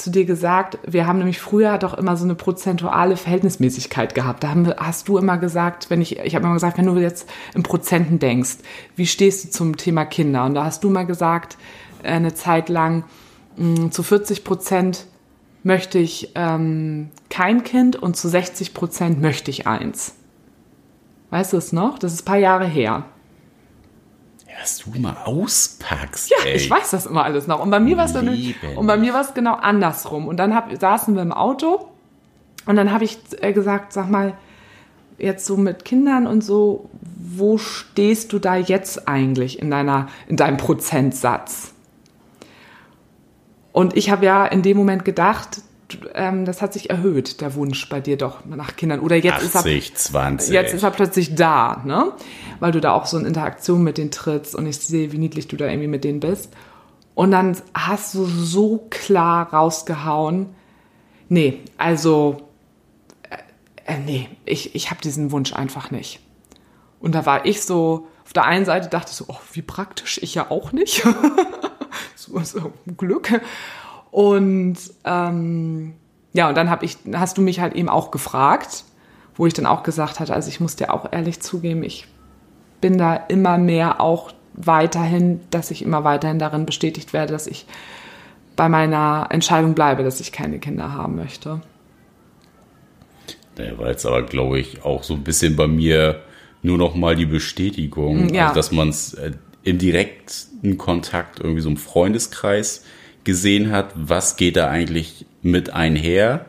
zu 0.00 0.10
dir 0.10 0.24
gesagt, 0.24 0.78
wir 0.86 1.06
haben 1.06 1.18
nämlich 1.18 1.40
früher 1.40 1.78
doch 1.78 1.94
immer 1.94 2.16
so 2.16 2.24
eine 2.24 2.34
prozentuale 2.34 3.16
Verhältnismäßigkeit 3.16 4.14
gehabt. 4.14 4.42
Da 4.42 4.50
haben 4.50 4.66
hast 4.76 5.08
du 5.08 5.18
immer 5.18 5.38
gesagt, 5.38 5.90
wenn 5.90 6.00
ich, 6.00 6.18
ich 6.18 6.34
habe 6.34 6.44
immer 6.44 6.54
gesagt, 6.54 6.78
wenn 6.78 6.86
du 6.86 6.96
jetzt 6.98 7.28
in 7.54 7.62
Prozenten 7.62 8.18
denkst, 8.18 8.58
wie 8.96 9.06
stehst 9.06 9.44
du 9.44 9.50
zum 9.50 9.76
Thema 9.76 10.04
Kinder? 10.04 10.44
Und 10.44 10.54
da 10.54 10.64
hast 10.64 10.82
du 10.84 10.90
mal 10.90 11.06
gesagt, 11.06 11.56
äh, 12.02 12.08
eine 12.08 12.34
Zeit 12.34 12.68
lang, 12.68 13.04
mh, 13.56 13.90
zu 13.90 14.02
40 14.02 14.44
Prozent 14.44 15.06
möchte 15.62 15.98
ich 15.98 16.32
ähm, 16.34 17.10
kein 17.28 17.62
Kind 17.64 17.96
und 17.96 18.16
zu 18.16 18.28
60 18.28 18.74
Prozent 18.74 19.20
möchte 19.20 19.50
ich 19.50 19.66
eins. 19.66 20.14
Weißt 21.30 21.52
du 21.52 21.58
es 21.58 21.72
noch? 21.72 21.98
Das 21.98 22.12
ist 22.12 22.22
ein 22.22 22.24
paar 22.24 22.38
Jahre 22.38 22.66
her. 22.66 23.04
Was 24.60 24.78
du 24.78 24.98
mal 24.98 25.16
auspackst. 25.24 26.30
Ja, 26.30 26.44
ey. 26.44 26.56
ich 26.56 26.68
weiß 26.68 26.90
das 26.90 27.06
immer 27.06 27.24
alles 27.24 27.46
noch. 27.46 27.60
Und 27.60 27.70
bei 27.70 27.80
mir 27.80 27.96
war 27.96 28.04
es 28.04 28.14
und 28.14 28.86
bei 28.86 28.96
mir 28.98 29.14
war 29.14 29.22
es 29.22 29.32
genau 29.32 29.54
andersrum. 29.54 30.28
Und 30.28 30.36
dann 30.36 30.54
hab, 30.54 30.70
saßen 30.78 31.14
wir 31.14 31.22
im 31.22 31.32
Auto 31.32 31.88
und 32.66 32.76
dann 32.76 32.92
habe 32.92 33.04
ich 33.04 33.18
äh, 33.40 33.52
gesagt, 33.52 33.92
sag 33.92 34.10
mal, 34.10 34.34
jetzt 35.18 35.46
so 35.46 35.56
mit 35.56 35.84
Kindern 35.84 36.26
und 36.26 36.42
so, 36.42 36.90
wo 37.16 37.58
stehst 37.58 38.32
du 38.32 38.38
da 38.38 38.56
jetzt 38.56 39.08
eigentlich 39.08 39.60
in 39.60 39.70
deiner 39.70 40.08
in 40.28 40.36
deinem 40.36 40.56
Prozentsatz? 40.56 41.72
Und 43.72 43.96
ich 43.96 44.10
habe 44.10 44.26
ja 44.26 44.44
in 44.46 44.62
dem 44.62 44.76
Moment 44.76 45.04
gedacht, 45.04 45.62
ähm, 46.14 46.44
das 46.44 46.62
hat 46.62 46.72
sich 46.72 46.90
erhöht, 46.90 47.40
der 47.40 47.54
Wunsch 47.54 47.88
bei 47.88 48.00
dir 48.00 48.16
doch 48.16 48.44
nach 48.44 48.76
Kindern. 48.76 49.00
Oder 49.00 49.16
jetzt 49.16 49.42
ist 49.42 49.54
er 49.54 49.60
80, 49.60 49.94
20. 49.94 50.54
Jetzt 50.54 50.74
ist 50.74 50.82
er 50.82 50.90
plötzlich 50.90 51.34
da, 51.34 51.82
ne? 51.84 52.12
Weil 52.58 52.72
du 52.72 52.80
da 52.80 52.92
auch 52.92 53.06
so 53.06 53.18
in 53.18 53.26
Interaktion 53.26 53.82
mit 53.82 53.98
denen 53.98 54.10
trittst 54.10 54.54
und 54.54 54.66
ich 54.66 54.78
sehe, 54.78 55.12
wie 55.12 55.18
niedlich 55.18 55.48
du 55.48 55.56
da 55.56 55.66
irgendwie 55.66 55.88
mit 55.88 56.04
denen 56.04 56.20
bist. 56.20 56.50
Und 57.14 57.32
dann 57.32 57.56
hast 57.74 58.14
du 58.14 58.24
so 58.24 58.86
klar 58.90 59.52
rausgehauen, 59.52 60.54
nee, 61.28 61.60
also, 61.76 62.42
äh, 63.28 63.94
äh, 63.94 63.98
nee, 63.98 64.28
ich, 64.44 64.74
ich 64.74 64.90
habe 64.90 65.00
diesen 65.00 65.32
Wunsch 65.32 65.52
einfach 65.52 65.90
nicht. 65.90 66.20
Und 67.00 67.14
da 67.14 67.26
war 67.26 67.46
ich 67.46 67.62
so, 67.62 68.08
auf 68.24 68.32
der 68.32 68.44
einen 68.44 68.64
Seite 68.64 68.88
dachte 68.88 69.10
ich 69.10 69.16
so, 69.16 69.24
oh, 69.28 69.40
wie 69.52 69.62
praktisch, 69.62 70.20
ich 70.22 70.34
ja 70.34 70.50
auch 70.50 70.72
nicht. 70.72 71.02
so, 72.14 72.38
so 72.40 72.72
Glück. 72.96 73.40
Und 74.10 74.76
ähm, 75.04 75.94
ja, 76.32 76.48
und 76.48 76.56
dann 76.56 76.70
hab 76.70 76.82
ich, 76.82 76.96
hast 77.12 77.38
du 77.38 77.42
mich 77.42 77.60
halt 77.60 77.74
eben 77.74 77.88
auch 77.88 78.10
gefragt, 78.10 78.84
wo 79.36 79.46
ich 79.46 79.54
dann 79.54 79.66
auch 79.66 79.82
gesagt 79.82 80.20
hatte, 80.20 80.34
also 80.34 80.48
ich 80.48 80.60
muss 80.60 80.76
dir 80.76 80.92
auch 80.92 81.12
ehrlich 81.12 81.40
zugeben, 81.40 81.82
ich 81.82 82.06
bin 82.80 82.98
da 82.98 83.14
immer 83.16 83.58
mehr 83.58 84.00
auch 84.00 84.32
weiterhin, 84.54 85.40
dass 85.50 85.70
ich 85.70 85.82
immer 85.82 86.04
weiterhin 86.04 86.38
darin 86.38 86.66
bestätigt 86.66 87.12
werde, 87.12 87.32
dass 87.32 87.46
ich 87.46 87.66
bei 88.56 88.68
meiner 88.68 89.28
Entscheidung 89.30 89.74
bleibe, 89.74 90.02
dass 90.02 90.20
ich 90.20 90.32
keine 90.32 90.58
Kinder 90.58 90.92
haben 90.92 91.16
möchte. 91.16 91.60
Der 93.56 93.78
war 93.78 93.88
jetzt 93.88 94.06
aber, 94.06 94.22
glaube 94.22 94.58
ich, 94.58 94.84
auch 94.84 95.02
so 95.02 95.14
ein 95.14 95.22
bisschen 95.22 95.56
bei 95.56 95.66
mir 95.66 96.22
nur 96.62 96.78
noch 96.78 96.94
mal 96.94 97.16
die 97.16 97.26
Bestätigung, 97.26 98.32
Ja. 98.34 98.48
also, 98.48 98.54
dass 98.56 98.72
man 98.72 98.88
es 98.90 99.14
äh, 99.14 99.32
im 99.62 99.78
direkten 99.78 100.78
Kontakt 100.78 101.40
irgendwie 101.40 101.60
so 101.60 101.70
im 101.70 101.76
Freundeskreis 101.76 102.84
gesehen 103.24 103.70
hat, 103.70 103.92
was 103.94 104.36
geht 104.36 104.56
da 104.56 104.68
eigentlich 104.68 105.26
mit 105.42 105.70
einher. 105.70 106.46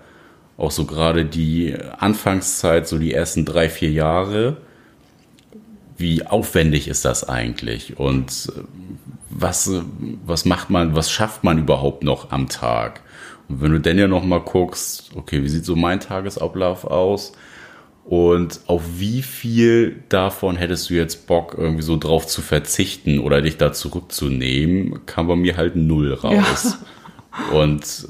Auch 0.57 0.71
so 0.71 0.85
gerade 0.85 1.25
die 1.25 1.75
Anfangszeit, 1.97 2.87
so 2.87 2.97
die 2.97 3.13
ersten 3.13 3.45
drei, 3.45 3.69
vier 3.69 3.91
Jahre. 3.91 4.57
Wie 5.97 6.25
aufwendig 6.25 6.87
ist 6.87 7.05
das 7.05 7.27
eigentlich? 7.27 7.97
Und 7.97 8.51
äh, 8.55 8.61
was, 9.29 9.71
was 10.25 10.45
macht 10.45 10.69
man, 10.69 10.95
was 10.95 11.11
schafft 11.11 11.43
man 11.43 11.57
überhaupt 11.57 12.03
noch 12.03 12.31
am 12.31 12.49
Tag? 12.49 13.01
Und 13.47 13.61
wenn 13.61 13.71
du 13.71 13.79
dann 13.79 13.97
ja 13.97 14.07
noch 14.07 14.23
mal 14.23 14.39
guckst, 14.39 15.11
okay, 15.15 15.43
wie 15.43 15.49
sieht 15.49 15.65
so 15.65 15.75
mein 15.75 15.99
Tagesablauf 15.99 16.85
aus? 16.85 17.33
Und 18.11 18.59
auf 18.67 18.81
wie 18.97 19.21
viel 19.21 20.03
davon 20.09 20.57
hättest 20.57 20.89
du 20.89 20.95
jetzt 20.95 21.27
Bock, 21.27 21.55
irgendwie 21.57 21.81
so 21.81 21.95
drauf 21.95 22.27
zu 22.27 22.41
verzichten 22.41 23.19
oder 23.19 23.41
dich 23.41 23.55
da 23.55 23.71
zurückzunehmen, 23.71 25.05
kam 25.05 25.27
bei 25.27 25.37
mir 25.37 25.55
halt 25.55 25.77
null 25.77 26.13
raus. 26.13 26.77
Und 27.53 28.09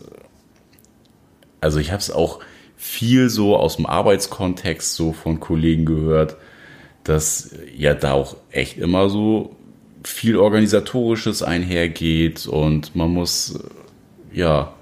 also 1.60 1.78
ich 1.78 1.91
habe 1.91 1.99
es 1.99 2.10
auch 2.10 2.39
viel 2.76 3.30
so 3.30 3.56
aus 3.56 3.76
dem 3.76 3.86
Arbeitskontext 3.86 4.95
so 4.95 5.14
von 5.14 5.39
Kollegen 5.39 5.86
gehört, 5.86 6.36
dass 7.04 7.56
ja 7.78 7.93
da 7.93 8.14
auch 8.14 8.38
echt 8.49 8.80
immer 8.80 9.08
so 9.08 9.56
viel 10.04 10.36
organisatorisches 10.36 11.43
einhergeht 11.43 12.47
und 12.47 12.95
man 12.95 13.12
muss 13.12 13.60
ja 14.34 14.74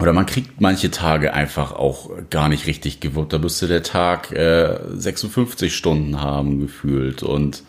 oder 0.00 0.12
man 0.12 0.26
kriegt 0.26 0.60
manche 0.60 0.90
Tage 0.90 1.34
einfach 1.34 1.72
auch 1.72 2.10
gar 2.30 2.48
nicht 2.48 2.66
richtig 2.66 3.00
gewuppt. 3.00 3.32
Da 3.32 3.38
müsste 3.38 3.68
der 3.68 3.82
Tag 3.82 4.32
äh, 4.32 4.78
56 4.94 5.74
Stunden 5.76 6.20
haben 6.20 6.60
gefühlt 6.60 7.22
und 7.22 7.62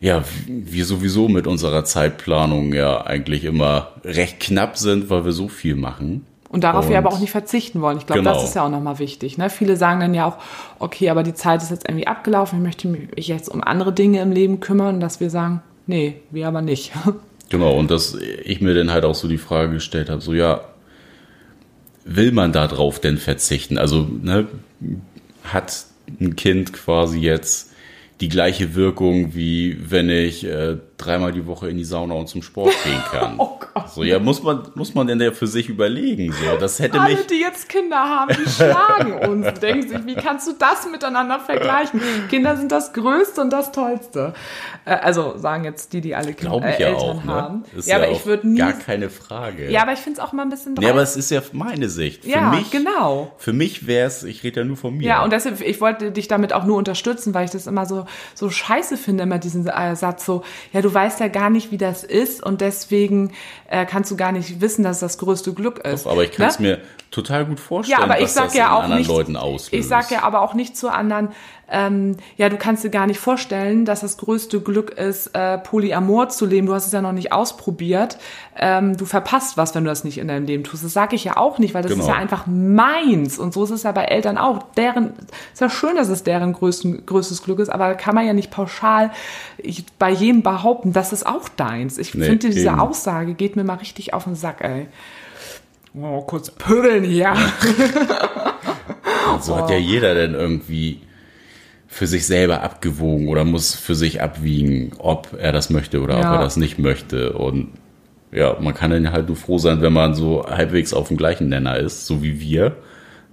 ja, 0.00 0.22
wir 0.46 0.84
sowieso 0.86 1.28
mit 1.28 1.46
unserer 1.46 1.84
Zeitplanung 1.84 2.72
ja 2.72 3.04
eigentlich 3.04 3.44
immer 3.44 3.88
recht 4.04 4.40
knapp 4.40 4.78
sind, 4.78 5.10
weil 5.10 5.24
wir 5.26 5.32
so 5.32 5.48
viel 5.48 5.74
machen. 5.76 6.24
Und 6.48 6.64
darauf 6.64 6.88
wir 6.88 6.96
Und- 6.98 7.04
aber 7.04 7.14
auch 7.14 7.20
nicht 7.20 7.30
verzichten 7.30 7.80
wollen. 7.82 7.98
Ich 7.98 8.06
glaube, 8.06 8.22
Genau. 8.22 8.32
das 8.34 8.44
ist 8.44 8.54
ja 8.54 8.64
auch 8.64 8.70
nochmal 8.70 8.98
wichtig. 8.98 9.36
Ne? 9.38 9.50
Viele 9.50 9.76
sagen 9.76 10.00
dann 10.00 10.14
ja 10.14 10.24
auch, 10.26 10.38
okay, 10.78 11.10
aber 11.10 11.22
die 11.22 11.34
Zeit 11.34 11.62
ist 11.62 11.70
jetzt 11.70 11.86
irgendwie 11.88 12.06
abgelaufen, 12.06 12.58
ich 12.58 12.64
möchte 12.64 12.88
mich 12.88 13.28
jetzt 13.28 13.48
um 13.50 13.62
andere 13.62 13.92
Dinge 13.92 14.20
im 14.22 14.32
Leben 14.32 14.58
kümmern, 14.58 15.00
dass 15.00 15.20
wir 15.20 15.30
sagen, 15.30 15.62
nee, 15.86 16.16
wir 16.30 16.48
aber 16.48 16.62
nicht. 16.62 16.92
Genau, 17.50 17.76
und 17.76 17.90
dass 17.90 18.16
ich 18.44 18.60
mir 18.60 18.74
dann 18.74 18.90
halt 18.90 19.04
auch 19.04 19.14
so 19.14 19.28
die 19.28 19.36
Frage 19.36 19.74
gestellt 19.74 20.08
habe, 20.08 20.20
so 20.20 20.32
ja, 20.32 20.64
will 22.04 22.32
man 22.32 22.52
da 22.52 22.66
drauf 22.68 23.00
denn 23.00 23.18
verzichten? 23.18 23.76
Also, 23.76 24.08
ne, 24.22 24.46
hat 25.42 25.84
ein 26.20 26.36
Kind 26.36 26.72
quasi 26.72 27.18
jetzt 27.18 27.72
die 28.20 28.28
gleiche 28.28 28.74
Wirkung, 28.74 29.34
wie 29.34 29.78
wenn 29.90 30.08
ich 30.10 30.44
äh, 30.44 30.76
dreimal 31.00 31.32
die 31.32 31.46
Woche 31.46 31.68
in 31.68 31.76
die 31.76 31.84
Sauna 31.84 32.14
und 32.14 32.28
zum 32.28 32.42
Sport 32.42 32.72
gehen 32.84 33.02
kann? 33.10 33.34
Oh 33.38 33.58
Gott. 33.74 33.88
So, 33.90 34.02
ja, 34.04 34.18
muss 34.18 34.42
man, 34.42 34.62
muss 34.74 34.94
man 34.94 35.06
denn 35.06 35.20
ja 35.20 35.32
für 35.32 35.46
sich 35.46 35.68
überlegen, 35.68 36.32
so. 36.32 36.56
Das 36.58 36.78
hätte 36.78 37.00
mich, 37.00 37.16
Alle, 37.16 37.24
die 37.24 37.40
jetzt 37.40 37.68
Kinder 37.68 37.96
haben, 37.98 38.32
die 38.36 38.50
schlagen 38.50 39.12
uns 39.14 39.46
und 39.46 39.62
denken 39.62 39.88
sich, 39.88 40.06
wie 40.06 40.14
kannst 40.14 40.46
du 40.48 40.52
das 40.58 40.86
miteinander 40.90 41.40
vergleichen? 41.40 42.00
Kinder 42.28 42.56
sind 42.56 42.70
das 42.72 42.92
Größte 42.92 43.40
und 43.40 43.50
das 43.50 43.72
Tollste. 43.72 44.34
Äh, 44.84 44.90
Also 44.96 45.38
sagen 45.38 45.64
jetzt 45.64 45.92
die, 45.92 46.00
die 46.00 46.14
alle 46.14 46.34
Kinder, 46.34 46.56
äh, 46.64 46.80
ja 46.82 46.88
Eltern 46.88 46.94
auch, 47.18 47.24
ne? 47.24 47.32
haben. 47.32 47.64
Ist 47.76 47.88
ja, 47.88 47.96
aber 47.96 48.08
auch 48.08 48.12
ich 48.12 48.26
würde 48.26 48.48
nie. 48.48 48.58
Gar 48.58 48.72
keine 48.74 49.08
Frage. 49.10 49.70
Ja, 49.70 49.82
aber 49.82 49.92
ich 49.92 50.00
finde 50.00 50.20
es 50.20 50.26
auch 50.26 50.32
mal 50.32 50.42
ein 50.42 50.50
bisschen 50.50 50.74
Ja, 50.80 50.90
aber 50.90 50.98
dreist. 50.98 51.16
es 51.16 51.24
ist 51.24 51.30
ja 51.30 51.40
meine 51.52 51.88
Sicht. 51.88 52.24
Für 52.24 52.30
Ja, 52.30 52.50
mich, 52.50 52.70
genau. 52.70 53.32
Für 53.38 53.52
mich 53.52 53.86
wäre 53.86 54.06
es, 54.06 54.22
ich 54.24 54.42
rede 54.42 54.60
ja 54.60 54.66
nur 54.66 54.76
von 54.76 54.96
mir. 54.96 55.06
Ja, 55.06 55.24
und 55.24 55.32
deshalb, 55.32 55.60
ich 55.60 55.80
wollte 55.80 56.10
dich 56.12 56.28
damit 56.28 56.52
auch 56.52 56.64
nur 56.64 56.76
unterstützen, 56.76 57.32
weil 57.34 57.44
ich 57.46 57.50
das 57.50 57.66
immer 57.66 57.86
so, 57.86 58.04
so 58.34 58.50
scheiße 58.50 58.96
finde, 58.96 59.22
immer 59.24 59.38
diesen 59.38 59.66
äh, 59.66 59.96
Satz 59.96 60.24
so, 60.26 60.42
ja, 60.72 60.82
du 60.82 60.89
weißt 60.92 61.20
ja 61.20 61.28
gar 61.28 61.50
nicht, 61.50 61.70
wie 61.70 61.78
das 61.78 62.04
ist 62.04 62.42
und 62.42 62.60
deswegen 62.60 63.32
äh, 63.68 63.84
kannst 63.86 64.10
du 64.10 64.16
gar 64.16 64.32
nicht 64.32 64.60
wissen, 64.60 64.82
dass 64.84 64.96
es 64.96 65.00
das 65.00 65.18
größte 65.18 65.52
Glück 65.54 65.78
ist. 65.80 66.06
Aber 66.06 66.24
ich 66.24 66.32
kann 66.32 66.48
es 66.48 66.58
Ne? 66.58 66.68
mir 66.68 66.78
total 67.10 67.44
gut 67.46 67.58
vorstellen, 67.60 67.98
Ja, 67.98 68.04
aber 68.04 68.18
ich 68.18 68.24
was 68.24 68.34
sag 68.34 68.44
das 68.46 68.54
ja 68.54 68.72
auch 68.74 68.82
anderen 68.82 68.98
nicht, 69.00 69.08
Leuten 69.08 69.36
auslöst. 69.36 69.72
ich 69.72 69.86
sag 69.88 70.10
ja 70.10 70.22
aber 70.22 70.42
auch 70.42 70.54
nicht 70.54 70.76
zu 70.76 70.88
anderen, 70.90 71.28
ähm, 71.70 72.16
ja, 72.36 72.48
du 72.48 72.56
kannst 72.56 72.84
dir 72.84 72.90
gar 72.90 73.06
nicht 73.06 73.20
vorstellen, 73.20 73.84
dass 73.84 74.00
das 74.00 74.16
größte 74.16 74.60
Glück 74.60 74.90
ist, 74.90 75.28
äh, 75.34 75.58
Polyamor 75.58 76.28
zu 76.28 76.46
leben. 76.46 76.66
Du 76.66 76.74
hast 76.74 76.86
es 76.86 76.92
ja 76.92 77.00
noch 77.00 77.12
nicht 77.12 77.32
ausprobiert. 77.32 78.18
Ähm, 78.56 78.96
du 78.96 79.04
verpasst 79.04 79.56
was, 79.56 79.74
wenn 79.74 79.84
du 79.84 79.90
das 79.90 80.04
nicht 80.04 80.18
in 80.18 80.28
deinem 80.28 80.46
Leben 80.46 80.64
tust. 80.64 80.84
Das 80.84 80.92
sage 80.92 81.16
ich 81.16 81.24
ja 81.24 81.36
auch 81.36 81.58
nicht, 81.58 81.74
weil 81.74 81.82
das 81.82 81.92
Genau. 81.92 82.04
ist 82.04 82.08
ja 82.08 82.16
einfach 82.16 82.46
meins. 82.46 83.38
Und 83.38 83.54
so 83.54 83.64
ist 83.64 83.70
es 83.70 83.82
ja 83.84 83.92
bei 83.92 84.04
Eltern 84.04 84.36
auch. 84.36 84.62
Deren, 84.76 85.12
ist 85.52 85.60
ja 85.60 85.70
schön, 85.70 85.96
dass 85.96 86.08
es 86.08 86.24
deren 86.24 86.52
größten, 86.52 87.06
größtes 87.06 87.42
Glück 87.42 87.58
ist, 87.60 87.70
aber 87.70 87.94
kann 87.94 88.14
man 88.14 88.26
ja 88.26 88.32
nicht 88.32 88.50
pauschal 88.50 89.10
ich, 89.58 89.84
bei 89.98 90.10
jedem 90.10 90.42
behaupten, 90.42 90.92
das 90.92 91.12
ist 91.12 91.26
auch 91.26 91.48
deins. 91.50 91.98
Ich 91.98 92.14
Nee, 92.14 92.24
finde, 92.26 92.48
diese 92.48 92.68
eben. 92.68 92.80
Aussage 92.80 93.34
geht 93.34 93.56
mir 93.56 93.64
mal 93.64 93.74
richtig 93.74 94.14
auf 94.14 94.24
den 94.24 94.34
Sack, 94.34 94.62
ey. 94.62 94.86
Oh, 96.00 96.22
kurz 96.22 96.50
pöbeln 96.50 97.04
hier. 97.04 97.34
so 99.40 99.56
hat 99.56 99.70
ja 99.70 99.76
jeder 99.76 100.14
denn 100.14 100.34
irgendwie 100.34 101.00
für 101.92 102.06
sich 102.06 102.24
selber 102.24 102.62
abgewogen 102.62 103.26
oder 103.28 103.44
muss 103.44 103.74
für 103.74 103.96
sich 103.96 104.22
abwiegen, 104.22 104.92
ob 104.98 105.36
er 105.38 105.50
das 105.52 105.70
möchte 105.70 106.00
oder 106.00 106.18
ob 106.18 106.22
Ja. 106.22 106.34
er 106.36 106.40
das 106.40 106.56
nicht 106.56 106.78
möchte. 106.78 107.32
Und 107.32 107.68
ja, 108.30 108.56
man 108.60 108.74
kann 108.74 108.92
dann 108.92 109.10
halt 109.10 109.26
nur 109.26 109.36
froh 109.36 109.58
sein, 109.58 109.82
wenn 109.82 109.92
man 109.92 110.14
so 110.14 110.46
halbwegs 110.48 110.92
auf 110.94 111.08
dem 111.08 111.16
gleichen 111.16 111.48
Nenner 111.48 111.76
ist, 111.78 112.06
so 112.06 112.22
wie 112.22 112.40
wir 112.40 112.76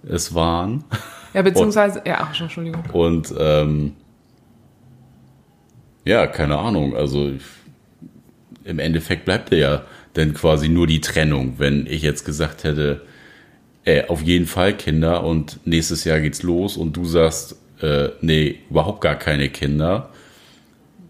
es 0.10 0.34
waren. 0.34 0.84
Ja, 1.36 1.44
beziehungsweise, 1.44 2.00
und, 2.04 2.08
ja, 2.08 2.18
ach, 2.20 2.42
Entschuldigung. 2.42 2.82
Und 2.94 3.32
ähm, 3.38 3.94
ja, 6.04 6.26
keine 6.26 6.58
Ahnung, 6.58 6.96
also 6.96 7.32
im 8.64 8.80
Endeffekt 8.80 9.26
bleibt 9.26 9.52
ja 9.54 9.84
dann 10.14 10.34
quasi 10.34 10.68
nur 10.68 10.88
die 10.88 11.00
Trennung, 11.02 11.56
wenn 11.60 11.86
ich 11.86 12.02
jetzt 12.02 12.26
gesagt 12.26 12.64
hätte, 12.64 13.02
äh, 13.86 14.08
auf 14.08 14.24
jeden 14.24 14.48
Fall 14.48 14.74
Kinder 14.74 15.24
und 15.24 15.60
nächstes 15.66 16.06
Jahr 16.06 16.20
geht's 16.22 16.42
los 16.42 16.76
und 16.76 16.98
du 16.98 17.06
sagst, 17.06 17.56
äh, 17.82 18.10
nee, 18.22 18.60
überhaupt 18.70 19.02
gar 19.02 19.16
keine 19.16 19.50
Kinder. 19.50 20.10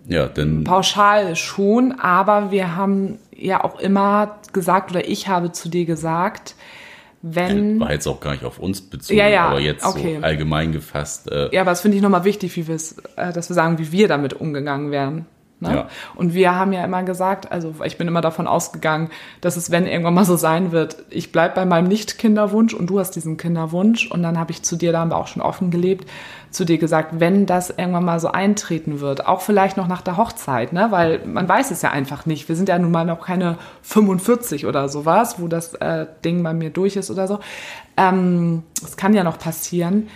Ja, 0.08 0.28
dann. 0.28 0.64
Pauschal 0.64 1.36
schon, 1.36 1.94
aber 2.00 2.52
wir 2.52 2.76
haben 2.76 3.20
ja 3.36 3.64
auch 3.64 3.80
immer 3.80 4.40
gesagt, 4.54 4.92
oder 4.92 5.08
ich 5.08 5.28
habe 5.28 5.52
zu 5.52 5.70
dir 5.70 5.86
gesagt, 5.86 6.56
wenn. 7.22 7.80
War 7.80 7.92
jetzt 7.92 8.08
auch 8.08 8.20
gar 8.20 8.32
nicht 8.32 8.46
auf 8.46 8.60
uns 8.60 8.82
bezogen, 8.82 9.20
ja, 9.20 9.28
ja, 9.28 9.48
aber 9.48 9.60
jetzt 9.60 9.86
okay. 9.86 10.18
so 10.20 10.24
allgemein 10.24 10.72
gefasst. 10.72 11.30
Äh, 11.32 11.54
ja, 11.54 11.62
aber 11.62 11.72
das 11.72 11.82
finde 11.82 11.98
ich 11.98 12.04
nochmal 12.04 12.24
wichtig, 12.24 12.56
wie 12.56 12.62
äh, 12.62 13.34
dass 13.34 13.50
wir 13.50 13.54
sagen, 13.54 13.78
wie 13.80 13.92
wir 13.92 14.08
damit 14.08 14.34
umgegangen 14.34 14.92
wären. 14.92 15.26
Ne? 15.60 15.74
Ja. 15.74 15.88
Und 16.14 16.36
wir 16.36 16.54
haben 16.54 16.72
ja 16.72 16.84
immer 16.84 17.02
gesagt, 17.02 17.52
also 17.52 17.74
ich 17.84 17.98
bin 17.98 18.08
immer 18.08 18.22
davon 18.22 18.48
ausgegangen, 18.48 19.10
dass 19.42 19.58
es, 19.58 19.72
wenn 19.72 19.88
irgendwann 19.88 20.14
mal 20.14 20.26
so 20.26 20.36
sein 20.36 20.72
wird, 20.72 20.98
ich 21.10 21.32
bleib 21.32 21.56
bei 21.56 21.66
meinem 21.66 21.88
Nicht-Kinderwunsch 21.88 22.76
und 22.76 22.88
du 22.88 23.00
hast 23.00 23.12
diesen 23.12 23.38
Kinderwunsch. 23.38 24.12
Und 24.12 24.22
dann 24.22 24.38
habe 24.38 24.52
ich 24.52 24.62
zu 24.62 24.76
dir, 24.76 24.92
da 24.92 25.00
haben 25.00 25.10
wir 25.10 25.18
auch 25.18 25.28
schon 25.28 25.42
offen 25.42 25.72
gelebt, 25.72 26.08
zu 26.52 26.64
dir 26.64 26.78
gesagt, 26.78 27.20
wenn 27.20 27.48
das 27.48 27.72
irgendwann 27.72 28.06
mal 28.06 28.20
so 28.20 28.28
eintreten 28.28 29.00
wird, 29.00 29.26
auch 29.26 29.42
vielleicht 29.42 29.78
noch 29.78 29.88
nach 29.88 30.02
der 30.02 30.18
Hochzeit, 30.18 30.74
ne? 30.74 30.88
weil 30.92 31.26
man 31.26 31.50
weiß 31.50 31.72
es 31.72 31.82
ja 31.82 31.90
einfach 31.90 32.28
nicht. 32.28 32.48
Wir 32.48 32.56
sind 32.56 32.70
ja 32.70 32.78
nun 32.78 32.92
mal 32.92 33.06
noch 33.06 33.26
keine 33.26 33.58
45 33.82 34.68
oder 34.68 34.90
sowas, 34.90 35.40
wo 35.40 35.48
das 35.48 35.74
äh, 35.76 36.06
Ding 36.24 36.44
bei 36.44 36.54
mir 36.54 36.70
durch 36.70 36.96
ist 36.96 37.10
oder 37.10 37.28
so. 37.28 37.40
Ähm, 37.98 38.64
es 38.84 38.96
kann 38.96 39.14
ja 39.14 39.24
noch 39.24 39.40
passieren. 39.40 40.08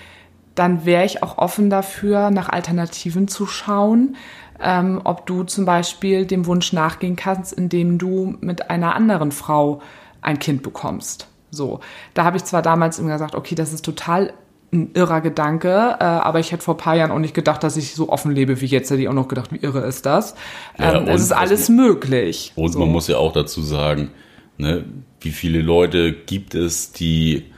Dann 0.54 0.86
wäre 0.86 1.06
ich 1.06 1.24
auch 1.24 1.38
offen 1.38 1.70
dafür, 1.70 2.30
nach 2.30 2.50
Alternativen 2.50 3.28
zu 3.28 3.48
schauen 3.48 4.16
ähm, 4.62 5.02
ob 5.04 5.26
du 5.26 5.44
zum 5.44 5.66
Beispiel 5.66 6.26
dem 6.26 6.46
Wunsch 6.46 6.74
nachgehen 6.74 7.16
kannst, 7.16 7.54
indem 7.54 7.98
du 7.98 8.36
mit 8.42 8.70
einer 8.70 8.96
anderen 8.96 9.32
Frau 9.32 9.82
ein 10.22 10.40
Kind 10.40 10.64
bekommst. 10.64 11.28
So, 11.50 11.80
da 12.14 12.24
habe 12.24 12.38
ich 12.38 12.46
zwar 12.46 12.62
damals 12.62 13.00
immer 13.00 13.12
gesagt, 13.12 13.36
okay, 13.36 13.56
das 13.56 13.74
ist 13.74 13.84
total 13.84 14.34
ein 14.74 14.92
irrer 14.94 15.20
Gedanke, 15.20 15.98
äh, 16.00 16.04
aber 16.04 16.40
ich 16.40 16.52
hätte 16.52 16.64
vor 16.64 16.76
ein 16.76 16.78
paar 16.78 16.96
Jahren 16.96 17.12
auch 17.12 17.20
nicht 17.20 17.34
gedacht, 17.34 17.64
dass 17.64 17.76
ich 17.76 17.94
so 17.94 18.08
offen 18.10 18.32
lebe 18.32 18.62
wie 18.62 18.66
jetzt. 18.66 18.90
Hätte 18.90 19.02
ich 19.02 19.10
auch 19.10 19.14
noch 19.14 19.28
gedacht, 19.28 19.52
wie 19.52 19.58
irre 19.58 19.82
ist 19.82 20.06
das? 20.06 20.36
Ja, 20.80 20.96
ähm, 20.96 21.08
es 21.10 21.22
ist 21.22 21.34
alles 21.34 21.68
man, 21.68 21.88
möglich. 21.88 22.54
Und 22.56 22.72
so. 22.72 22.80
man 22.80 22.90
muss 22.90 23.08
ja 23.08 23.18
auch 23.18 23.34
dazu 23.34 23.62
sagen, 23.62 24.12
ne, 24.58 24.86
wie 25.20 25.32
viele 25.32 25.62
Leute 25.62 26.14
gibt 26.14 26.56
es, 26.56 26.94
die 26.94 27.52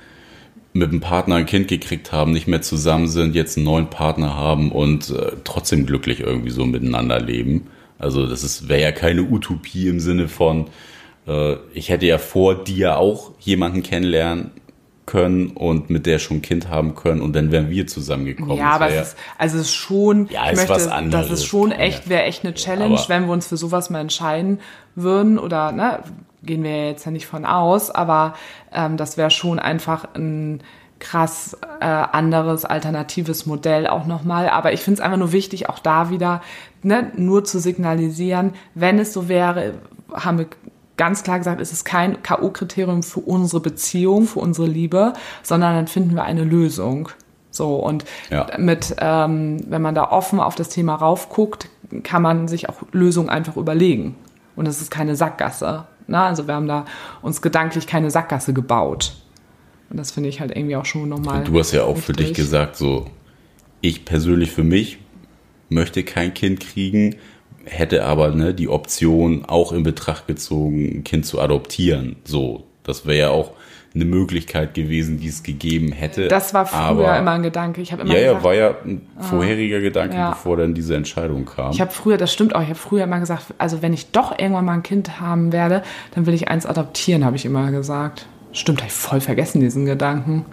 mit 0.74 0.89
einem 0.89 1.01
Partner 1.01 1.36
ein 1.36 1.45
Kind 1.45 1.67
gekriegt 1.67 2.11
haben, 2.11 2.32
nicht 2.32 2.47
mehr 2.47 2.61
zusammen 2.61 3.07
sind, 3.07 3.36
jetzt 3.36 3.57
einen 3.57 3.65
neuen 3.65 3.89
Partner 3.89 4.36
haben 4.36 4.71
und 4.71 5.09
äh, 5.11 5.34
trotzdem 5.43 5.86
glücklich 5.86 6.19
irgendwie 6.19 6.49
so 6.49 6.65
miteinander 6.65 7.19
leben. 7.19 7.67
Also 7.99 8.28
das 8.28 8.67
wäre 8.67 8.82
ja 8.82 8.91
keine 8.91 9.24
Utopie 9.24 9.88
im 9.88 9.99
Sinne 9.99 10.28
von, 10.28 10.67
äh, 11.28 11.55
ich 11.74 11.89
hätte 11.89 12.07
ja 12.07 12.17
vor 12.17 12.63
dir 12.63 12.97
auch 12.97 13.32
jemanden 13.39 13.84
kennenlernen 13.84 14.51
können 15.06 15.47
und 15.49 15.89
mit 15.89 16.06
der 16.06 16.20
schon 16.20 16.38
ein 16.38 16.41
Kind 16.41 16.70
haben 16.70 16.95
können 16.95 17.22
und 17.22 17.36
dann 17.36 17.51
wären 17.51 17.70
wir 17.70 17.88
zusammengekommen. 17.88 18.58
Ja, 18.58 18.72
aber 18.72 18.89
es 18.89 19.10
ist, 19.10 19.18
also 19.38 19.58
es 19.58 19.64
ist 19.64 19.74
schon, 19.74 20.28
ja, 20.30 20.49
ist 20.49 20.58
möchte, 20.58 20.74
was 20.74 20.88
anderes. 20.88 21.30
das 21.30 21.39
ist 21.39 21.45
schon 21.45 21.72
echt, 21.72 22.10
wäre 22.10 22.24
echt 22.24 22.45
eine 22.45 22.54
Challenge, 22.54 22.97
aber 22.97 23.10
wenn 23.10 23.26
wir 23.26 23.34
uns 23.34 23.47
für 23.47 23.58
sowas 23.58 23.89
mal 23.89 23.99
entscheiden 23.99 24.60
würden 24.95 25.38
oder, 25.38 25.72
ne, 25.72 25.99
gehen 26.43 26.64
wir 26.64 26.88
jetzt 26.88 27.06
ja 27.06 27.12
nicht 27.12 27.28
von 27.28 27.45
aus, 27.45 27.91
aber 27.91 28.36
ähm, 28.74 28.97
das 28.97 29.18
wäre 29.18 29.32
schon 29.32 29.60
einfach 29.60 30.06
ein 30.16 30.62
krass 30.99 31.58
äh, 31.82 31.86
anderes, 31.86 32.64
alternatives 32.64 33.45
Modell 33.45 33.88
auch 33.88 34.06
nochmal. 34.06 34.47
Aber 34.49 34.72
ich 34.72 34.80
finde 34.80 34.99
es 34.99 35.06
einfach 35.06 35.18
nur 35.18 35.34
wichtig, 35.34 35.70
auch 35.70 35.80
da 35.80 36.10
wieder 36.10 36.41
ne, 36.82 37.12
nur 37.18 37.43
zu 37.43 37.60
signalisieren, 37.60 38.54
wenn 38.74 38.99
es 38.99 39.12
so 39.12 39.28
wäre, 39.28 39.74
haben 40.14 40.38
wir 40.38 40.47
ganz 40.98 41.24
klar 41.24 41.38
gesagt, 41.39 41.62
es 41.62 41.72
ist 41.72 41.86
kein 41.86 42.22
K.O.-Kriterium 42.24 43.04
für 43.04 43.20
unsere 43.22 43.62
Beziehung, 43.62 44.26
für 44.28 44.39
unsere 44.39 44.68
Liebe, 44.68 45.14
sondern 45.41 45.76
dann 45.76 45.88
finden 45.88 46.16
wir 46.16 46.24
eine 46.24 46.44
Lösung. 46.44 47.10
So, 47.50 47.76
und 47.76 48.06
ja. 48.32 48.48
mit, 48.58 48.96
ähm, 49.00 49.64
wenn 49.68 49.82
man 49.82 49.96
da 49.96 50.10
offen 50.10 50.39
auf 50.39 50.56
das 50.56 50.70
Thema 50.70 50.96
raufguckt, 50.96 51.70
kann 52.04 52.22
man 52.22 52.48
sich 52.48 52.70
auch 52.70 52.82
Lösungen 52.91 53.30
einfach 53.30 53.58
überlegen. 53.58 54.16
Und 54.56 54.68
es 54.68 54.82
ist 54.82 54.89
keine 54.89 55.16
Sackgasse. 55.16 55.86
Na, 56.08 56.28
also 56.28 56.48
wir 56.48 56.56
haben 56.56 56.68
da 56.68 56.86
uns 57.22 57.41
gedanklich 57.41 57.88
keine 57.88 58.12
Sackgasse 58.12 58.54
gebaut. 58.54 59.16
Und 59.89 59.98
das 59.98 60.12
finde 60.12 60.30
ich 60.30 60.39
halt 60.39 60.56
irgendwie 60.56 60.76
auch 60.76 60.86
schon 60.86 61.10
nochmal. 61.10 61.44
Du 61.44 61.58
hast 61.60 61.72
ja 61.72 61.84
auch 61.84 61.96
wichtig. 61.96 62.06
für 62.06 62.14
dich 62.14 62.34
gesagt, 62.34 62.76
so, 62.76 63.06
ich 63.82 64.06
persönlich 64.06 64.52
für 64.52 64.64
mich 64.64 64.98
möchte 65.70 66.04
kein 66.04 66.34
Kind 66.34 66.60
kriegen, 66.60 67.16
hätte 67.66 68.05
aber 68.05 68.30
ne, 68.32 68.53
die 68.53 68.68
Option 68.68 69.45
auch 69.45 69.72
in 69.72 69.84
Betracht 69.84 70.28
gezogen, 70.28 70.97
ein 70.97 71.03
Kind 71.03 71.26
zu 71.26 71.39
adoptieren. 71.39 72.18
So, 72.26 72.64
das 72.84 73.05
wäre 73.05 73.18
ja 73.18 73.30
auch 73.30 73.51
eine 73.95 74.05
Möglichkeit 74.05 74.74
gewesen, 74.74 75.20
die 75.20 75.28
es 75.28 75.43
gegeben 75.43 75.91
hätte. 75.91 76.28
Das 76.28 76.53
war 76.53 76.66
früher 76.66 76.80
aber, 76.80 77.20
immer 77.20 77.32
ein 77.32 77.43
Gedanke. 77.43 77.80
Ich 77.82 77.91
habe 77.91 78.01
immer 78.01 78.14
ja, 78.14 78.34
gesagt, 78.34 78.39
ja, 78.39 78.43
war 78.43 78.55
ja 78.55 78.76
ein 78.84 79.01
ah. 79.18 79.24
vorheriger 79.24 79.82
Gedanke, 79.82 80.16
ja. 80.16 80.32
bevor 80.32 80.57
dann 80.57 80.74
diese 80.74 80.95
Entscheidung 80.95 81.45
kam. 81.45 81.72
Ich 81.72 81.80
habe 81.80 81.91
früher, 81.91 82.18
das 82.18 82.34
stimmt 82.34 82.55
auch, 82.55 82.61
ich 82.61 82.70
habe 82.70 82.80
früher 82.80 83.03
immer 83.03 83.20
gesagt, 83.20 83.53
also 83.59 83.84
wenn 83.84 83.93
ich 83.93 84.11
doch 84.11 84.38
irgendwann 84.38 84.66
mal 84.66 84.74
ein 84.74 84.84
Kind 84.84 85.20
haben 85.20 85.51
werde, 85.51 85.84
dann 86.16 86.26
will 86.26 86.34
ich 86.34 86.47
eins 86.47 86.66
adoptieren, 86.66 87.24
habe 87.24 87.36
ich 87.36 87.45
immer 87.45 87.72
gesagt. 87.72 88.26
Stimmt, 88.51 88.80
habe 88.80 88.88
ich 88.88 88.93
voll 88.93 89.22
vergessen 89.22 89.61
diesen 89.61 89.86
Gedanken. 89.86 90.45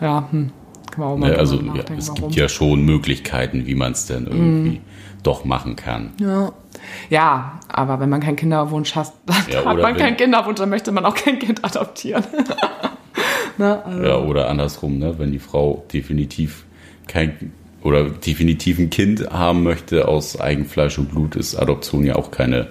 Ja, 0.00 0.28
hm. 0.30 0.50
Kann 0.90 1.04
man 1.04 1.12
auch 1.12 1.16
mal 1.18 1.32
ja, 1.32 1.38
also 1.38 1.56
ja, 1.56 1.84
es 1.98 2.08
warum. 2.08 2.22
gibt 2.22 2.36
ja 2.36 2.48
schon 2.48 2.84
Möglichkeiten, 2.84 3.66
wie 3.66 3.74
man 3.74 3.92
es 3.92 4.06
denn 4.06 4.26
irgendwie 4.26 4.78
mm. 4.78 4.82
Doch 5.24 5.44
machen 5.44 5.76
kann. 5.76 6.12
Ja. 6.20 6.52
Ja, 7.08 7.60
aber 7.68 8.00
wenn 8.00 8.08
man 8.08 8.20
keinen 8.20 8.36
Kinderwunsch 8.36 8.94
hat, 8.94 9.12
ja, 9.50 9.64
hat 9.64 9.78
man 9.78 9.96
keinen 9.96 10.16
Kinderwunsch, 10.16 10.58
dann 10.58 10.70
möchte 10.70 10.92
man 10.92 11.04
auch 11.04 11.14
kein 11.14 11.38
Kind 11.38 11.64
adoptieren. 11.64 12.24
ne, 13.58 13.84
also. 13.84 14.02
Ja, 14.02 14.18
oder 14.18 14.48
andersrum, 14.48 14.98
ne? 14.98 15.18
wenn 15.18 15.32
die 15.32 15.38
Frau 15.38 15.84
definitiv 15.92 16.64
kein 17.06 17.52
oder 17.82 18.04
definitiv 18.04 18.78
ein 18.78 18.90
Kind 18.90 19.30
haben 19.30 19.62
möchte 19.62 20.08
aus 20.08 20.40
Eigenfleisch 20.40 20.98
und 20.98 21.10
Blut, 21.10 21.36
ist 21.36 21.54
Adoption 21.54 22.04
ja 22.04 22.16
auch 22.16 22.30
keine. 22.30 22.68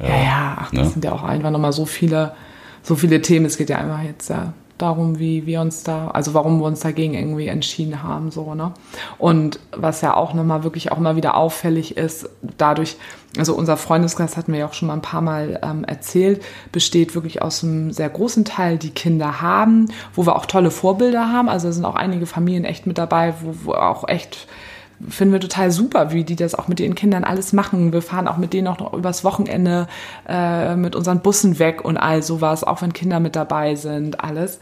Äh, 0.00 0.08
ja, 0.08 0.22
ja, 0.22 0.56
ach, 0.60 0.70
das 0.70 0.86
ne? 0.86 0.90
sind 0.90 1.04
ja 1.04 1.12
auch 1.12 1.22
einfach 1.22 1.50
nochmal 1.50 1.72
so 1.72 1.86
viele, 1.86 2.34
so 2.82 2.96
viele 2.96 3.22
Themen. 3.22 3.46
Es 3.46 3.56
geht 3.56 3.70
ja 3.70 3.78
einfach 3.78 4.02
jetzt 4.02 4.28
ja 4.28 4.52
darum, 4.78 5.18
wie 5.18 5.46
wir 5.46 5.60
uns 5.60 5.82
da, 5.82 6.08
also 6.08 6.34
warum 6.34 6.60
wir 6.60 6.66
uns 6.66 6.80
dagegen 6.80 7.14
irgendwie 7.14 7.48
entschieden 7.48 8.02
haben, 8.02 8.30
so, 8.30 8.54
ne? 8.54 8.72
Und 9.18 9.58
was 9.72 10.00
ja 10.00 10.14
auch 10.14 10.34
nochmal 10.34 10.64
wirklich 10.64 10.92
auch 10.92 10.98
mal 10.98 11.16
wieder 11.16 11.36
auffällig 11.36 11.96
ist, 11.96 12.28
dadurch, 12.58 12.96
also 13.38 13.54
unser 13.54 13.76
Freundeskreis 13.76 14.36
hatten 14.36 14.52
wir 14.52 14.60
ja 14.60 14.66
auch 14.66 14.74
schon 14.74 14.88
mal 14.88 14.94
ein 14.94 15.02
paar 15.02 15.22
Mal 15.22 15.60
ähm, 15.62 15.84
erzählt, 15.84 16.42
besteht 16.72 17.14
wirklich 17.14 17.42
aus 17.42 17.64
einem 17.64 17.92
sehr 17.92 18.08
großen 18.08 18.44
Teil, 18.44 18.78
die 18.78 18.90
Kinder 18.90 19.40
haben, 19.40 19.88
wo 20.14 20.26
wir 20.26 20.36
auch 20.36 20.46
tolle 20.46 20.70
Vorbilder 20.70 21.32
haben. 21.32 21.48
Also 21.48 21.70
sind 21.72 21.84
auch 21.84 21.96
einige 21.96 22.26
Familien 22.26 22.64
echt 22.64 22.86
mit 22.86 22.98
dabei, 22.98 23.34
wo, 23.42 23.54
wo 23.64 23.72
auch 23.72 24.08
echt 24.08 24.46
finden 25.08 25.32
wir 25.32 25.40
total 25.40 25.70
super, 25.70 26.12
wie 26.12 26.24
die 26.24 26.36
das 26.36 26.54
auch 26.54 26.68
mit 26.68 26.80
ihren 26.80 26.94
Kindern 26.94 27.24
alles 27.24 27.52
machen. 27.52 27.92
Wir 27.92 28.02
fahren 28.02 28.28
auch 28.28 28.36
mit 28.36 28.52
denen 28.52 28.68
auch 28.68 28.78
noch 28.78 28.92
übers 28.92 29.24
Wochenende 29.24 29.88
äh, 30.28 30.76
mit 30.76 30.96
unseren 30.96 31.20
Bussen 31.20 31.58
weg 31.58 31.84
und 31.84 31.96
all 31.96 32.22
sowas, 32.22 32.64
auch 32.64 32.82
wenn 32.82 32.92
Kinder 32.92 33.20
mit 33.20 33.36
dabei 33.36 33.74
sind, 33.74 34.20
alles. 34.20 34.58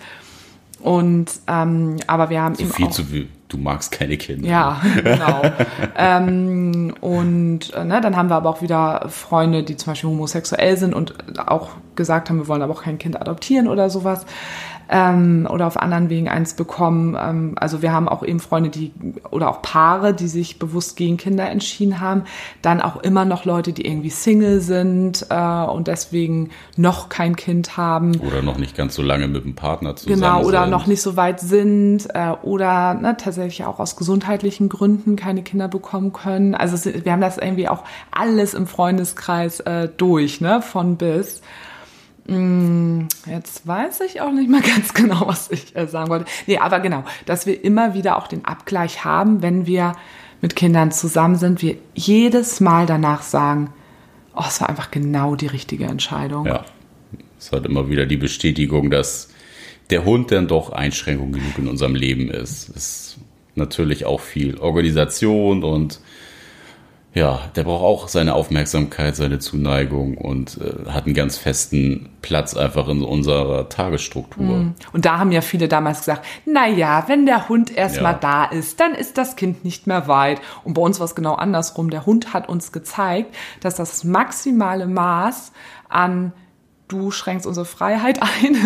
Und 0.81 1.31
ähm, 1.47 1.97
aber 2.07 2.29
wir 2.29 2.43
haben 2.43 2.55
so 2.57 2.67
viel 2.67 2.87
auch, 2.87 2.91
zu 2.91 3.05
viel. 3.05 3.29
Du 3.49 3.57
magst 3.57 3.93
keine 3.93 4.19
Kinder. 4.19 4.47
Ja, 4.47 4.83
genau. 5.03 5.43
ähm, 5.97 6.95
und 7.01 7.73
äh, 7.73 7.85
ne, 7.85 8.01
dann 8.03 8.17
haben 8.17 8.29
wir 8.29 8.35
aber 8.35 8.51
auch 8.51 8.61
wieder 8.61 9.07
Freunde, 9.09 9.63
die 9.63 9.77
zum 9.77 9.93
Beispiel 9.93 10.11
homosexuell 10.11 10.77
sind 10.77 10.93
und 10.95 11.15
auch 11.49 11.71
gesagt 11.95 12.29
haben, 12.29 12.39
wir 12.39 12.49
wollen 12.49 12.63
aber 12.63 12.75
auch 12.75 12.83
kein 12.83 12.99
Kind 12.99 13.19
adoptieren 13.19 13.69
oder 13.69 13.89
sowas 13.89 14.27
ähm, 14.89 15.49
oder 15.51 15.67
auf 15.67 15.77
anderen 15.77 16.11
Wegen 16.11 16.29
eins 16.29 16.55
bekommen. 16.55 17.17
Ähm, 17.19 17.53
also 17.57 17.83
wir 17.83 17.93
haben 17.93 18.09
auch 18.09 18.23
eben 18.23 18.41
Freunde, 18.41 18.71
die 18.71 18.93
oder 19.31 19.51
auch 19.51 19.63
Paare, 19.63 20.15
die 20.15 20.29
sich 20.29 20.59
bewusst 20.59 20.97
gegen 20.97 21.17
Kinder 21.17 21.49
entschieden 21.49 22.01
haben. 22.01 22.25
Dann 22.63 22.81
auch 22.81 22.97
immer 22.97 23.25
noch 23.25 23.45
Leute, 23.45 23.73
die 23.73 23.87
irgendwie 23.87 24.11
Single 24.11 24.61
sind 24.61 25.27
äh, 25.31 25.65
und 25.65 25.89
deswegen 25.89 26.51
noch 26.77 27.09
kein 27.09 27.37
Kind 27.37 27.77
haben. 27.77 28.17
Oder 28.21 28.43
noch 28.43 28.59
nicht 28.59 28.77
ganz 28.77 28.95
so 28.95 29.03
lange 29.03 29.29
mit 29.29 29.45
dem 29.45 29.55
Partner 29.55 29.97
zusammen 29.97 30.21
Genau, 30.21 30.43
oder 30.45 30.63
sind. 30.63 30.71
noch 30.71 30.87
nicht 30.87 31.03
so 31.03 31.17
weit 31.17 31.41
sind 31.41 32.09
äh, 32.15 32.33
oder 32.43 32.95
ne, 32.95 33.17
tatsächlich 33.17 33.65
auch 33.65 33.79
aus 33.81 33.97
gesundheitlichen 33.97 34.69
Gründen 34.69 35.17
keine 35.17 35.43
Kinder 35.43 35.69
bekommen 35.69 36.13
können. 36.13 36.55
Also 36.55 36.91
wir 37.05 37.13
haben 37.13 37.21
das 37.21 37.39
irgendwie 37.39 37.69
auch 37.69 37.85
alles 38.11 38.55
im 38.55 38.67
Freundeskreis 38.67 39.61
äh, 39.61 39.89
durch, 39.97 40.41
ne, 40.41 40.63
von 40.63 40.97
bis. 40.97 41.43
Mm, 42.27 43.07
jetzt 43.27 43.67
weiß 43.67 44.01
ich 44.01 44.21
auch 44.21 44.33
nicht 44.33 44.49
mehr 44.49 44.61
ganz 44.77 44.95
genau, 44.95 45.27
was 45.27 45.51
ich 45.51 45.77
äh, 45.77 45.87
sagen 45.87 46.09
wollte. 46.11 46.27
Nee, 46.47 46.59
aber 46.59 46.81
genau, 46.81 47.05
dass 47.27 47.47
wir 47.47 47.63
immer 47.65 47.95
wieder 47.95 48.17
auch 48.17 48.29
den 48.29 48.45
Abgleich 48.45 49.05
haben, 49.05 49.43
wenn 49.43 49.67
wir 49.67 49.95
mit 50.41 50.57
Kindern 50.57 50.93
zusammen 50.93 51.37
sind, 51.37 51.63
wir 51.63 51.77
jedes 51.95 52.61
Mal 52.61 52.87
danach 52.87 53.23
sagen, 53.23 53.73
oh, 54.37 54.45
es 54.47 54.61
war 54.61 54.69
einfach 54.69 54.91
genau 54.91 55.37
die 55.37 55.47
richtige 55.47 55.85
Entscheidung. 55.85 56.47
Ja. 56.47 56.65
Es 57.39 57.53
hat 57.53 57.67
immer 57.67 57.89
wieder 57.89 58.07
die 58.07 58.17
Bestätigung, 58.17 58.91
dass 58.91 59.31
der 59.91 60.05
Hund 60.05 60.33
dann 60.33 60.49
doch 60.49 60.71
Einschränkung 60.71 61.33
genug 61.33 61.59
in 61.59 61.69
unserem 61.69 61.95
Leben 61.95 62.31
ist. 62.31 62.69
Es 62.71 62.77
ist 62.77 63.19
natürlich 63.55 64.07
auch 64.07 64.21
viel 64.21 64.59
Organisation 64.59 65.63
und 65.63 66.01
ja, 67.15 67.39
der 67.55 67.63
braucht 67.63 67.85
auch 67.85 68.09
seine 68.09 68.35
Aufmerksamkeit, 68.35 69.15
seine 69.15 69.39
Zuneigung 69.39 70.19
und 70.19 70.59
äh, 70.61 70.91
hat 70.91 71.07
einen 71.07 71.15
ganz 71.15 71.39
festen 71.39 72.09
Platz 72.23 72.57
einfach 72.57 72.89
in 72.89 73.03
unserer 73.03 73.69
Tagesstruktur. 73.69 74.45
Mhm. 74.45 74.75
Und 74.93 75.05
da 75.05 75.19
haben 75.19 75.31
ja 75.31 75.41
viele 75.41 75.69
damals 75.69 76.01
gesagt, 76.01 76.27
na 76.45 76.67
ja, 76.67 77.05
wenn 77.07 77.25
der 77.25 77.49
Hund 77.49 77.71
erstmal 77.77 78.15
Ja. 78.15 78.19
da 78.19 78.45
ist, 78.47 78.81
dann 78.81 78.95
ist 78.95 79.17
das 79.17 79.37
Kind 79.37 79.65
nicht 79.65 79.87
mehr 79.87 80.09
weit. 80.09 80.41
Und 80.65 80.75
bei 80.75 80.83
uns 80.83 80.99
war 80.99 81.05
es 81.05 81.15
genau 81.15 81.35
andersrum. 81.35 81.89
Der 81.89 82.05
Hund 82.05 82.35
hat 82.35 82.49
uns 82.49 82.73
gezeigt, 82.73 83.33
dass 83.61 83.77
das 83.77 84.03
maximale 84.03 84.89
Maß 84.89 85.53
an 85.89 86.33
du 86.95 87.11
schränkst 87.11 87.47
unsere 87.47 87.67
Freiheit 87.67 88.21
ein 88.43 88.57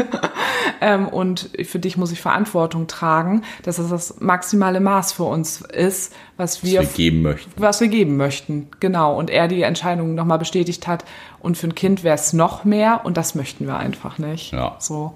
ähm, 0.81 1.09
und 1.09 1.51
für 1.65 1.79
dich 1.79 1.97
muss 1.97 2.13
ich 2.13 2.21
Verantwortung 2.21 2.87
tragen, 2.87 3.43
dass 3.63 3.77
das 3.77 3.89
das 3.89 4.21
maximale 4.21 4.81
Maß 4.81 5.13
für 5.13 5.25
uns 5.25 5.61
ist, 5.63 6.15
was 6.37 6.63
wir, 6.63 6.81
Was 6.81 6.91
wir 6.91 6.97
geben 6.97 7.23
möchten. 7.23 7.51
was 7.57 7.81
wir 7.81 7.89
geben 7.89 8.17
möchten. 8.17 8.69
Genau. 8.81 9.17
Und 9.19 9.31
er 9.31 9.49
die 9.49 9.63
Entscheidung 9.63 10.15
nochmal 10.15 10.39
bestätigt 10.39 10.87
hat. 10.87 11.05
Und 11.41 11.57
für 11.57 11.69
ein 11.69 11.75
Kind 11.75 12.05
wäre 12.05 12.15
es 12.17 12.33
noch 12.33 12.65
mehr 12.65 13.03
und 13.05 13.17
das 13.17 13.35
möchten 13.35 13.67
wir 13.67 13.77
einfach 13.77 14.19
nicht. 14.19 14.53
Ja. 14.53 14.77
So 14.79 15.15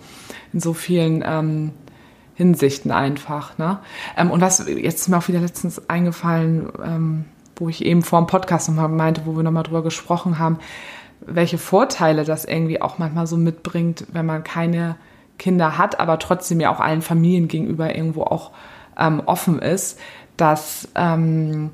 in 0.52 0.60
so 0.60 0.72
vielen 0.72 1.22
ähm, 1.26 1.72
Hinsichten 2.34 2.90
einfach. 2.90 3.58
Ne? 3.58 3.78
Ähm, 4.16 4.30
und 4.30 4.40
was 4.40 4.66
jetzt 4.66 5.00
ist 5.02 5.08
mir 5.08 5.18
auch 5.18 5.28
wieder 5.28 5.40
letztens 5.40 5.88
eingefallen, 5.88 6.68
ähm, 6.84 7.24
wo 7.56 7.68
ich 7.68 7.84
eben 7.84 8.02
vor 8.02 8.20
dem 8.20 8.26
Podcast 8.26 8.68
nochmal 8.68 8.88
meinte, 8.88 9.22
wo 9.24 9.36
wir 9.36 9.42
nochmal 9.42 9.62
drüber 9.62 9.82
gesprochen 9.82 10.38
haben, 10.38 10.58
welche 11.26 11.58
Vorteile 11.58 12.24
das 12.24 12.44
irgendwie 12.44 12.80
auch 12.80 12.98
manchmal 12.98 13.26
so 13.26 13.36
mitbringt, 13.36 14.06
wenn 14.12 14.26
man 14.26 14.44
keine 14.44 14.96
Kinder 15.38 15.78
hat, 15.78 15.98
aber 15.98 16.18
trotzdem 16.18 16.60
ja 16.60 16.70
auch 16.70 16.80
allen 16.80 17.02
Familien 17.02 17.48
gegenüber 17.48 17.94
irgendwo 17.94 18.22
auch 18.22 18.52
ähm, 18.98 19.22
offen 19.26 19.58
ist, 19.58 19.98
dass 20.36 20.88
ähm, 20.94 21.70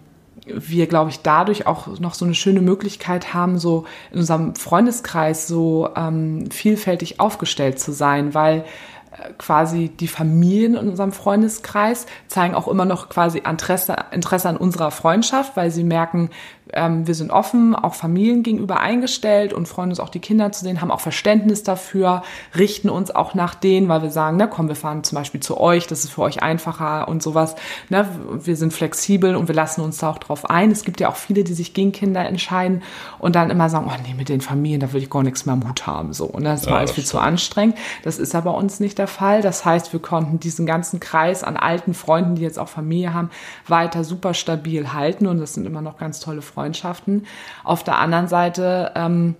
wir, 0.46 0.86
glaube 0.86 1.10
ich, 1.10 1.20
dadurch 1.20 1.66
auch 1.66 1.98
noch 1.98 2.14
so 2.14 2.24
eine 2.24 2.34
schöne 2.34 2.60
Möglichkeit 2.60 3.34
haben, 3.34 3.58
so 3.58 3.84
in 4.10 4.18
unserem 4.20 4.54
Freundeskreis 4.54 5.46
so 5.46 5.90
ähm, 5.96 6.50
vielfältig 6.50 7.20
aufgestellt 7.20 7.78
zu 7.78 7.92
sein, 7.92 8.34
weil 8.34 8.64
äh, 9.12 9.32
quasi 9.36 9.88
die 9.88 10.08
Familien 10.08 10.74
in 10.74 10.88
unserem 10.88 11.12
Freundeskreis 11.12 12.06
zeigen 12.28 12.54
auch 12.54 12.68
immer 12.68 12.84
noch 12.84 13.08
quasi 13.08 13.38
Interesse, 13.38 13.96
Interesse 14.10 14.48
an 14.48 14.56
unserer 14.56 14.90
Freundschaft, 14.90 15.56
weil 15.56 15.70
sie 15.70 15.84
merken, 15.84 16.30
ähm, 16.72 17.06
wir 17.06 17.14
sind 17.14 17.30
offen, 17.30 17.74
auch 17.74 17.94
Familien 17.94 18.42
gegenüber 18.42 18.80
eingestellt 18.80 19.52
und 19.52 19.66
freuen 19.68 19.90
uns 19.90 20.00
auch 20.00 20.08
die 20.08 20.20
Kinder 20.20 20.52
zu 20.52 20.64
sehen, 20.64 20.80
haben 20.80 20.90
auch 20.90 21.00
Verständnis 21.00 21.62
dafür, 21.62 22.22
richten 22.56 22.88
uns 22.88 23.10
auch 23.10 23.34
nach 23.34 23.54
denen, 23.54 23.88
weil 23.88 24.02
wir 24.02 24.10
sagen, 24.10 24.36
na 24.36 24.46
komm, 24.46 24.68
wir 24.68 24.76
fahren 24.76 25.04
zum 25.04 25.16
Beispiel 25.16 25.40
zu 25.40 25.58
euch, 25.58 25.86
das 25.86 26.04
ist 26.04 26.10
für 26.10 26.22
euch 26.22 26.42
einfacher 26.42 27.08
und 27.08 27.22
sowas. 27.22 27.56
Ne? 27.88 28.08
Wir 28.42 28.56
sind 28.56 28.72
flexibel 28.72 29.36
und 29.36 29.48
wir 29.48 29.54
lassen 29.54 29.80
uns 29.80 29.98
da 29.98 30.10
auch 30.10 30.18
drauf 30.18 30.48
ein. 30.50 30.70
Es 30.70 30.84
gibt 30.84 31.00
ja 31.00 31.08
auch 31.08 31.16
viele, 31.16 31.44
die 31.44 31.54
sich 31.54 31.74
gegen 31.74 31.92
Kinder 31.92 32.26
entscheiden 32.26 32.82
und 33.18 33.34
dann 33.34 33.50
immer 33.50 33.68
sagen, 33.70 33.86
oh 33.88 34.02
nee, 34.06 34.14
mit 34.14 34.28
den 34.28 34.40
Familien, 34.40 34.80
da 34.80 34.92
will 34.92 35.02
ich 35.02 35.10
gar 35.10 35.22
nichts 35.22 35.46
mehr 35.46 35.54
am 35.54 35.68
Hut 35.68 35.86
haben. 35.86 36.12
So. 36.12 36.26
Und 36.26 36.44
das 36.44 36.62
ist 36.62 36.66
Ja, 36.68 36.76
alles 36.76 36.92
viel 36.92 37.04
zu 37.04 37.18
anstrengend. 37.18 37.76
Das 38.02 38.18
ist 38.18 38.34
aber 38.34 38.54
uns 38.54 38.80
nicht 38.80 38.98
der 38.98 39.06
Fall. 39.06 39.42
Das 39.42 39.64
heißt, 39.64 39.92
wir 39.92 40.00
konnten 40.00 40.40
diesen 40.40 40.66
ganzen 40.66 41.00
Kreis 41.00 41.44
an 41.44 41.56
alten 41.56 41.94
Freunden, 41.94 42.34
die 42.34 42.42
jetzt 42.42 42.58
auch 42.58 42.68
Familie 42.68 43.14
haben, 43.14 43.30
weiter 43.66 44.04
super 44.04 44.34
stabil 44.34 44.92
halten 44.92 45.26
und 45.26 45.38
das 45.38 45.54
sind 45.54 45.66
immer 45.66 45.82
noch 45.82 45.98
ganz 45.98 46.20
tolle 46.20 46.42
Freundschaften. 46.58 47.24
Auf 47.62 47.84
der 47.84 47.98
anderen 47.98 48.26
Seite 48.26 48.90
ähm, 48.96 49.36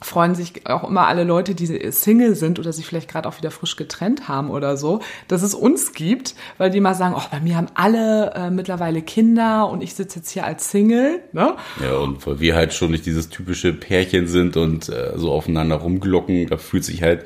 freuen 0.00 0.36
sich 0.36 0.64
auch 0.68 0.88
immer 0.88 1.08
alle 1.08 1.24
Leute, 1.24 1.56
die 1.56 1.90
Single 1.90 2.36
sind 2.36 2.60
oder 2.60 2.72
sich 2.72 2.86
vielleicht 2.86 3.10
gerade 3.10 3.28
auch 3.28 3.38
wieder 3.38 3.50
frisch 3.50 3.74
getrennt 3.74 4.28
haben 4.28 4.48
oder 4.48 4.76
so, 4.76 5.00
dass 5.26 5.42
es 5.42 5.54
uns 5.54 5.92
gibt, 5.92 6.36
weil 6.58 6.70
die 6.70 6.80
mal 6.80 6.94
sagen, 6.94 7.14
oh, 7.16 7.22
bei 7.32 7.40
mir 7.40 7.56
haben 7.56 7.66
alle 7.74 8.32
äh, 8.34 8.50
mittlerweile 8.50 9.02
Kinder 9.02 9.68
und 9.68 9.82
ich 9.82 9.94
sitze 9.94 10.20
jetzt 10.20 10.30
hier 10.30 10.44
als 10.44 10.70
Single. 10.70 11.20
Ne? 11.32 11.56
Ja, 11.82 11.96
und 11.96 12.24
weil 12.26 12.38
wir 12.38 12.54
halt 12.54 12.72
schon 12.74 12.92
nicht 12.92 13.06
dieses 13.06 13.28
typische 13.28 13.72
Pärchen 13.72 14.28
sind 14.28 14.56
und 14.56 14.88
äh, 14.88 15.14
so 15.16 15.32
aufeinander 15.32 15.76
rumglocken, 15.76 16.46
da 16.46 16.58
fühlt 16.58 16.84
sich 16.84 17.02
halt 17.02 17.24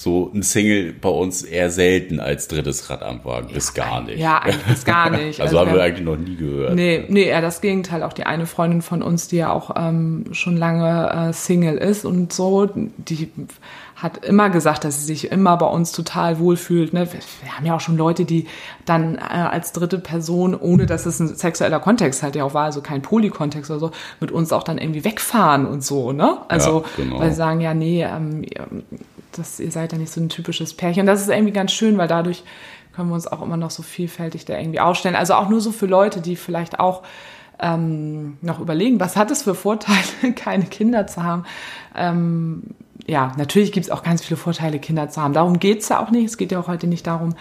so 0.00 0.30
ein 0.32 0.44
Single 0.44 0.92
bei 0.92 1.08
uns 1.08 1.42
eher 1.42 1.70
selten 1.72 2.20
als 2.20 2.46
drittes 2.46 2.88
Rad 2.88 3.02
am 3.02 3.24
Wagen, 3.24 3.48
bis 3.52 3.74
gar 3.74 4.00
nicht. 4.00 4.20
Ja, 4.20 4.38
eigentlich 4.38 4.62
bis 4.66 4.84
gar 4.84 5.10
nicht. 5.18 5.40
Also, 5.40 5.58
haben 5.58 5.70
wir 5.70 5.78
wir- 5.78 5.82
eigentlich 5.82 6.06
noch 6.06 6.16
nie 6.16 6.36
gehört. 6.36 6.76
Nee, 6.76 7.04
nee, 7.08 7.24
eher 7.24 7.40
das 7.40 7.60
Gegenteil. 7.60 8.04
Auch 8.04 8.12
die 8.12 8.22
eine 8.24 8.46
Freundin 8.46 8.80
von 8.80 9.02
uns, 9.02 9.26
die 9.26 9.38
ja 9.38 9.50
auch 9.52 9.72
ähm, 9.76 10.26
schon 10.30 10.56
lange 10.56 11.30
äh, 11.30 11.32
Single 11.32 11.76
ist 11.78 12.04
und 12.04 12.32
so, 12.32 12.66
die 12.74 13.28
hat 13.96 14.24
immer 14.24 14.50
gesagt, 14.50 14.84
dass 14.84 15.00
sie 15.00 15.06
sich 15.06 15.32
immer 15.32 15.56
bei 15.56 15.66
uns 15.66 15.90
total 15.90 16.38
wohlfühlt. 16.38 16.92
Ne? 16.92 17.12
Wir, 17.12 17.18
wir 17.42 17.56
haben 17.56 17.66
ja 17.66 17.74
auch 17.74 17.80
schon 17.80 17.96
Leute, 17.96 18.24
die 18.24 18.46
dann 18.84 19.16
äh, 19.16 19.20
als 19.22 19.72
dritte 19.72 19.98
Person, 19.98 20.54
ohne 20.54 20.86
dass 20.86 21.06
es 21.06 21.18
ein 21.18 21.34
sexueller 21.34 21.80
Kontext 21.80 22.22
halt 22.22 22.36
ja 22.36 22.44
auch 22.44 22.54
war, 22.54 22.66
also 22.66 22.82
kein 22.82 23.02
Polykontext 23.02 23.68
oder 23.72 23.80
so, 23.80 23.90
mit 24.20 24.30
uns 24.30 24.52
auch 24.52 24.62
dann 24.62 24.78
irgendwie 24.78 25.04
wegfahren 25.04 25.66
und 25.66 25.82
so. 25.82 26.12
Ne? 26.12 26.38
Also, 26.46 26.82
Ja, 26.82 27.02
genau. 27.02 27.18
weil 27.18 27.30
sie 27.30 27.36
sagen, 27.36 27.60
ja, 27.60 27.74
nee, 27.74 28.04
ähm, 28.04 28.44
ihr- 29.38 29.42
das, 29.42 29.60
ihr 29.60 29.70
seid 29.70 29.92
ja 29.92 29.98
nicht 29.98 30.12
so 30.12 30.20
ein 30.20 30.28
typisches 30.28 30.74
Pärchen. 30.74 31.06
Das 31.06 31.20
ist 31.20 31.28
irgendwie 31.28 31.52
ganz 31.52 31.72
schön, 31.72 31.96
weil 31.98 32.08
dadurch 32.08 32.44
können 32.94 33.08
wir 33.08 33.14
uns 33.14 33.26
auch 33.26 33.42
immer 33.42 33.56
noch 33.56 33.70
so 33.70 33.82
vielfältig 33.82 34.44
da 34.44 34.58
irgendwie 34.58 34.80
aufstellen. 34.80 35.14
Also 35.16 35.34
auch 35.34 35.48
nur 35.48 35.60
so 35.60 35.70
für 35.72 35.86
Leute, 35.86 36.20
die 36.20 36.36
vielleicht 36.36 36.80
auch 36.80 37.02
ähm, 37.60 38.36
noch 38.40 38.60
überlegen, 38.60 39.00
was 39.00 39.16
hat 39.16 39.30
es 39.30 39.42
für 39.42 39.54
Vorteile, 39.54 40.32
keine 40.36 40.64
Kinder 40.64 41.06
zu 41.06 41.22
haben. 41.22 41.44
Ähm, 41.94 42.62
ja, 43.06 43.32
natürlich 43.36 43.72
gibt 43.72 43.86
es 43.86 43.90
auch 43.92 44.02
ganz 44.02 44.24
viele 44.24 44.36
Vorteile, 44.36 44.78
Kinder 44.78 45.08
zu 45.08 45.22
haben. 45.22 45.32
Darum 45.32 45.58
geht 45.58 45.80
es 45.82 45.88
ja 45.88 46.00
auch 46.02 46.10
nicht. 46.10 46.26
Es 46.26 46.36
geht 46.36 46.52
ja 46.52 46.60
auch 46.60 46.68
heute 46.68 46.86
nicht 46.86 47.06
darum, 47.06 47.34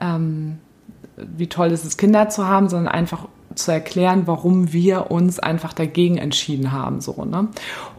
ähm, 0.00 0.58
wie 1.16 1.48
toll 1.48 1.68
es 1.72 1.84
ist, 1.84 1.96
Kinder 1.98 2.28
zu 2.28 2.46
haben, 2.46 2.68
sondern 2.68 2.92
einfach 2.92 3.26
zu 3.54 3.72
erklären, 3.72 4.22
warum 4.26 4.72
wir 4.72 5.10
uns 5.10 5.38
einfach 5.40 5.72
dagegen 5.72 6.18
entschieden 6.18 6.70
haben. 6.70 7.00
So, 7.00 7.24
ne? 7.24 7.48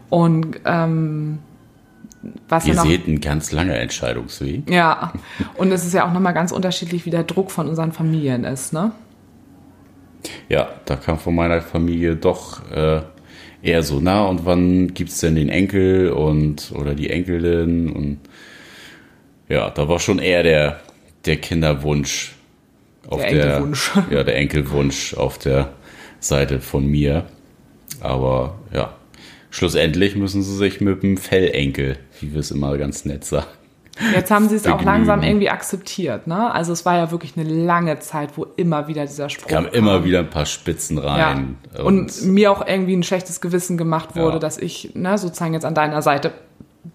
Und 0.08 0.60
ähm, 0.64 1.38
was 2.48 2.66
Ihr 2.66 2.74
ja 2.74 2.82
noch, 2.82 2.90
seht 2.90 3.06
einen 3.06 3.20
ganz 3.20 3.52
langer 3.52 3.76
Entscheidungsweg. 3.76 4.70
ja, 4.70 5.12
und 5.56 5.72
es 5.72 5.86
ist 5.86 5.94
ja 5.94 6.06
auch 6.06 6.12
nochmal 6.12 6.34
ganz 6.34 6.52
unterschiedlich, 6.52 7.06
wie 7.06 7.10
der 7.10 7.24
Druck 7.24 7.50
von 7.50 7.68
unseren 7.68 7.92
Familien 7.92 8.44
ist, 8.44 8.72
ne? 8.72 8.92
Ja, 10.48 10.68
da 10.84 10.96
kam 10.96 11.18
von 11.18 11.34
meiner 11.34 11.62
Familie 11.62 12.14
doch 12.16 12.70
äh, 12.70 13.00
eher 13.62 13.82
so, 13.82 14.00
na, 14.02 14.26
und 14.26 14.44
wann 14.44 14.92
gibt's 14.92 15.20
denn 15.20 15.34
den 15.34 15.48
Enkel 15.48 16.10
und 16.10 16.72
oder 16.74 16.94
die 16.94 17.08
Enkelin? 17.10 17.90
Und 17.90 18.18
ja, 19.48 19.70
da 19.70 19.88
war 19.88 19.98
schon 19.98 20.18
eher 20.18 20.42
der, 20.42 20.80
der 21.24 21.36
Kinderwunsch 21.36 22.34
auf 23.08 23.20
Der 23.20 23.30
der, 23.32 23.44
Enkelwunsch. 23.44 23.90
Ja, 24.10 24.22
der 24.22 24.36
Enkelwunsch 24.36 25.14
auf 25.14 25.38
der 25.38 25.70
Seite 26.20 26.60
von 26.60 26.86
mir. 26.86 27.24
Aber 28.00 28.58
ja, 28.72 28.92
schlussendlich 29.50 30.16
müssen 30.16 30.42
sie 30.42 30.56
sich 30.56 30.80
mit 30.80 31.02
dem 31.02 31.16
Fellenkel, 31.16 31.96
wie 32.20 32.32
wir 32.32 32.40
es 32.40 32.50
immer 32.50 32.76
ganz 32.78 33.04
nett 33.04 33.24
sagen. 33.24 33.46
Jetzt 34.14 34.30
haben 34.30 34.48
sie 34.48 34.54
es 34.56 34.66
auch 34.66 34.82
langsam 34.82 35.22
irgendwie 35.22 35.50
akzeptiert, 35.50 36.26
ne? 36.26 36.50
Also 36.54 36.72
es 36.72 36.86
war 36.86 36.96
ja 36.96 37.10
wirklich 37.10 37.34
eine 37.36 37.46
lange 37.46 37.98
Zeit, 37.98 38.30
wo 38.36 38.46
immer 38.56 38.88
wieder 38.88 39.04
dieser 39.04 39.28
Spruch 39.28 39.48
Kam 39.48 39.66
immer 39.66 40.04
wieder 40.04 40.20
ein 40.20 40.30
paar 40.30 40.46
Spitzen 40.46 40.96
Ja. 40.96 41.02
rein. 41.02 41.56
Und, 41.84 42.24
mir 42.24 42.50
auch 42.50 42.66
irgendwie 42.66 42.96
ein 42.96 43.02
schlechtes 43.02 43.42
Gewissen 43.42 43.76
gemacht 43.76 44.16
wurde, 44.16 44.34
Ja. 44.34 44.38
dass 44.38 44.56
ich 44.56 44.92
ne, 44.94 45.18
sozusagen 45.18 45.52
jetzt 45.52 45.66
an 45.66 45.74
deiner 45.74 46.00
Seite 46.00 46.32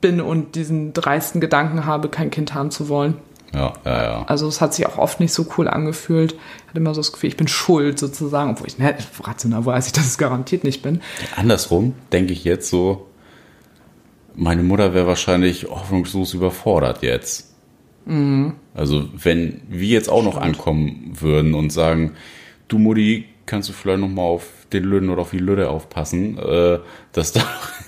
bin 0.01 0.19
und 0.19 0.55
diesen 0.55 0.93
dreisten 0.93 1.41
Gedanken 1.41 1.85
habe, 1.85 2.09
kein 2.09 2.31
Kind 2.31 2.55
haben 2.55 2.71
zu 2.71 2.89
wollen. 2.89 3.15
Ja, 3.53 3.73
ja, 3.85 4.03
ja. 4.03 4.23
Also 4.25 4.47
es 4.47 4.59
hat 4.59 4.73
sich 4.73 4.85
auch 4.85 4.97
oft 4.97 5.19
nicht 5.19 5.33
so 5.33 5.45
cool 5.57 5.67
angefühlt. 5.67 6.33
Ich 6.33 6.67
hatte 6.67 6.79
immer 6.79 6.93
so 6.93 6.99
das 6.99 7.11
Gefühl, 7.11 7.29
ich 7.29 7.37
bin 7.37 7.47
schuld 7.47 7.99
sozusagen, 7.99 8.51
obwohl 8.51 8.67
ich 8.67 8.77
ne, 8.77 8.95
rational 9.21 9.65
weiß 9.65 9.87
ich, 9.87 9.93
dass 9.93 10.11
ich 10.11 10.17
garantiert 10.17 10.63
nicht 10.63 10.81
bin. 10.81 11.01
Andersrum 11.35 11.93
denke 12.11 12.33
ich 12.33 12.43
jetzt 12.43 12.69
so, 12.69 13.07
meine 14.35 14.63
Mutter 14.63 14.93
wäre 14.93 15.07
wahrscheinlich 15.07 15.65
hoffnungslos 15.69 16.33
überfordert 16.33 17.01
jetzt. 17.01 17.53
Also 18.75 19.09
wenn 19.13 19.61
wir 19.67 19.87
jetzt 19.87 20.09
auch 20.09 20.23
noch 20.23 20.37
ankommen 20.37 21.13
würden 21.19 21.55
und 21.55 21.71
sagen, 21.71 22.11
du 22.67 22.77
Mutti, 22.77 23.25
kannst 23.45 23.69
du 23.69 23.73
vielleicht 23.73 23.99
noch 23.99 24.09
mal 24.09 24.21
auf 24.21 24.64
den 24.79 24.89
Lüden 24.89 25.09
oder 25.09 25.21
auf 25.21 25.31
die 25.31 25.39
Lüde 25.39 25.69
aufpassen, 25.69 26.37
äh, 26.37 26.79
dass 27.13 27.31
da, 27.33 27.41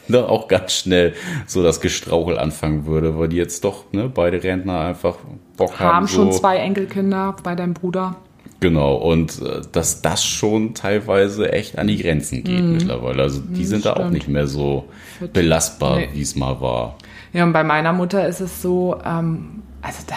da 0.08 0.26
auch 0.26 0.48
ganz 0.48 0.74
schnell 0.74 1.14
so 1.46 1.64
das 1.64 1.82
Gestrauchel 1.82 2.38
anfangen 2.40 2.86
würde, 2.86 3.18
weil 3.20 3.28
die 3.30 3.38
jetzt 3.38 3.64
doch, 3.64 3.86
ne, 3.92 4.10
beide 4.14 4.44
Rentner 4.44 4.80
einfach 4.82 5.16
Bock 5.56 5.80
haben. 5.80 5.94
Haben 5.94 6.08
schon 6.08 6.32
so, 6.32 6.40
zwei 6.40 6.58
Enkelkinder 6.58 7.36
bei 7.44 7.56
deinem 7.56 7.74
Bruder. 7.74 8.16
Genau, 8.60 8.96
und 8.96 9.40
äh, 9.42 9.62
dass 9.72 10.02
das 10.02 10.26
schon 10.26 10.74
teilweise 10.74 11.52
echt 11.52 11.78
an 11.78 11.86
die 11.88 11.98
Grenzen 12.02 12.44
geht 12.44 12.64
mittlerweile. 12.64 13.22
Also 13.22 13.40
die 13.42 13.66
sind 13.66 13.86
da 13.86 13.92
auch 13.94 13.98
Mhm. 13.98 14.02
stimmt. 14.02 14.14
nicht 14.14 14.28
mehr 14.30 14.48
so 14.48 14.86
belastbar, 15.32 15.98
Nee. 15.98 16.10
wie 16.14 16.22
es 16.22 16.36
mal 16.36 16.60
war. 16.60 16.96
Ja, 17.34 17.44
und 17.44 17.54
bei 17.54 17.64
meiner 17.64 17.94
Mutter 17.94 18.28
ist 18.28 18.40
es 18.40 18.62
so, 18.62 18.98
ähm, 19.06 19.62
also 19.84 20.00
da, 20.08 20.16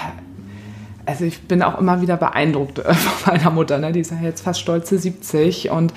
also 1.04 1.24
ich 1.24 1.42
bin 1.42 1.62
auch 1.62 1.78
immer 1.80 2.00
wieder 2.00 2.16
beeindruckt 2.16 2.78
von 2.84 3.34
meiner 3.34 3.50
Mutter. 3.50 3.76
Ne? 3.78 3.92
Die 3.92 4.00
ist 4.00 4.10
ja 4.10 4.18
jetzt 4.22 4.40
fast 4.42 4.60
stolze 4.60 4.96
70 4.96 5.68
und 5.70 5.92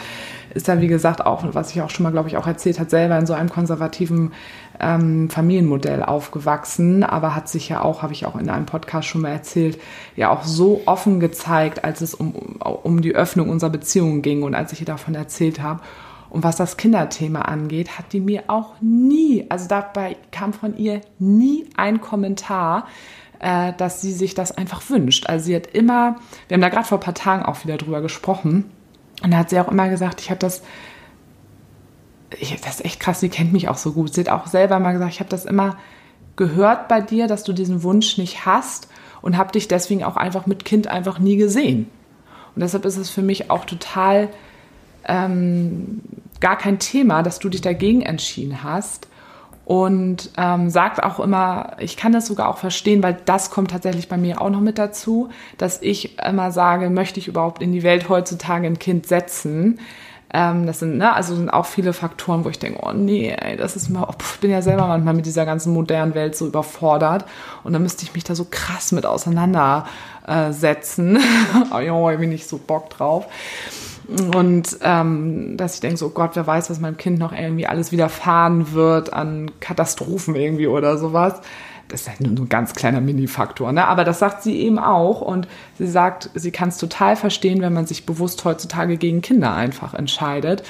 ist 0.54 0.68
dann, 0.68 0.82
wie 0.82 0.88
gesagt, 0.88 1.26
auch, 1.26 1.44
was 1.54 1.72
ich 1.72 1.82
auch 1.82 1.90
schon 1.90 2.04
mal, 2.04 2.12
glaube 2.12 2.30
ich, 2.30 2.38
auch 2.38 2.48
erzählt 2.48 2.80
hat, 2.80 2.90
selber 2.90 3.18
in 3.18 3.26
so 3.26 3.34
einem 3.34 3.50
konservativen 3.50 4.32
ähm, 4.80 5.30
Familienmodell 5.30 6.04
aufgewachsen, 6.04 7.04
aber 7.04 7.36
hat 7.36 7.50
sich 7.50 7.70
ja 7.70 7.82
auch, 7.82 8.02
habe 8.02 8.14
ich 8.14 8.26
auch 8.26 8.36
in 8.36 8.50
einem 8.50 8.66
Podcast 8.66 9.08
schon 9.08 9.22
mal 9.22 9.30
erzählt, 9.30 9.80
ja 10.16 10.30
auch 10.30 10.44
so 10.44 10.82
offen 10.86 11.20
gezeigt, 11.20 11.84
als 11.84 12.02
es 12.02 12.14
um, 12.14 12.34
um 12.34 13.02
die 13.02 13.16
Öffnung 13.16 13.50
unserer 13.50 13.70
Beziehungen 13.70 14.22
ging 14.22 14.44
und 14.44 14.56
als 14.56 14.74
ich 14.74 14.82
ihr 14.82 14.86
davon 14.86 15.16
erzählt 15.16 15.62
habe. 15.62 15.82
Und 16.30 16.44
was 16.44 16.56
das 16.56 16.78
Kinderthema 16.78 17.44
angeht, 17.44 18.00
hat 18.00 18.12
die 18.12 18.20
mir 18.20 18.46
auch 18.48 18.74
nie, 18.82 19.46
also 19.50 19.68
dabei 19.68 20.18
kam 20.32 20.52
von 20.52 20.76
ihr 20.78 21.02
nie 21.20 21.70
ein 21.78 22.02
Kommentar, 22.02 22.88
äh, 23.40 23.74
dass 23.78 24.02
sie 24.02 24.12
sich 24.12 24.34
das 24.34 24.52
einfach 24.52 24.90
wünscht. 24.90 25.28
Also 25.28 25.46
sie 25.46 25.56
hat 25.56 25.68
immer, 25.68 26.16
wir 26.48 26.56
haben 26.56 26.62
da 26.62 26.70
gerade 26.70 26.88
vor 26.88 26.98
ein 26.98 27.04
paar 27.04 27.14
Tagen 27.14 27.44
auch 27.44 27.64
wieder 27.64 27.78
drüber 27.78 28.02
gesprochen, 28.02 28.72
und 29.24 29.32
da 29.32 29.38
hat 29.38 29.50
sie 29.50 29.60
auch 29.60 29.70
immer 29.70 29.90
gesagt, 29.90 30.22
ich 30.22 30.30
habe 30.30 30.40
das, 30.40 30.62
ich, 32.38 32.60
das 32.62 32.76
ist 32.76 32.86
echt 32.86 33.00
krass, 33.00 33.22
sie 33.22 33.30
kennt 33.30 33.54
mich 33.54 33.70
auch 33.70 33.78
so 33.78 33.94
gut. 33.94 34.14
Sie 34.14 34.22
hat 34.22 34.30
auch 34.30 34.48
selber 34.48 34.80
mal 34.80 34.92
gesagt, 34.92 35.14
ich 35.14 35.20
habe 35.20 35.30
das 35.30 35.46
immer 35.46 35.78
gehört 36.36 36.88
bei 36.88 37.00
dir, 37.02 37.28
dass 37.28 37.44
du 37.44 37.54
diesen 37.54 37.84
Wunsch 37.84 38.18
nicht 38.18 38.46
hast 38.46 38.90
und 39.22 39.38
habe 39.38 39.52
dich 39.52 39.68
deswegen 39.68 40.04
auch 40.04 40.18
einfach 40.18 40.46
mit 40.46 40.66
Kind 40.66 40.88
einfach 40.88 41.20
nie 41.20 41.38
gesehen. 41.38 41.90
Und 42.56 42.62
deshalb 42.62 42.86
ist 42.86 42.98
es 42.98 43.10
für 43.10 43.22
mich 43.22 43.50
auch 43.50 43.66
total 43.66 44.30
ähm, 45.06 46.02
gar 46.40 46.58
kein 46.58 46.80
Thema, 46.80 47.24
dass 47.24 47.40
du 47.40 47.50
dich 47.50 47.62
dagegen 47.62 48.02
entschieden 48.02 48.64
hast. 48.64 49.08
Und 49.66 50.32
ähm, 50.38 50.70
sagt 50.70 51.02
auch 51.02 51.22
immer, 51.22 51.78
ich 51.80 51.96
kann 51.96 52.12
das 52.12 52.26
sogar 52.26 52.50
auch 52.50 52.58
verstehen, 52.58 53.02
weil 53.02 53.18
das 53.26 53.50
kommt 53.50 53.72
tatsächlich 53.72 54.10
bei 54.10 54.18
mir 54.18 54.42
auch 54.42 54.50
noch 54.50 54.60
mit 54.60 54.78
dazu, 54.78 55.30
dass 55.58 55.82
ich 55.82 56.20
immer 56.20 56.52
sage, 56.52 56.90
möchte 56.90 57.20
ich 57.20 57.30
überhaupt 57.30 57.62
in 57.62 57.72
die 57.72 57.84
Welt 57.84 58.10
heutzutage 58.10 58.68
ein 58.68 58.78
Kind 58.78 59.08
setzen? 59.08 59.80
Ähm, 60.34 60.66
das 60.66 60.80
sind, 60.80 60.98
ne, 60.98 61.14
also 61.14 61.36
sind 61.36 61.52
auch 61.52 61.68
viele 61.68 61.94
Faktoren, 61.94 62.44
wo 62.44 62.50
ich 62.50 62.60
denke, 62.60 62.80
oh 62.82 62.92
nee, 62.92 63.30
ey, 63.30 63.56
das 63.56 63.76
ist 63.76 63.90
mir, 63.90 64.08
ich 64.20 64.40
bin 64.40 64.50
ja 64.50 64.64
selber 64.64 64.88
manchmal 64.88 65.14
mit 65.14 65.28
dieser 65.28 65.46
ganzen 65.46 65.72
modernen 65.72 66.16
Welt 66.16 66.36
so 66.36 66.48
überfordert 66.48 67.26
und 67.64 67.72
dann 67.72 67.84
müsste 67.84 68.04
ich 68.04 68.16
mich 68.16 68.24
da 68.24 68.34
so 68.34 68.48
krass 68.50 68.92
mit 68.92 69.06
auseinandersetzen. 69.06 71.20
oh, 71.72 71.80
jo, 71.80 72.10
ich 72.10 72.18
bin 72.18 72.32
nicht 72.32 72.50
so 72.50 72.58
Bock 72.58 72.90
drauf. 72.90 73.28
Und 74.36 74.78
ähm, 74.82 75.58
dass 75.58 75.76
ich 75.76 75.82
denke, 75.82 75.98
so 75.98 76.10
Gott, 76.10 76.32
wer 76.36 76.46
weiß, 76.46 76.70
was 76.70 76.80
meinem 76.80 76.98
Kind 76.98 77.20
noch 77.20 77.34
irgendwie 77.34 77.68
alles 77.68 77.92
widerfahren 77.92 78.74
wird 78.74 79.14
an 79.14 79.52
Katastrophen 79.60 80.36
irgendwie 80.36 80.68
oder 80.68 80.98
sowas. 80.98 81.42
Das 81.88 82.02
ist 82.02 82.10
halt 82.10 82.22
nur 82.22 82.36
so 82.38 82.44
ein 82.44 82.50
ganz 82.50 82.74
kleiner 82.74 83.02
Mini-Faktor. 83.02 83.72
Ne? 83.72 83.86
Aber 83.86 84.04
das 84.04 84.20
sagt 84.20 84.44
sie 84.44 84.60
eben 84.60 84.80
auch. 84.80 85.22
Und 85.22 85.48
sie 85.78 85.88
sagt, 85.88 86.30
sie 86.34 86.52
kann 86.52 86.70
es 86.70 86.78
total 86.78 87.16
verstehen, 87.16 87.62
wenn 87.62 87.74
man 87.74 87.86
sich 87.86 88.06
bewusst 88.06 88.44
heutzutage 88.46 88.98
gegen 88.98 89.22
Kinder 89.22 89.54
einfach 89.54 89.94
entscheidet. 89.94 90.64